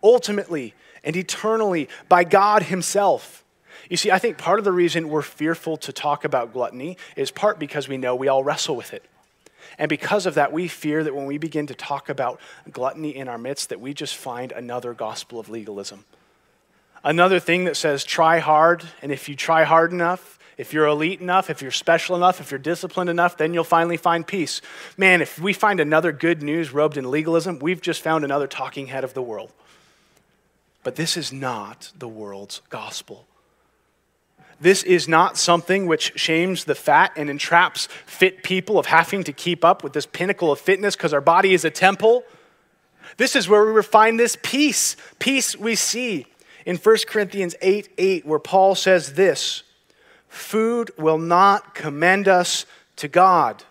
ultimately, 0.01 0.73
and 1.03 1.17
eternally 1.17 1.89
by 2.07 2.23
God 2.23 2.63
Himself. 2.63 3.43
You 3.89 3.97
see, 3.97 4.11
I 4.11 4.19
think 4.19 4.37
part 4.37 4.59
of 4.59 4.65
the 4.65 4.71
reason 4.71 5.09
we're 5.09 5.21
fearful 5.21 5.77
to 5.77 5.93
talk 5.93 6.25
about 6.25 6.53
gluttony 6.53 6.97
is 7.15 7.31
part 7.31 7.59
because 7.59 7.87
we 7.87 7.97
know 7.97 8.15
we 8.15 8.27
all 8.27 8.43
wrestle 8.43 8.75
with 8.75 8.93
it. 8.93 9.03
And 9.77 9.89
because 9.89 10.25
of 10.25 10.35
that, 10.35 10.51
we 10.51 10.67
fear 10.67 11.03
that 11.03 11.15
when 11.15 11.25
we 11.25 11.37
begin 11.37 11.67
to 11.67 11.75
talk 11.75 12.09
about 12.09 12.39
gluttony 12.71 13.15
in 13.15 13.27
our 13.27 13.37
midst, 13.37 13.69
that 13.69 13.79
we 13.79 13.93
just 13.93 14.15
find 14.15 14.51
another 14.51 14.93
gospel 14.93 15.39
of 15.39 15.49
legalism. 15.49 16.05
Another 17.03 17.39
thing 17.39 17.65
that 17.65 17.77
says 17.77 18.03
try 18.03 18.39
hard, 18.39 18.83
and 19.01 19.11
if 19.11 19.29
you 19.29 19.35
try 19.35 19.63
hard 19.63 19.91
enough, 19.91 20.39
if 20.57 20.73
you're 20.73 20.87
elite 20.87 21.21
enough, 21.21 21.49
if 21.51 21.61
you're 21.61 21.69
special 21.69 22.15
enough, 22.15 22.41
if 22.41 22.49
you're 22.49 22.57
disciplined 22.57 23.11
enough, 23.11 23.37
then 23.37 23.53
you'll 23.53 23.63
finally 23.63 23.97
find 23.97 24.25
peace. 24.25 24.61
Man, 24.97 25.21
if 25.21 25.39
we 25.39 25.53
find 25.53 25.79
another 25.79 26.11
good 26.11 26.41
news 26.41 26.73
robed 26.73 26.97
in 26.97 27.11
legalism, 27.11 27.59
we've 27.59 27.81
just 27.81 28.01
found 28.01 28.25
another 28.25 28.47
talking 28.47 28.87
head 28.87 29.03
of 29.03 29.13
the 29.13 29.21
world. 29.21 29.51
But 30.83 30.95
this 30.95 31.15
is 31.15 31.31
not 31.31 31.91
the 31.95 32.07
world's 32.07 32.61
gospel. 32.69 33.27
This 34.59 34.83
is 34.83 35.07
not 35.07 35.37
something 35.37 35.85
which 35.85 36.13
shames 36.15 36.65
the 36.65 36.73
fat 36.73 37.11
and 37.15 37.29
entraps 37.29 37.87
fit 38.05 38.43
people 38.43 38.79
of 38.79 38.87
having 38.87 39.23
to 39.25 39.33
keep 39.33 39.63
up 39.63 39.83
with 39.83 39.93
this 39.93 40.07
pinnacle 40.07 40.51
of 40.51 40.59
fitness 40.59 40.95
because 40.95 41.13
our 41.13 41.21
body 41.21 41.53
is 41.53 41.63
a 41.63 41.69
temple. 41.69 42.23
This 43.17 43.35
is 43.35 43.47
where 43.47 43.71
we 43.71 43.83
find 43.83 44.19
this 44.19 44.37
peace. 44.41 44.95
Peace 45.19 45.55
we 45.55 45.75
see 45.75 46.25
in 46.65 46.77
1 46.77 46.97
Corinthians 47.07 47.55
8 47.61 47.89
8, 47.97 48.25
where 48.25 48.39
Paul 48.39 48.75
says 48.75 49.13
this 49.13 49.63
Food 50.27 50.91
will 50.97 51.19
not 51.19 51.75
commend 51.75 52.27
us 52.27 52.65
to 52.97 53.07
God. 53.07 53.63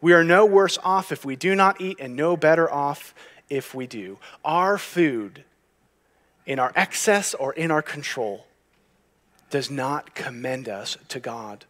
We 0.00 0.12
are 0.12 0.24
no 0.24 0.44
worse 0.44 0.78
off 0.82 1.12
if 1.12 1.24
we 1.24 1.36
do 1.36 1.54
not 1.54 1.80
eat, 1.80 1.98
and 2.00 2.16
no 2.16 2.36
better 2.36 2.70
off 2.70 3.14
if 3.48 3.74
we 3.74 3.86
do. 3.86 4.18
Our 4.44 4.76
food, 4.78 5.44
in 6.44 6.58
our 6.58 6.72
excess 6.74 7.34
or 7.34 7.52
in 7.52 7.70
our 7.70 7.82
control, 7.82 8.46
does 9.54 9.70
not 9.70 10.16
commend 10.16 10.68
us 10.68 10.98
to 11.06 11.20
God. 11.20 11.64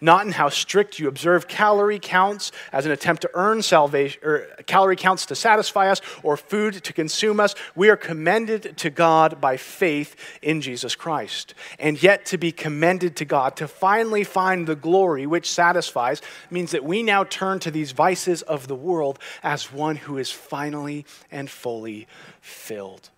Not 0.00 0.26
in 0.26 0.32
how 0.32 0.48
strict 0.48 0.98
you 0.98 1.06
observe 1.06 1.46
calorie 1.46 2.00
counts 2.00 2.50
as 2.72 2.84
an 2.84 2.90
attempt 2.90 3.22
to 3.22 3.30
earn 3.34 3.62
salvation, 3.62 4.20
or 4.24 4.48
calorie 4.66 4.96
counts 4.96 5.26
to 5.26 5.36
satisfy 5.36 5.88
us, 5.88 6.00
or 6.24 6.36
food 6.36 6.82
to 6.82 6.92
consume 6.92 7.38
us. 7.38 7.54
We 7.76 7.90
are 7.90 7.96
commended 7.96 8.76
to 8.78 8.90
God 8.90 9.40
by 9.40 9.56
faith 9.56 10.16
in 10.42 10.62
Jesus 10.62 10.96
Christ. 10.96 11.54
And 11.78 12.02
yet, 12.02 12.26
to 12.26 12.38
be 12.38 12.50
commended 12.50 13.14
to 13.18 13.24
God, 13.24 13.54
to 13.54 13.68
finally 13.68 14.24
find 14.24 14.66
the 14.66 14.74
glory 14.74 15.24
which 15.24 15.48
satisfies, 15.48 16.22
means 16.50 16.72
that 16.72 16.82
we 16.82 17.04
now 17.04 17.22
turn 17.22 17.60
to 17.60 17.70
these 17.70 17.92
vices 17.92 18.42
of 18.42 18.66
the 18.66 18.74
world 18.74 19.20
as 19.44 19.72
one 19.72 19.94
who 19.94 20.18
is 20.18 20.32
finally 20.32 21.06
and 21.30 21.48
fully 21.48 22.08
filled, 22.40 23.10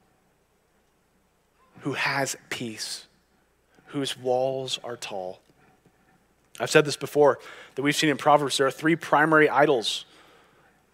who 1.81 1.95
has 1.95 2.37
peace 2.51 3.04
whose 3.95 4.19
walls 4.19 4.81
are 4.83 4.97
tall. 4.97 5.39
I've 6.59 6.71
said 6.71 6.85
this 6.85 6.97
before 6.97 7.39
that 7.77 7.83
we've 7.83 7.95
seen 7.95 8.11
in 8.11 8.17
Proverbs 8.17 8.59
there 8.59 8.67
are 8.67 8.73
three 8.73 8.97
primary 8.97 9.49
idols 9.49 10.05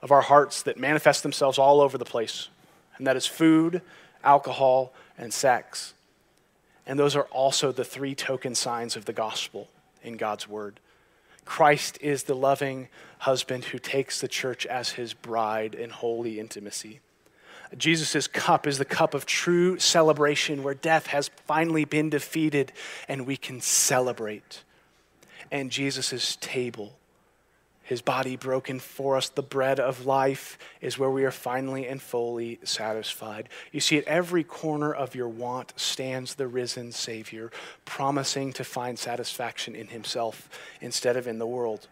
of 0.03 0.13
our 0.13 0.21
hearts 0.21 0.63
that 0.65 0.77
manifest 0.77 1.23
themselves 1.23 1.59
all 1.59 1.81
over 1.81 1.97
the 1.97 2.05
place, 2.05 2.49
and 2.99 3.07
that 3.07 3.17
is 3.17 3.25
food, 3.25 3.81
alcohol, 4.23 4.93
and 5.17 5.33
sex. 5.33 5.95
And 6.87 6.99
those 6.99 7.17
are 7.17 7.25
also 7.31 7.73
the 7.73 7.85
three 7.85 8.15
token 8.15 8.55
signs 8.55 8.97
of 8.97 9.07
the 9.07 9.15
gospel 9.15 9.69
in 10.03 10.19
God's 10.19 10.47
word. 10.47 10.79
Christ 11.47 11.97
is 12.03 12.25
the 12.25 12.37
loving 12.37 12.89
husband 13.21 13.65
who 13.65 13.79
takes 13.79 14.21
the 14.21 14.29
church 14.29 14.67
as 14.67 14.91
his 14.91 15.15
bride 15.15 15.75
in 15.75 15.89
holy 15.89 16.39
intimacy. 16.39 17.01
Jesus' 17.77 18.27
cup 18.27 18.67
is 18.67 18.79
the 18.79 18.85
cup 18.85 19.15
of 19.15 19.27
true 19.27 19.79
celebration 19.79 20.63
where 20.63 20.75
death 20.75 21.07
has 21.09 21.29
finally 21.47 21.85
been 21.85 22.11
defeated 22.11 22.73
and 23.09 23.27
we 23.27 23.37
can 23.37 23.61
celebrate. 23.61 24.63
And 25.53 25.71
Jesus' 25.71 26.37
table, 26.41 26.97
his 27.83 28.03
body 28.03 28.37
broken 28.37 28.79
for 28.79 29.17
us, 29.17 29.29
the 29.29 29.43
bread 29.43 29.81
of 29.81 30.07
life, 30.07 30.59
is 30.81 30.99
where 30.99 31.11
we 31.11 31.25
are 31.25 31.31
finally 31.31 31.87
and 31.87 32.01
fully 32.01 32.59
satisfied. 32.65 33.49
You 33.73 33.81
see, 33.81 33.99
at 33.99 34.05
every 34.05 34.45
corner 34.45 34.93
of 34.93 35.15
your 35.15 35.29
want 35.29 35.73
stands 35.77 36.35
the 36.35 36.47
risen 36.47 36.93
Savior, 36.93 37.51
promising 37.85 38.53
to 38.55 38.65
find 38.65 38.99
satisfaction 38.99 39.75
in 39.75 39.89
himself 39.89 40.49
instead 40.81 41.17
of 41.17 41.27
in 41.27 41.39
the 41.39 41.47
world. 41.47 41.89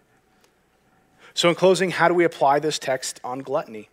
So, 1.34 1.48
in 1.48 1.54
closing, 1.54 1.92
how 1.92 2.08
do 2.08 2.14
we 2.14 2.24
apply 2.24 2.58
this 2.58 2.78
text 2.78 3.20
on 3.22 3.40
gluttony? 3.40 3.88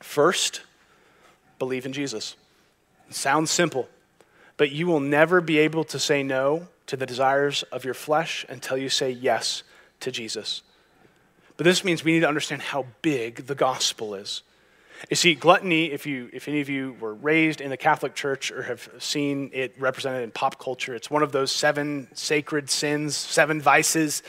First, 0.00 0.62
believe 1.58 1.86
in 1.86 1.92
Jesus. 1.92 2.36
It 3.08 3.14
sounds 3.14 3.50
simple, 3.50 3.88
but 4.56 4.70
you 4.70 4.86
will 4.86 5.00
never 5.00 5.40
be 5.40 5.58
able 5.58 5.84
to 5.84 5.98
say 5.98 6.22
no 6.22 6.68
to 6.86 6.96
the 6.96 7.06
desires 7.06 7.62
of 7.64 7.84
your 7.84 7.94
flesh 7.94 8.44
until 8.48 8.76
you 8.76 8.88
say 8.88 9.10
yes 9.10 9.62
to 10.00 10.10
Jesus. 10.10 10.62
But 11.56 11.64
this 11.64 11.84
means 11.84 12.04
we 12.04 12.12
need 12.12 12.20
to 12.20 12.28
understand 12.28 12.62
how 12.62 12.86
big 13.02 13.46
the 13.46 13.54
gospel 13.54 14.14
is. 14.14 14.42
You 15.10 15.16
see, 15.16 15.34
gluttony, 15.34 15.92
if, 15.92 16.06
you, 16.06 16.30
if 16.32 16.48
any 16.48 16.60
of 16.60 16.68
you 16.68 16.96
were 16.98 17.14
raised 17.14 17.60
in 17.60 17.70
the 17.70 17.76
Catholic 17.76 18.14
Church 18.14 18.50
or 18.50 18.62
have 18.62 18.88
seen 18.98 19.50
it 19.52 19.74
represented 19.78 20.22
in 20.22 20.30
pop 20.30 20.58
culture, 20.58 20.94
it's 20.94 21.10
one 21.10 21.22
of 21.22 21.32
those 21.32 21.52
seven 21.52 22.08
sacred 22.14 22.70
sins, 22.70 23.16
seven 23.16 23.60
vices 23.60 24.22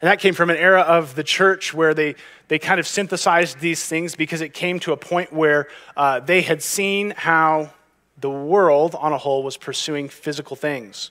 and 0.00 0.08
that 0.08 0.20
came 0.20 0.34
from 0.34 0.50
an 0.50 0.56
era 0.56 0.82
of 0.82 1.14
the 1.14 1.24
church 1.24 1.74
where 1.74 1.92
they, 1.92 2.14
they 2.48 2.58
kind 2.58 2.80
of 2.80 2.86
synthesized 2.86 3.60
these 3.60 3.86
things 3.86 4.16
because 4.16 4.40
it 4.40 4.54
came 4.54 4.80
to 4.80 4.92
a 4.92 4.96
point 4.96 5.32
where 5.32 5.68
uh, 5.96 6.20
they 6.20 6.42
had 6.42 6.62
seen 6.62 7.12
how 7.16 7.70
the 8.18 8.30
world 8.30 8.94
on 8.94 9.12
a 9.12 9.18
whole 9.18 9.42
was 9.42 9.56
pursuing 9.56 10.08
physical 10.08 10.56
things. 10.56 11.10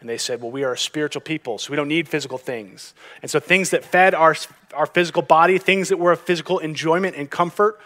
And 0.00 0.08
they 0.08 0.18
said, 0.18 0.42
well, 0.42 0.50
we 0.50 0.64
are 0.64 0.72
a 0.72 0.78
spiritual 0.78 1.22
people, 1.22 1.58
so 1.58 1.70
we 1.70 1.76
don't 1.76 1.86
need 1.86 2.08
physical 2.08 2.36
things. 2.36 2.92
And 3.22 3.30
so 3.30 3.38
things 3.38 3.70
that 3.70 3.84
fed 3.84 4.14
our, 4.14 4.34
our 4.74 4.86
physical 4.86 5.22
body, 5.22 5.58
things 5.58 5.90
that 5.90 5.96
were 5.96 6.10
of 6.10 6.20
physical 6.20 6.58
enjoyment 6.58 7.14
and 7.14 7.30
comfort, 7.30 7.78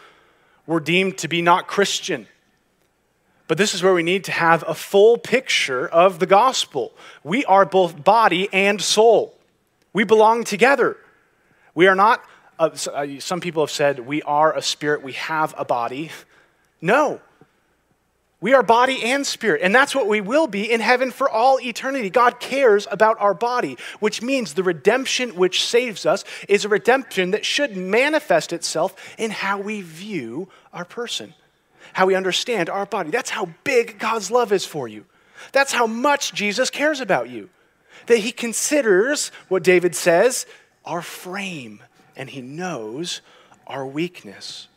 were 0.67 0.81
deemed 0.81 1.19
to 1.19 1.29
be 1.29 1.43
not 1.43 1.67
Christian. 1.67 2.27
But 3.49 3.59
this 3.59 3.75
is 3.75 3.83
where 3.83 3.93
we 3.93 4.03
need 4.03 4.25
to 4.25 4.33
have 4.33 4.65
a 4.67 4.75
full 4.75 5.19
picture 5.19 5.87
of 5.87 6.19
the 6.19 6.27
gospel. 6.27 6.93
We 7.23 7.45
are 7.45 7.67
both 7.67 8.03
body 8.03 8.49
and 8.51 8.81
soul. 8.81 9.35
We 9.93 10.05
belong 10.05 10.45
together. 10.45 10.97
We 11.75 11.87
are 11.87 11.95
not, 11.95 12.25
uh, 12.59 12.75
some 13.19 13.41
people 13.41 13.63
have 13.63 13.71
said, 13.71 14.01
we 14.01 14.23
are 14.23 14.57
a 14.57 14.63
spirit, 14.63 15.03
we 15.03 15.13
have 15.13 15.55
a 15.59 15.65
body. 15.65 16.11
No. 16.81 17.21
We 18.41 18.53
are 18.53 18.63
body 18.63 19.03
and 19.03 19.27
spirit, 19.27 19.63
and 19.63 19.75
that's 19.75 19.95
what 19.95 20.07
we 20.07 20.21
will 20.21 20.47
be 20.47 20.71
in 20.71 20.81
heaven 20.81 21.11
for 21.11 21.29
all 21.29 21.59
eternity. 21.59 22.11
God 22.11 22.39
cares 22.39 22.87
about 22.91 23.19
our 23.19 23.33
body, 23.33 23.79
which 23.99 24.21
means 24.21 24.53
the 24.53 24.63
redemption 24.63 25.37
which 25.37 25.65
saves 25.65 26.05
us 26.05 26.23
is 26.47 26.65
a 26.65 26.69
redemption 26.69 27.31
that 27.31 27.47
should 27.47 27.77
manifest 27.77 28.53
itself 28.53 29.15
in 29.19 29.31
how 29.31 29.59
we 29.59 29.81
view 29.81 30.49
our 30.75 30.85
person, 30.85 31.33
how 31.95 32.07
we 32.07 32.15
understand 32.15 32.69
our 32.69 32.85
body. 32.85 33.11
That's 33.11 33.31
how 33.31 33.49
big 33.65 33.99
God's 33.99 34.31
love 34.31 34.53
is 34.53 34.67
for 34.67 34.87
you. 34.87 35.07
That's 35.53 35.73
how 35.73 35.87
much 35.87 36.35
Jesus 36.35 36.69
cares 36.69 37.01
about 37.01 37.31
you 37.31 37.49
that 38.07 38.19
he 38.19 38.33
considers 38.33 39.31
what 39.49 39.63
David 39.63 39.95
says 39.95 40.47
our 40.85 41.03
frame 41.03 41.83
and 42.17 42.31
he 42.31 42.41
knows 42.41 43.21
our 43.67 43.87
weakness. 43.87 44.69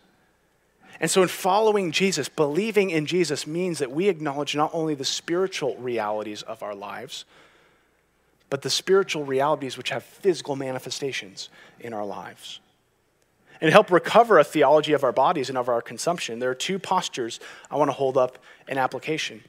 And 0.99 1.09
so, 1.09 1.21
in 1.21 1.29
following 1.29 1.91
Jesus, 1.91 2.27
believing 2.27 2.89
in 2.89 3.05
Jesus 3.05 3.47
means 3.47 3.79
that 3.79 3.91
we 3.91 4.09
acknowledge 4.09 4.55
not 4.55 4.71
only 4.73 4.95
the 4.95 5.05
spiritual 5.05 5.77
realities 5.77 6.41
of 6.41 6.61
our 6.61 6.75
lives, 6.75 7.23
but 8.49 8.63
the 8.63 8.69
spiritual 8.69 9.23
realities 9.23 9.77
which 9.77 9.91
have 9.91 10.03
physical 10.03 10.55
manifestations 10.55 11.49
in 11.79 11.93
our 11.93 12.05
lives. 12.05 12.59
And 13.61 13.71
help 13.71 13.91
recover 13.91 14.39
a 14.39 14.43
theology 14.43 14.93
of 14.93 15.03
our 15.03 15.11
bodies 15.11 15.49
and 15.49 15.57
of 15.57 15.69
our 15.69 15.81
consumption, 15.81 16.39
there 16.39 16.49
are 16.49 16.55
two 16.55 16.79
postures 16.79 17.39
I 17.69 17.75
want 17.75 17.89
to 17.89 17.93
hold 17.93 18.17
up 18.17 18.37
in 18.67 18.77
application, 18.77 19.43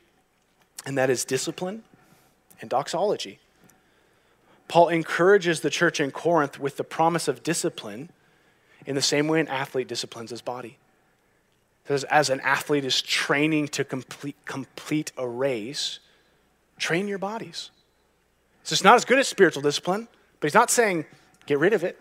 and 0.84 0.98
that 0.98 1.10
is 1.10 1.24
discipline 1.24 1.82
and 2.60 2.68
doxology. 2.68 3.38
Paul 4.70 4.88
encourages 4.88 5.62
the 5.62 5.68
church 5.68 5.98
in 5.98 6.12
Corinth 6.12 6.60
with 6.60 6.76
the 6.76 6.84
promise 6.84 7.26
of 7.26 7.42
discipline 7.42 8.08
in 8.86 8.94
the 8.94 9.02
same 9.02 9.26
way 9.26 9.40
an 9.40 9.48
athlete 9.48 9.88
disciplines 9.88 10.30
his 10.30 10.42
body. 10.42 10.78
Says, 11.88 12.04
as 12.04 12.30
an 12.30 12.38
athlete 12.42 12.84
is 12.84 13.02
training 13.02 13.66
to 13.68 13.82
complete, 13.82 14.36
complete 14.44 15.10
a 15.16 15.26
race, 15.26 15.98
train 16.78 17.08
your 17.08 17.18
bodies. 17.18 17.72
So 18.62 18.74
it's 18.74 18.84
not 18.84 18.94
as 18.94 19.04
good 19.04 19.18
as 19.18 19.26
spiritual 19.26 19.60
discipline, 19.60 20.06
but 20.38 20.46
he's 20.46 20.54
not 20.54 20.70
saying 20.70 21.04
get 21.46 21.58
rid 21.58 21.72
of 21.72 21.82
it. 21.82 22.00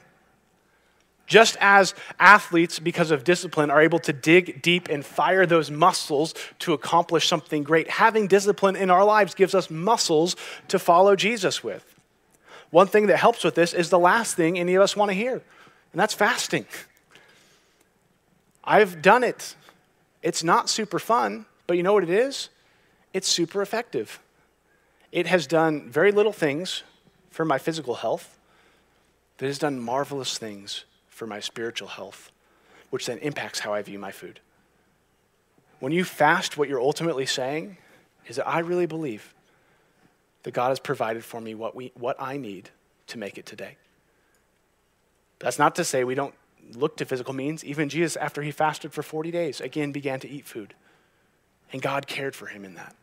Just 1.26 1.58
as 1.60 1.96
athletes, 2.20 2.78
because 2.78 3.10
of 3.10 3.24
discipline, 3.24 3.72
are 3.72 3.82
able 3.82 3.98
to 3.98 4.14
dig 4.14 4.62
deep 4.62 4.90
and 4.90 5.04
fire 5.04 5.48
those 5.48 5.72
muscles 5.72 6.36
to 6.60 6.74
accomplish 6.74 7.28
something 7.28 7.64
great, 7.64 7.90
having 7.90 8.28
discipline 8.28 8.76
in 8.76 8.92
our 8.92 9.04
lives 9.04 9.34
gives 9.34 9.56
us 9.56 9.72
muscles 9.72 10.36
to 10.68 10.78
follow 10.78 11.16
Jesus 11.16 11.64
with. 11.64 11.96
One 12.72 12.88
thing 12.88 13.08
that 13.08 13.18
helps 13.18 13.44
with 13.44 13.56
this 13.56 13.74
is 13.74 13.90
the 13.90 14.00
last 14.00 14.36
thing 14.36 14.60
any 14.60 14.76
of 14.76 14.82
us 14.82 14.96
want 14.96 15.10
to 15.10 15.16
hear, 15.16 15.34
and 15.34 16.00
that's 16.00 16.14
fasting. 16.14 16.66
I've 18.64 19.02
done 19.02 19.24
it. 19.24 19.56
It's 20.22 20.44
not 20.44 20.70
super 20.70 21.00
fun, 21.00 21.46
but 21.66 21.78
you 21.78 21.84
know 21.84 21.94
what 21.94 22.04
it 22.04 22.10
is? 22.10 22.50
It's 23.14 23.28
super 23.28 23.62
effective. 23.62 24.20
It 25.12 25.26
has 25.26 25.48
done 25.48 25.90
very 25.90 26.12
little 26.12 26.34
things 26.34 26.84
for 27.32 27.46
my 27.46 27.58
physical 27.58 27.96
health, 27.96 28.38
but 29.38 29.46
it 29.46 29.48
has 29.48 29.58
done 29.58 29.80
marvelous 29.80 30.38
things 30.38 30.86
for 31.08 31.26
my 31.26 31.40
spiritual 31.40 31.88
health, 31.88 32.32
which 32.92 33.08
then 33.08 33.18
impacts 33.20 33.60
how 33.60 33.74
I 33.74 33.82
view 33.82 33.98
my 33.98 34.12
food. 34.12 34.40
When 35.80 35.92
you 35.92 36.04
fast, 36.04 36.58
what 36.58 36.70
you're 36.70 36.82
ultimately 36.82 37.26
saying 37.26 37.78
is 38.28 38.36
that 38.36 38.48
I 38.48 38.60
really 38.60 38.86
believe 38.86 39.34
that 40.44 40.54
God 40.54 40.70
has 40.70 40.80
provided 40.80 41.24
for 41.24 41.42
me 41.42 41.56
what, 41.56 41.76
we, 41.76 41.92
what 41.96 42.16
I 42.20 42.38
need 42.38 42.70
to 43.08 43.18
make 43.18 43.38
it 43.38 43.46
today. 43.46 43.78
That's 45.40 45.60
not 45.60 45.76
to 45.76 45.84
say 45.84 46.04
we 46.04 46.16
don't 46.16 46.36
look 46.74 46.98
to 46.98 47.06
physical 47.06 47.34
means. 47.34 47.64
Even 47.64 47.90
Jesus, 47.90 48.16
after 48.16 48.42
he 48.42 48.52
fasted 48.52 48.94
for 48.94 49.04
40 49.04 49.32
days, 49.32 49.62
again 49.62 49.92
began 49.92 50.20
to 50.20 50.30
eat 50.30 50.46
food. 50.46 50.74
And 51.72 51.82
God 51.82 52.08
cared 52.08 52.36
for 52.36 52.48
him 52.48 52.66
in 52.66 52.76
that. 52.76 52.96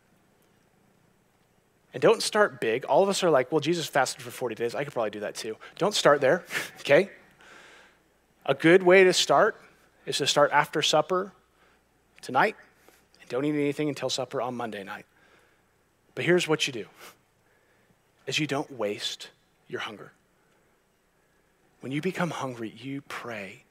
And 1.95 2.03
don't 2.03 2.23
start 2.23 2.61
big. 2.61 2.85
All 2.85 3.03
of 3.03 3.09
us 3.09 3.23
are 3.23 3.31
like, 3.31 3.51
well, 3.51 3.61
Jesus 3.61 3.87
fasted 3.87 4.23
for 4.23 4.31
40 4.31 4.55
days. 4.55 4.75
I 4.75 4.85
could 4.85 4.93
probably 4.93 5.11
do 5.11 5.21
that 5.21 5.35
too. 5.35 5.57
Don't 5.79 5.95
start 5.95 6.21
there, 6.21 6.45
okay? 6.81 7.11
A 8.45 8.55
good 8.55 8.83
way 8.83 9.05
to 9.05 9.13
start 9.13 9.57
is 10.05 10.19
to 10.19 10.27
start 10.27 10.53
after 10.53 10.83
supper 10.83 11.33
tonight 12.21 12.57
and 13.21 13.31
don't 13.31 13.45
eat 13.45 13.55
anything 13.55 13.89
until 13.89 14.11
supper 14.11 14.43
on 14.43 14.55
Monday 14.55 14.85
night. 14.85 15.07
But 16.15 16.25
here's 16.25 16.47
what 16.47 16.67
you 16.67 16.73
do 16.73 16.87
is 18.27 18.39
you 18.39 18.47
don't 18.47 18.71
waste 18.73 19.31
your 19.69 19.81
hunger. 19.81 20.13
When 21.81 21.93
you 21.93 22.01
become 22.01 22.31
hungry, 22.31 22.75
you 22.77 23.03
pray 23.03 23.65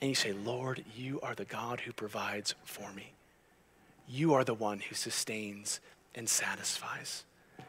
and 0.00 0.08
you 0.08 0.14
say, 0.14 0.32
Lord, 0.32 0.84
you 0.96 1.20
are 1.22 1.34
the 1.34 1.44
God 1.44 1.80
who 1.80 1.92
provides 1.92 2.54
for 2.64 2.92
me. 2.92 3.12
You 4.08 4.34
are 4.34 4.44
the 4.44 4.54
one 4.54 4.80
who 4.80 4.94
sustains 4.94 5.80
and 6.14 6.28
satisfies. 6.28 7.24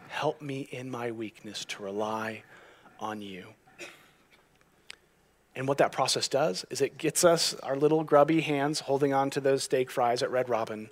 Help 0.08 0.42
me 0.42 0.62
in 0.72 0.90
my 0.90 1.12
weakness 1.12 1.64
to 1.66 1.84
rely 1.84 2.44
on 3.00 3.22
you. 3.22 3.46
And 5.56 5.68
what 5.68 5.78
that 5.80 5.92
process 5.92 6.28
does 6.28 6.66
is 6.70 6.82
it 6.82 6.98
gets 6.98 7.24
us, 7.24 7.54
our 7.56 7.76
little 7.76 8.04
grubby 8.04 8.42
hands 8.42 8.80
holding 8.80 9.14
on 9.14 9.30
to 9.32 9.42
those 9.42 9.64
steak 9.64 9.92
fries 9.92 10.24
at 10.24 10.32
Red 10.32 10.50
Robin, 10.50 10.90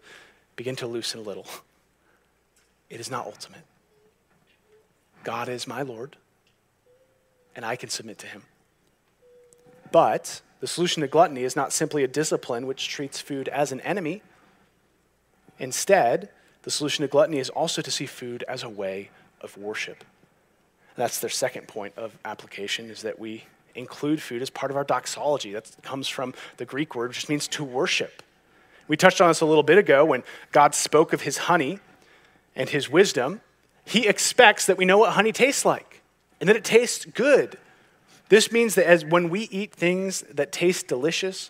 begin 0.56 0.76
to 0.78 0.88
loosen 0.88 1.22
a 1.22 1.24
little. 1.24 1.48
It 2.90 3.00
is 3.00 3.10
not 3.10 3.26
ultimate. 3.26 3.64
God 5.24 5.50
is 5.50 5.68
my 5.68 5.82
Lord, 5.82 6.18
and 7.56 7.66
I 7.66 7.76
can 7.76 7.90
submit 7.90 8.18
to 8.20 8.28
him. 8.28 8.44
But 9.92 10.42
the 10.60 10.68
solution 10.68 11.02
to 11.02 11.08
gluttony 11.08 11.44
is 11.44 11.56
not 11.56 11.74
simply 11.74 12.04
a 12.04 12.08
discipline 12.08 12.68
which 12.68 12.90
treats 12.90 13.20
food 13.20 13.48
as 13.50 13.72
an 13.72 13.82
enemy. 13.82 14.22
Instead, 15.58 16.30
the 16.64 16.72
solution 16.72 17.04
to 17.04 17.08
gluttony 17.08 17.40
is 17.40 17.50
also 17.50 17.82
to 17.82 17.92
see 17.92 18.06
food 18.06 18.44
as 18.48 18.64
a 18.64 18.70
way 18.70 19.10
of 19.42 19.58
worship. 19.58 20.04
that's 20.96 21.22
their 21.22 21.30
second 21.30 21.66
point 21.66 21.94
of 21.96 22.18
application 22.26 22.90
is 22.90 23.04
that 23.04 23.18
we 23.18 23.46
include 23.74 24.22
food 24.22 24.42
as 24.42 24.50
part 24.50 24.70
of 24.70 24.76
our 24.76 24.84
doxology. 24.84 25.54
That 25.54 25.72
comes 25.82 26.10
from 26.10 26.34
the 26.58 26.66
Greek 26.66 26.94
word, 26.94 27.10
which 27.10 27.30
means 27.30 27.48
to 27.50 27.64
worship. 27.64 28.22
We 28.90 28.98
touched 28.98 29.22
on 29.22 29.30
this 29.30 29.40
a 29.40 29.46
little 29.46 29.64
bit 29.64 29.78
ago 29.78 30.04
when 30.04 30.24
God 30.52 30.76
spoke 30.76 31.14
of 31.14 31.22
his 31.22 31.38
honey 31.38 31.80
and 32.56 32.70
his 32.70 32.90
wisdom. 32.90 33.40
He 33.90 34.08
expects 34.08 34.68
that 34.68 34.78
we 34.78 34.86
know 34.86 35.00
what 35.00 35.14
honey 35.14 35.32
tastes 35.32 35.66
like 35.66 36.04
and 36.40 36.48
that 36.48 36.56
it 36.56 36.64
tastes 36.64 37.06
good. 37.06 37.58
This 38.30 38.52
means 38.52 38.76
that 38.76 38.86
as 38.86 39.04
when 39.04 39.30
we 39.30 39.50
eat 39.50 39.74
things 39.74 40.22
that 40.32 40.52
taste 40.52 40.88
delicious, 40.88 41.50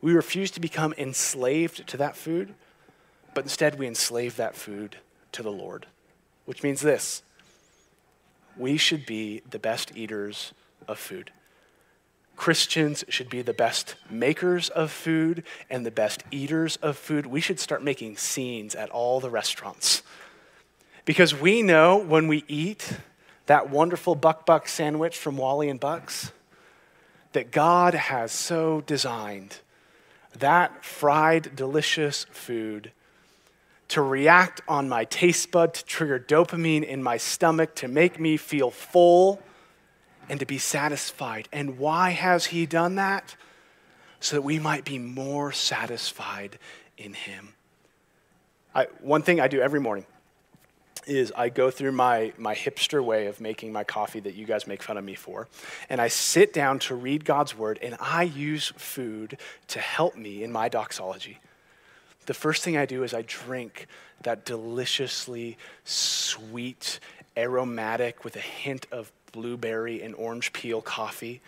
we 0.00 0.12
refuse 0.12 0.52
to 0.52 0.60
become 0.60 0.94
enslaved 0.96 1.88
to 1.88 1.96
that 1.96 2.14
food, 2.14 2.54
but 3.34 3.42
instead 3.42 3.80
we 3.80 3.88
enslave 3.88 4.36
that 4.36 4.54
food 4.54 4.98
to 5.32 5.42
the 5.42 5.50
Lord, 5.50 5.86
which 6.44 6.62
means 6.62 6.82
this 6.82 7.24
we 8.56 8.76
should 8.76 9.04
be 9.04 9.42
the 9.50 9.58
best 9.58 9.96
eaters 9.96 10.52
of 10.86 11.00
food. 11.00 11.32
Christians 12.36 13.04
should 13.08 13.28
be 13.28 13.42
the 13.42 13.52
best 13.52 13.96
makers 14.08 14.68
of 14.68 14.92
food 14.92 15.42
and 15.68 15.84
the 15.84 15.90
best 15.90 16.22
eaters 16.30 16.76
of 16.76 16.96
food. 16.96 17.26
We 17.26 17.40
should 17.40 17.58
start 17.58 17.82
making 17.82 18.18
scenes 18.18 18.76
at 18.76 18.90
all 18.90 19.18
the 19.18 19.30
restaurants. 19.30 20.04
Because 21.04 21.34
we 21.34 21.62
know 21.62 21.96
when 21.96 22.28
we 22.28 22.44
eat 22.46 22.96
that 23.46 23.70
wonderful 23.70 24.14
Buck 24.14 24.46
Buck 24.46 24.68
sandwich 24.68 25.18
from 25.18 25.36
Wally 25.36 25.68
and 25.68 25.80
Bucks, 25.80 26.32
that 27.32 27.50
God 27.50 27.94
has 27.94 28.30
so 28.30 28.82
designed 28.82 29.58
that 30.38 30.84
fried, 30.84 31.54
delicious 31.54 32.24
food 32.30 32.92
to 33.88 34.00
react 34.00 34.62
on 34.66 34.88
my 34.88 35.04
taste 35.04 35.50
bud, 35.50 35.74
to 35.74 35.84
trigger 35.84 36.18
dopamine 36.18 36.82
in 36.82 37.02
my 37.02 37.18
stomach, 37.18 37.74
to 37.74 37.88
make 37.88 38.18
me 38.18 38.36
feel 38.38 38.70
full 38.70 39.42
and 40.28 40.40
to 40.40 40.46
be 40.46 40.56
satisfied. 40.56 41.48
And 41.52 41.78
why 41.78 42.10
has 42.10 42.46
He 42.46 42.64
done 42.64 42.94
that? 42.94 43.36
So 44.20 44.36
that 44.36 44.42
we 44.42 44.58
might 44.58 44.84
be 44.84 44.98
more 44.98 45.52
satisfied 45.52 46.58
in 46.96 47.12
Him. 47.12 47.54
I, 48.74 48.86
one 49.00 49.22
thing 49.22 49.40
I 49.40 49.48
do 49.48 49.60
every 49.60 49.80
morning 49.80 50.06
is 51.06 51.32
I 51.36 51.48
go 51.48 51.70
through 51.70 51.92
my, 51.92 52.32
my 52.38 52.54
hipster 52.54 53.04
way 53.04 53.26
of 53.26 53.40
making 53.40 53.72
my 53.72 53.84
coffee 53.84 54.20
that 54.20 54.34
you 54.34 54.46
guys 54.46 54.66
make 54.66 54.82
fun 54.82 54.96
of 54.96 55.04
me 55.04 55.14
for. 55.14 55.48
And 55.88 56.00
I 56.00 56.08
sit 56.08 56.52
down 56.52 56.78
to 56.80 56.94
read 56.94 57.24
God's 57.24 57.56
word, 57.56 57.78
and 57.82 57.96
I 58.00 58.22
use 58.22 58.72
food 58.76 59.38
to 59.68 59.78
help 59.78 60.16
me 60.16 60.42
in 60.42 60.52
my 60.52 60.68
doxology 60.68 61.38
the 62.26 62.34
first 62.34 62.62
thing 62.62 62.76
I 62.76 62.86
do 62.86 63.02
is 63.02 63.14
I 63.14 63.22
drink 63.22 63.86
that 64.22 64.44
deliciously 64.44 65.58
sweet, 65.84 67.00
aromatic, 67.36 68.24
with 68.24 68.36
a 68.36 68.40
hint 68.40 68.86
of 68.92 69.10
blueberry 69.32 70.02
and 70.02 70.14
orange 70.14 70.52
peel 70.52 70.80
coffee. 70.80 71.40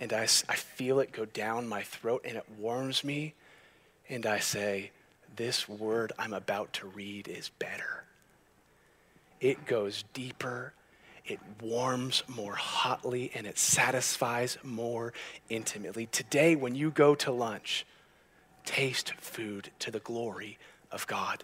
And 0.00 0.12
I, 0.12 0.22
I 0.22 0.56
feel 0.56 0.98
it 1.00 1.12
go 1.12 1.26
down 1.26 1.68
my 1.68 1.82
throat 1.82 2.22
and 2.24 2.36
it 2.36 2.46
warms 2.58 3.04
me. 3.04 3.34
And 4.08 4.26
I 4.26 4.40
say, 4.40 4.90
This 5.40 5.66
word 5.66 6.12
I'm 6.18 6.34
about 6.34 6.74
to 6.74 6.86
read 6.86 7.26
is 7.26 7.48
better. 7.48 8.04
It 9.40 9.64
goes 9.64 10.04
deeper, 10.12 10.74
it 11.24 11.38
warms 11.62 12.22
more 12.28 12.56
hotly, 12.56 13.30
and 13.34 13.46
it 13.46 13.56
satisfies 13.56 14.58
more 14.62 15.14
intimately. 15.48 16.04
Today, 16.04 16.56
when 16.56 16.74
you 16.74 16.90
go 16.90 17.14
to 17.14 17.32
lunch, 17.32 17.86
taste 18.66 19.14
food 19.14 19.70
to 19.78 19.90
the 19.90 20.00
glory 20.00 20.58
of 20.92 21.06
God. 21.06 21.42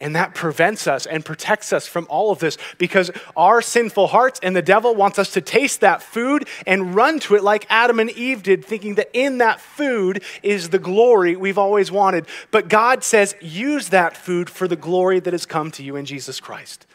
And 0.00 0.16
that 0.16 0.34
prevents 0.34 0.86
us 0.86 1.04
and 1.04 1.24
protects 1.24 1.72
us 1.72 1.86
from 1.86 2.06
all 2.08 2.30
of 2.30 2.38
this 2.38 2.56
because 2.78 3.10
our 3.36 3.60
sinful 3.60 4.06
hearts 4.06 4.40
and 4.42 4.56
the 4.56 4.62
devil 4.62 4.94
wants 4.94 5.18
us 5.18 5.32
to 5.34 5.42
taste 5.42 5.82
that 5.82 6.02
food 6.02 6.48
and 6.66 6.94
run 6.94 7.20
to 7.20 7.34
it 7.34 7.44
like 7.44 7.66
Adam 7.68 8.00
and 8.00 8.10
Eve 8.10 8.42
did, 8.42 8.64
thinking 8.64 8.94
that 8.94 9.10
in 9.12 9.38
that 9.38 9.60
food 9.60 10.22
is 10.42 10.70
the 10.70 10.78
glory 10.78 11.36
we've 11.36 11.58
always 11.58 11.92
wanted. 11.92 12.26
But 12.50 12.68
God 12.68 13.04
says, 13.04 13.34
use 13.42 13.90
that 13.90 14.16
food 14.16 14.48
for 14.48 14.66
the 14.66 14.76
glory 14.76 15.20
that 15.20 15.34
has 15.34 15.44
come 15.44 15.70
to 15.72 15.82
you 15.82 15.96
in 15.96 16.06
Jesus 16.06 16.40
Christ. 16.40 16.86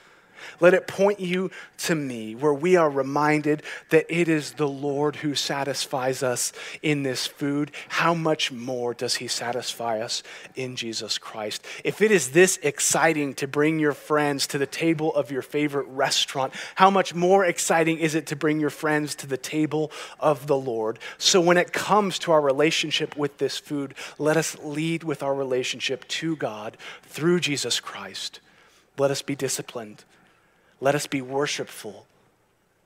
Let 0.60 0.74
it 0.74 0.88
point 0.88 1.20
you 1.20 1.52
to 1.80 1.96
me, 1.96 2.36
where 2.36 2.54
we 2.54 2.76
are 2.76 2.90
reminded 2.90 3.64
that 3.90 4.06
it 4.10 4.28
is 4.28 4.54
the 4.54 4.68
Lord 4.68 5.18
who 5.18 5.36
satisfies 5.36 6.24
us 6.24 6.54
in 6.82 7.04
this 7.04 7.28
food. 7.28 7.72
How 7.90 8.14
much 8.14 8.52
more 8.52 8.94
does 8.94 9.16
he 9.16 9.28
satisfy 9.28 10.00
us 10.00 10.24
in 10.56 10.76
Jesus 10.76 11.18
Christ? 11.18 11.66
If 11.84 12.02
it 12.02 12.12
is 12.12 12.32
this 12.32 12.58
exciting 12.64 13.34
to 13.36 13.48
bring 13.48 13.80
your 13.80 13.94
friends 13.94 14.48
to 14.48 14.58
the 14.58 14.66
table 14.66 15.14
of 15.16 15.32
your 15.32 15.42
favorite 15.42 15.88
restaurant, 15.88 16.54
how 16.76 16.90
much 16.90 17.14
more 17.14 17.46
exciting 17.46 18.00
is 18.00 18.16
it 18.16 18.28
to 18.28 18.36
bring 18.36 18.60
your 18.60 18.70
friends 18.70 19.16
to 19.16 19.28
the 19.28 19.38
table 19.38 19.92
of 20.20 20.48
the 20.48 20.58
Lord? 20.58 21.00
So 21.18 21.42
when 21.42 21.58
it 21.58 21.74
comes 21.74 22.20
to 22.20 22.32
our 22.32 22.42
relationship 22.42 23.18
with 23.18 23.38
this 23.38 23.58
food, 23.58 23.94
let 24.18 24.38
us 24.38 24.58
lead 24.60 25.04
with 25.04 25.22
our 25.22 25.36
relationship 25.36 26.08
to 26.08 26.36
God 26.36 26.78
through 27.04 27.40
Jesus 27.40 27.80
Christ. 27.80 28.40
Let 28.98 29.12
us 29.12 29.22
be 29.22 29.36
disciplined. 29.36 30.04
Let 30.82 30.96
us 30.96 31.08
be 31.08 31.22
worshipful. 31.22 32.06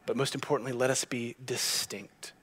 But 0.05 0.15
most 0.17 0.35
importantly, 0.35 0.71
let 0.71 0.89
us 0.89 1.05
be 1.05 1.35
distinct. 1.43 2.33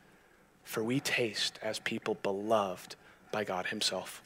For 0.64 0.82
we 0.82 1.00
taste 1.00 1.58
as 1.62 1.78
people 1.78 2.16
beloved 2.22 2.96
by 3.32 3.44
God 3.44 3.66
Himself. 3.66 4.22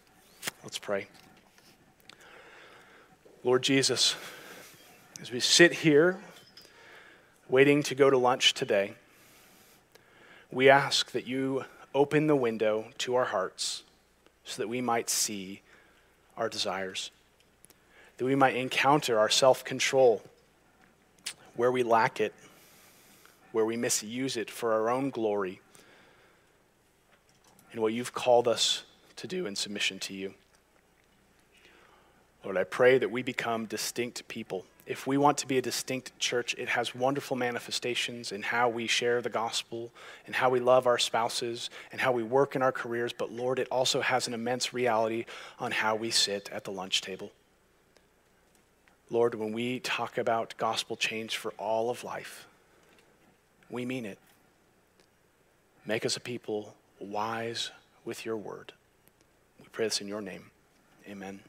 Let's 0.62 0.79
pray. 0.79 1.09
Lord 3.45 3.62
Jesus, 3.62 4.16
as 5.21 5.31
we 5.31 5.41
sit 5.41 5.73
here 5.73 6.18
waiting 7.49 7.83
to 7.85 7.95
go 7.95 8.11
to 8.11 8.18
lunch 8.18 8.55
today, 8.55 8.95
we 10.51 10.68
ask 10.68 11.12
that 11.12 11.27
you 11.27 11.64
open 11.95 12.27
the 12.27 12.37
window 12.37 12.87
to 12.99 13.14
our 13.14 13.27
hearts 13.27 13.83
so 14.45 14.61
that 14.62 14.68
we 14.68 14.81
might 14.81 15.09
see 15.09 15.62
our 16.37 16.49
desires, 16.49 17.11
that 18.16 18.25
we 18.25 18.35
might 18.35 18.57
encounter 18.57 19.18
our 19.18 19.29
self 19.29 19.64
control 19.64 20.23
where 21.57 21.72
we 21.72 21.82
lack 21.82 22.20
it, 22.20 22.34
where 23.53 23.64
we 23.64 23.76
misuse 23.76 24.36
it 24.36 24.51
for 24.51 24.72
our 24.72 24.90
own 24.90 25.11
glory, 25.11 25.61
and 27.72 27.80
what 27.80 27.92
you've 27.92 28.12
called 28.12 28.48
us 28.48 28.84
to 29.16 29.26
do 29.26 29.46
in 29.46 29.55
submission 29.55 29.98
to 30.01 30.14
you. 30.14 30.34
Lord, 32.44 32.57
I 32.57 32.64
pray 32.64 32.98
that 32.98 33.11
we 33.11 33.22
become 33.22 33.66
distinct 33.66 34.26
people. 34.28 34.64
If 34.86 35.07
we 35.07 35.18
want 35.18 35.38
to 35.38 35.46
be 35.46 35.59
a 35.59 35.62
distinct 35.62 36.18
church, 36.18 36.55
it 36.59 36.70
has 36.70 36.94
wonderful 36.94 37.36
manifestations 37.36 38.32
in 38.32 38.42
how 38.42 38.68
we 38.68 38.86
share 38.86 39.20
the 39.20 39.28
gospel 39.28 39.92
and 40.26 40.34
how 40.34 40.51
we 40.51 40.59
love 40.59 40.86
our 40.86 40.98
spouses 40.98 41.70
and 41.92 42.01
how 42.01 42.12
we 42.12 42.22
work 42.22 42.57
in 42.57 42.62
our 42.62 42.72
careers. 42.72 43.12
But 43.12 43.30
Lord, 43.30 43.59
it 43.59 43.68
also 43.70 44.01
has 44.01 44.26
an 44.26 44.34
immense 44.34 44.72
reality 44.72 45.26
on 45.59 45.70
how 45.70 45.94
we 45.96 46.11
sit 46.11 46.48
at 46.51 46.64
the 46.64 46.72
lunch 46.72 47.03
table. 47.03 47.30
Lord, 49.11 49.34
when 49.34 49.52
we 49.52 49.80
talk 49.80 50.18
about 50.18 50.54
gospel 50.56 50.96
change 50.96 51.36
for 51.36 51.52
all 51.58 51.90
of 51.90 52.04
life, 52.04 52.46
we 53.68 53.84
mean 53.84 54.06
it. 54.06 54.18
Make 55.84 56.06
us 56.06 56.16
a 56.16 56.20
people 56.20 56.74
wise 57.00 57.72
with 58.04 58.24
your 58.24 58.36
word. 58.36 58.72
We 59.61 59.66
pray 59.72 59.86
this 59.86 60.00
in 60.00 60.06
your 60.06 60.20
name. 60.20 60.50
Amen. 61.08 61.40